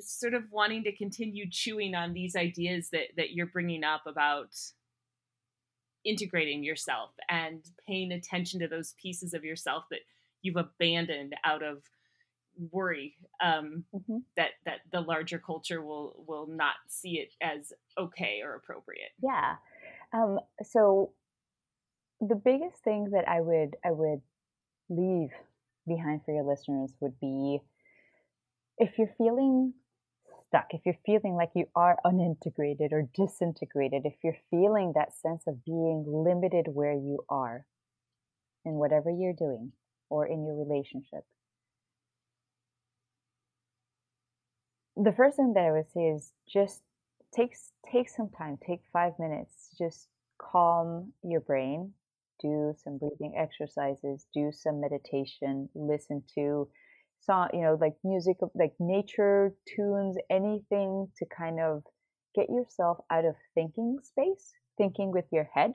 sort 0.00 0.34
of 0.34 0.44
wanting 0.50 0.82
to 0.84 0.96
continue 0.96 1.46
chewing 1.48 1.94
on 1.94 2.12
these 2.12 2.34
ideas 2.34 2.88
that 2.90 3.08
that 3.16 3.32
you're 3.32 3.46
bringing 3.46 3.84
up 3.84 4.02
about 4.06 4.54
integrating 6.04 6.62
yourself 6.62 7.10
and 7.30 7.64
paying 7.86 8.12
attention 8.12 8.60
to 8.60 8.68
those 8.68 8.94
pieces 9.00 9.34
of 9.34 9.44
yourself 9.44 9.84
that 9.90 10.00
you've 10.42 10.56
abandoned 10.56 11.34
out 11.44 11.62
of 11.62 11.78
worry 12.70 13.16
um, 13.42 13.84
mm-hmm. 13.94 14.18
that 14.36 14.50
that 14.64 14.80
the 14.92 15.00
larger 15.00 15.38
culture 15.38 15.82
will 15.82 16.24
will 16.26 16.46
not 16.46 16.74
see 16.88 17.18
it 17.18 17.34
as 17.42 17.72
okay 17.98 18.40
or 18.42 18.54
appropriate. 18.54 19.10
Yeah. 19.22 19.56
Um, 20.12 20.38
so 20.62 21.12
the 22.20 22.36
biggest 22.36 22.82
thing 22.84 23.10
that 23.12 23.28
I 23.28 23.40
would 23.40 23.76
I 23.84 23.90
would 23.90 24.20
leave 24.88 25.30
behind 25.86 26.22
for 26.24 26.34
your 26.34 26.44
listeners 26.44 26.92
would 27.00 27.18
be 27.20 27.60
if 28.78 28.98
you're 28.98 29.14
feeling 29.18 29.74
stuck, 30.48 30.66
if 30.70 30.80
you're 30.84 30.96
feeling 31.04 31.34
like 31.34 31.50
you 31.54 31.66
are 31.74 31.98
unintegrated 32.04 32.92
or 32.92 33.08
disintegrated, 33.14 34.02
if 34.04 34.14
you're 34.22 34.36
feeling 34.50 34.92
that 34.94 35.16
sense 35.16 35.42
of 35.46 35.64
being 35.64 36.04
limited 36.06 36.66
where 36.72 36.92
you 36.92 37.24
are 37.28 37.64
in 38.64 38.74
whatever 38.74 39.10
you're 39.10 39.34
doing 39.34 39.72
or 40.10 40.26
in 40.26 40.44
your 40.44 40.56
relationship, 40.56 41.24
the 44.96 45.12
first 45.12 45.36
thing 45.36 45.52
that 45.54 45.64
I 45.64 45.72
would 45.72 45.90
say 45.90 46.08
is 46.08 46.32
just 46.48 46.82
take 47.34 47.56
take 47.90 48.08
some 48.08 48.28
time, 48.28 48.58
take 48.66 48.80
five 48.92 49.12
minutes, 49.18 49.70
just 49.76 50.08
calm 50.38 51.12
your 51.22 51.40
brain, 51.40 51.92
do 52.40 52.74
some 52.82 52.98
breathing 52.98 53.34
exercises, 53.36 54.26
do 54.32 54.50
some 54.52 54.80
meditation, 54.80 55.68
listen 55.74 56.22
to 56.34 56.68
song, 57.20 57.48
you 57.52 57.62
know, 57.62 57.78
like 57.80 57.94
music, 58.04 58.36
like 58.54 58.74
nature 58.78 59.54
tunes, 59.74 60.16
anything 60.30 61.08
to 61.16 61.24
kind 61.26 61.58
of 61.60 61.82
get 62.34 62.50
yourself 62.50 62.98
out 63.10 63.24
of 63.24 63.34
thinking 63.54 63.98
space, 64.02 64.52
thinking 64.76 65.10
with 65.10 65.24
your 65.32 65.48
head. 65.54 65.72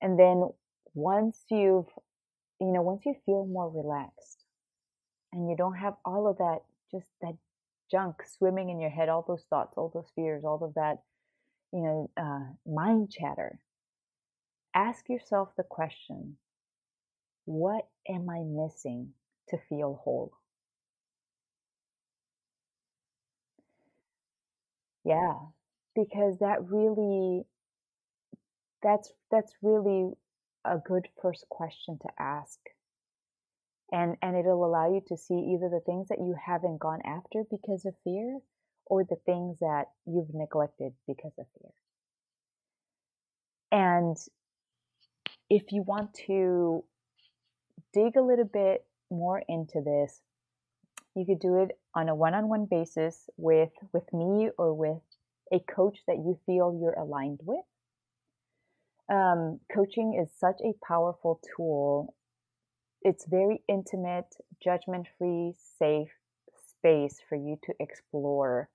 And 0.00 0.18
then 0.18 0.48
once 0.94 1.42
you've, 1.50 1.88
you 2.60 2.72
know, 2.72 2.82
once 2.82 3.02
you 3.04 3.14
feel 3.26 3.46
more 3.46 3.70
relaxed 3.70 4.44
and 5.32 5.48
you 5.48 5.56
don't 5.56 5.76
have 5.76 5.94
all 6.04 6.28
of 6.28 6.38
that, 6.38 6.60
just 6.90 7.06
that 7.20 7.34
junk 7.90 8.22
swimming 8.26 8.70
in 8.70 8.80
your 8.80 8.90
head, 8.90 9.08
all 9.08 9.24
those 9.26 9.44
thoughts, 9.50 9.74
all 9.76 9.90
those 9.92 10.10
fears, 10.14 10.44
all 10.44 10.62
of 10.62 10.74
that, 10.74 10.98
you 11.72 11.82
know, 11.82 12.10
uh, 12.16 12.70
mind 12.70 13.10
chatter, 13.10 13.60
ask 14.74 15.08
yourself 15.08 15.50
the 15.56 15.62
question 15.62 16.36
what 17.44 17.88
am 18.06 18.28
I 18.28 18.40
missing 18.44 19.14
to 19.48 19.58
feel 19.70 20.00
whole? 20.04 20.32
Yeah, 25.04 25.34
because 25.94 26.38
that 26.40 26.70
really 26.70 27.46
that's 28.82 29.12
that's 29.30 29.52
really 29.62 30.12
a 30.64 30.78
good 30.78 31.08
first 31.22 31.48
question 31.48 31.98
to 32.02 32.08
ask 32.18 32.58
and 33.90 34.16
and 34.22 34.36
it'll 34.36 34.64
allow 34.64 34.92
you 34.92 35.02
to 35.08 35.16
see 35.16 35.52
either 35.54 35.68
the 35.68 35.82
things 35.84 36.08
that 36.08 36.18
you 36.18 36.34
haven't 36.44 36.78
gone 36.78 37.00
after 37.04 37.44
because 37.50 37.84
of 37.84 37.94
fear 38.04 38.38
or 38.86 39.04
the 39.04 39.16
things 39.26 39.58
that 39.60 39.86
you've 40.06 40.34
neglected 40.34 40.92
because 41.06 41.32
of 41.38 41.46
fear. 41.58 41.70
And 43.70 44.16
if 45.50 45.72
you 45.72 45.82
want 45.82 46.14
to 46.26 46.84
dig 47.92 48.16
a 48.16 48.22
little 48.22 48.48
bit 48.50 48.84
more 49.10 49.42
into 49.48 49.80
this 49.80 50.20
you 51.18 51.26
could 51.26 51.40
do 51.40 51.56
it 51.62 51.76
on 51.94 52.08
a 52.08 52.14
one-on-one 52.14 52.66
basis 52.70 53.28
with 53.36 53.72
with 53.92 54.12
me 54.12 54.50
or 54.56 54.72
with 54.72 55.02
a 55.52 55.58
coach 55.58 55.98
that 56.06 56.16
you 56.16 56.38
feel 56.46 56.78
you're 56.80 56.92
aligned 56.92 57.40
with. 57.42 57.64
Um, 59.10 59.60
coaching 59.74 60.20
is 60.20 60.30
such 60.38 60.60
a 60.62 60.74
powerful 60.86 61.40
tool 61.56 62.14
it's 63.02 63.26
very 63.26 63.62
intimate, 63.68 64.34
judgment 64.62 65.06
free, 65.18 65.54
safe 65.78 66.10
space 66.70 67.20
for 67.28 67.36
you 67.36 67.58
to 67.64 67.74
explore 67.80 68.68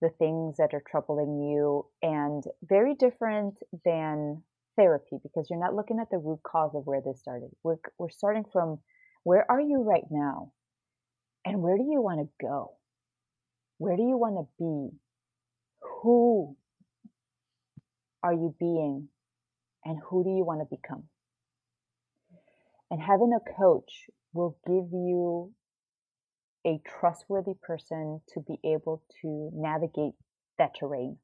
the 0.00 0.10
things 0.18 0.56
that 0.58 0.74
are 0.74 0.82
troubling 0.90 1.50
you 1.50 1.86
and 2.02 2.44
very 2.62 2.94
different 2.94 3.54
than 3.84 4.42
therapy 4.76 5.18
because 5.22 5.46
you're 5.48 5.60
not 5.60 5.74
looking 5.74 5.98
at 6.00 6.10
the 6.10 6.18
root 6.18 6.40
cause 6.42 6.72
of 6.74 6.86
where 6.86 7.00
this 7.00 7.20
started. 7.20 7.50
We're, 7.62 7.76
we're 7.98 8.10
starting 8.10 8.44
from 8.52 8.80
where 9.22 9.50
are 9.50 9.60
you 9.60 9.82
right 9.82 10.04
now 10.10 10.52
and 11.44 11.62
where 11.62 11.76
do 11.76 11.84
you 11.84 12.00
want 12.00 12.20
to 12.20 12.28
go? 12.44 12.72
Where 13.78 13.96
do 13.96 14.02
you 14.02 14.16
want 14.16 14.36
to 14.36 14.46
be? 14.58 14.96
Who 16.02 16.56
are 18.22 18.32
you 18.32 18.54
being 18.58 19.08
and 19.84 19.98
who 20.08 20.24
do 20.24 20.30
you 20.30 20.44
want 20.44 20.60
to 20.60 20.76
become? 20.76 21.04
And 22.90 23.00
having 23.00 23.32
a 23.34 23.52
coach 23.56 24.08
will 24.32 24.56
give 24.66 24.92
you 24.92 25.52
a 26.66 26.80
trustworthy 26.86 27.54
person 27.62 28.20
to 28.32 28.40
be 28.40 28.58
able 28.64 29.02
to 29.22 29.50
navigate 29.52 30.14
that 30.58 30.74
terrain 30.78 31.18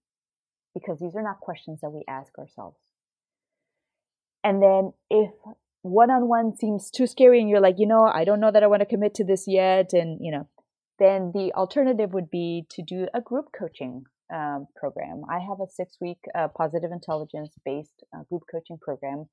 because 0.74 0.98
these 1.00 1.16
are 1.16 1.22
not 1.22 1.40
questions 1.40 1.80
that 1.80 1.90
we 1.90 2.04
ask 2.08 2.38
ourselves. 2.38 2.78
And 4.44 4.62
then 4.62 4.92
if 5.10 5.30
one 5.82 6.10
on 6.10 6.28
one 6.28 6.56
seems 6.56 6.90
too 6.90 7.06
scary 7.06 7.40
and 7.40 7.48
you're 7.48 7.60
like, 7.60 7.76
you 7.78 7.86
know, 7.86 8.04
I 8.04 8.24
don't 8.24 8.40
know 8.40 8.50
that 8.50 8.62
I 8.62 8.66
want 8.66 8.80
to 8.80 8.86
commit 8.86 9.14
to 9.14 9.24
this 9.24 9.44
yet, 9.46 9.92
and 9.92 10.18
you 10.20 10.32
know, 10.32 10.48
then 10.98 11.32
the 11.34 11.52
alternative 11.54 12.12
would 12.12 12.30
be 12.30 12.66
to 12.70 12.82
do 12.82 13.06
a 13.14 13.20
group 13.20 13.46
coaching 13.58 14.04
um, 14.32 14.66
program. 14.76 15.22
I 15.28 15.38
have 15.38 15.60
a 15.60 15.70
six 15.70 15.96
week 16.00 16.18
uh, 16.34 16.48
positive 16.48 16.90
intelligence 16.92 17.54
based 17.64 18.04
uh, 18.14 18.22
group 18.28 18.42
coaching 18.50 18.78
program 18.80 19.26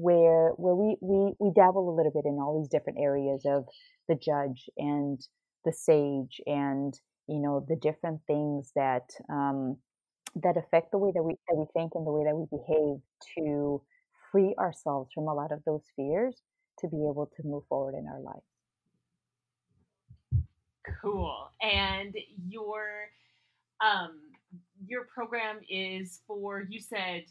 where 0.00 0.50
where 0.56 0.74
we 0.74 0.96
we 1.00 1.32
we 1.38 1.52
dabble 1.54 1.88
a 1.88 1.96
little 1.96 2.12
bit 2.12 2.24
in 2.24 2.38
all 2.38 2.58
these 2.58 2.68
different 2.68 2.98
areas 2.98 3.42
of 3.46 3.64
the 4.08 4.14
judge 4.14 4.68
and 4.76 5.20
the 5.64 5.72
sage 5.72 6.40
and 6.46 6.94
you 7.26 7.40
know 7.40 7.64
the 7.68 7.76
different 7.76 8.20
things 8.26 8.72
that 8.74 9.10
um, 9.28 9.76
that 10.36 10.56
affect 10.56 10.90
the 10.90 10.98
way 10.98 11.12
that 11.14 11.22
we 11.22 11.34
that 11.48 11.56
we 11.56 11.66
think 11.74 11.92
and 11.94 12.06
the 12.06 12.12
way 12.12 12.24
that 12.24 12.36
we 12.36 12.46
behave 12.50 13.00
to 13.36 13.82
free 14.32 14.54
ourselves 14.58 15.10
from 15.14 15.28
a 15.28 15.34
lot 15.34 15.52
of 15.52 15.60
those 15.66 15.82
fears 15.96 16.42
to 16.78 16.88
be 16.88 16.96
able 16.96 17.30
to 17.36 17.42
move 17.44 17.62
forward 17.68 17.94
in 17.94 18.06
our 18.06 18.20
life. 18.20 18.42
Cool. 21.02 21.50
And 21.60 22.14
your 22.48 22.86
um 23.84 24.20
your 24.86 25.04
program 25.04 25.58
is 25.68 26.20
for 26.26 26.66
you 26.68 26.80
said 26.80 27.24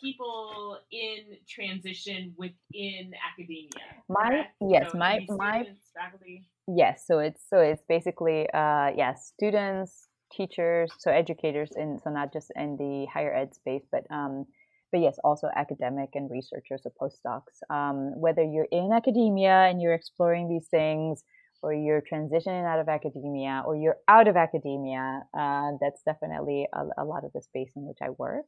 people 0.00 0.78
in 0.90 1.36
transition 1.48 2.34
within 2.36 3.12
academia. 3.32 3.68
My 4.08 4.28
correct? 4.28 4.54
yes, 4.60 4.92
so 4.92 4.98
my 4.98 5.20
my 5.28 5.66
faculty. 5.96 6.46
Yes, 6.66 7.04
so 7.06 7.18
it's 7.18 7.42
so 7.48 7.58
it's 7.58 7.82
basically 7.88 8.48
uh 8.52 8.90
yes, 8.96 9.32
students, 9.34 10.08
teachers, 10.32 10.92
so 10.98 11.10
educators 11.10 11.70
in 11.76 11.98
so 12.02 12.10
not 12.10 12.32
just 12.32 12.50
in 12.56 12.76
the 12.76 13.06
higher 13.12 13.34
ed 13.34 13.54
space, 13.54 13.84
but 13.90 14.04
um 14.10 14.46
but 14.92 15.00
yes, 15.00 15.18
also 15.24 15.48
academic 15.56 16.10
and 16.14 16.30
researchers 16.30 16.82
or 16.84 16.92
postdocs. 16.92 17.58
Um, 17.68 18.12
whether 18.14 18.44
you're 18.44 18.68
in 18.70 18.92
academia 18.92 19.66
and 19.68 19.82
you're 19.82 19.92
exploring 19.92 20.48
these 20.48 20.68
things, 20.68 21.24
or 21.62 21.74
you're 21.74 22.00
transitioning 22.00 22.64
out 22.64 22.78
of 22.78 22.88
academia, 22.88 23.64
or 23.66 23.74
you're 23.74 23.96
out 24.06 24.28
of 24.28 24.36
academia, 24.36 25.22
uh, 25.36 25.72
that's 25.80 26.02
definitely 26.04 26.68
a, 26.72 27.02
a 27.02 27.04
lot 27.04 27.24
of 27.24 27.32
the 27.32 27.42
space 27.42 27.72
in 27.74 27.86
which 27.86 27.98
I 28.00 28.10
work 28.10 28.46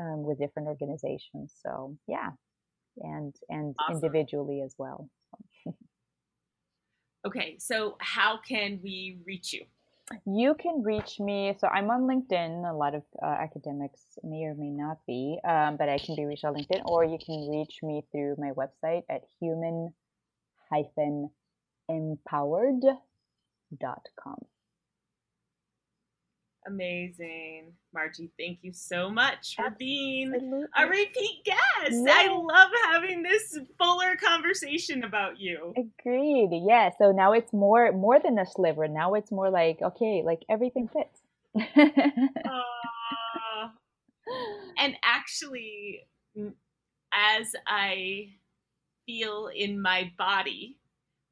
um, 0.00 0.24
with 0.24 0.38
different 0.38 0.68
organizations. 0.68 1.54
So 1.62 1.96
yeah, 2.08 2.30
and 2.98 3.34
and 3.48 3.74
awesome. 3.78 3.96
individually 3.96 4.62
as 4.64 4.74
well. 4.78 5.08
okay, 7.26 7.56
so 7.58 7.96
how 8.00 8.38
can 8.46 8.80
we 8.82 9.18
reach 9.26 9.52
you? 9.52 9.64
You 10.26 10.54
can 10.54 10.82
reach 10.82 11.20
me. 11.20 11.56
So 11.60 11.68
I'm 11.68 11.88
on 11.90 12.02
LinkedIn. 12.02 12.68
A 12.68 12.74
lot 12.74 12.96
of 12.96 13.04
uh, 13.22 13.26
academics 13.26 14.18
may 14.24 14.44
or 14.44 14.54
may 14.54 14.70
not 14.70 14.98
be, 15.06 15.38
um, 15.46 15.76
but 15.76 15.88
I 15.88 15.98
can 15.98 16.16
be 16.16 16.24
reached 16.24 16.44
on 16.44 16.54
LinkedIn, 16.54 16.82
or 16.84 17.04
you 17.04 17.18
can 17.24 17.48
reach 17.48 17.78
me 17.82 18.04
through 18.10 18.34
my 18.38 18.50
website 18.50 19.04
at 19.08 19.22
human 19.40 19.94
empowered.com. 21.88 22.98
Amazing. 26.66 27.72
Margie, 27.94 28.30
thank 28.38 28.58
you 28.62 28.72
so 28.72 29.10
much 29.10 29.56
for 29.56 29.70
being 29.78 30.34
a 30.76 30.86
repeat 30.86 31.44
guest. 31.44 31.92
Yeah. 32.06 32.12
I 32.14 32.28
love 32.28 32.70
having 32.90 33.22
this 33.22 33.58
fuller 33.78 34.16
conversation 34.16 35.04
about 35.04 35.40
you. 35.40 35.72
Agreed. 35.76 36.50
Yeah. 36.66 36.90
So 36.98 37.12
now 37.12 37.32
it's 37.32 37.52
more 37.52 37.92
more 37.92 38.20
than 38.20 38.38
a 38.38 38.44
sliver. 38.44 38.88
Now 38.88 39.14
it's 39.14 39.32
more 39.32 39.50
like, 39.50 39.80
okay, 39.80 40.22
like 40.24 40.42
everything 40.50 40.88
fits. 40.88 41.20
uh, 41.56 42.60
and 44.78 44.94
actually 45.02 46.00
as 47.12 47.52
I 47.66 48.28
feel 49.06 49.50
in 49.54 49.80
my 49.80 50.12
body 50.16 50.76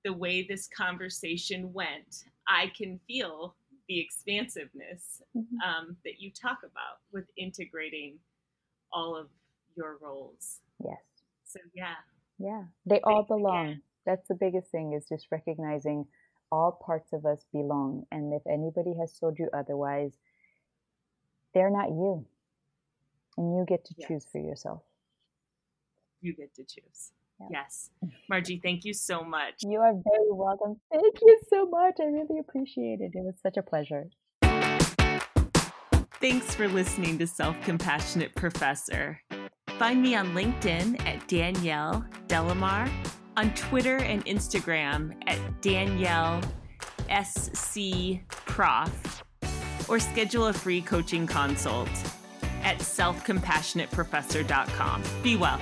the 0.05 0.13
way 0.13 0.43
this 0.43 0.69
conversation 0.77 1.73
went, 1.73 2.25
I 2.49 2.73
can 2.77 2.99
feel 3.07 3.55
the 3.89 3.99
expansiveness 4.01 5.23
mm-hmm. 5.37 5.57
um, 5.67 5.97
that 6.05 6.21
you 6.21 6.31
talk 6.31 6.59
about 6.63 7.01
with 7.13 7.25
integrating 7.37 8.19
all 8.93 9.17
of 9.17 9.29
your 9.77 9.99
roles. 10.01 10.59
Yes. 10.85 10.99
So 11.45 11.61
yeah. 11.75 11.95
Yeah, 12.39 12.65
they 12.87 13.01
all 13.03 13.25
belong. 13.25 13.81
That's 14.07 14.29
the 14.29 14.35
biggest 14.35 14.71
thing 14.71 14.93
is 14.93 15.09
just 15.09 15.27
recognizing 15.31 16.07
all 16.53 16.81
parts 16.85 17.13
of 17.13 17.27
us 17.27 17.45
belong. 17.53 18.05
And 18.13 18.33
if 18.33 18.43
anybody 18.47 18.95
has 19.01 19.19
told 19.19 19.39
you 19.39 19.49
otherwise, 19.53 20.13
they're 21.53 21.71
not 21.71 21.89
you. 21.89 22.25
And 23.37 23.57
you 23.57 23.65
get 23.67 23.85
to 23.87 23.95
yes. 23.97 24.09
choose 24.09 24.27
for 24.31 24.39
yourself. 24.39 24.83
You 26.21 26.35
get 26.35 26.55
to 26.55 26.65
choose. 26.65 27.13
Yes. 27.51 27.91
Margie, 28.29 28.61
thank 28.63 28.85
you 28.85 28.93
so 28.93 29.23
much. 29.23 29.55
You 29.63 29.81
are 29.81 29.93
very 29.93 30.31
welcome. 30.31 30.77
Thank 30.93 31.21
you 31.23 31.39
so 31.49 31.67
much. 31.67 31.95
I 32.01 32.05
really 32.05 32.41
appreciate 32.41 33.01
it. 33.01 33.13
It 33.15 33.25
was 33.25 33.35
such 33.43 33.57
a 33.57 33.63
pleasure. 33.63 34.09
Thanks 36.21 36.55
for 36.55 36.67
listening 36.67 37.19
to 37.19 37.27
Self 37.27 37.61
Compassionate 37.63 38.35
Professor. 38.35 39.21
Find 39.79 40.03
me 40.03 40.17
on 40.17 40.35
LinkedIn 40.35 41.07
at 41.07 41.29
Danielle 41.29 42.05
De 42.27 42.43
La 42.43 42.55
Mare, 42.55 42.91
on 43.37 43.55
Twitter 43.55 43.99
and 43.99 44.27
Instagram 44.27 45.15
at 45.29 45.39
Danielle 45.61 46.41
SC 47.09 48.19
Prof, 48.29 49.23
or 49.89 50.01
schedule 50.01 50.49
a 50.49 50.53
free 50.53 50.81
coaching 50.81 51.29
consult 51.29 51.89
at 52.65 52.79
selfcompassionateprofessor.com. 52.79 55.03
Be 55.23 55.37
well. 55.37 55.61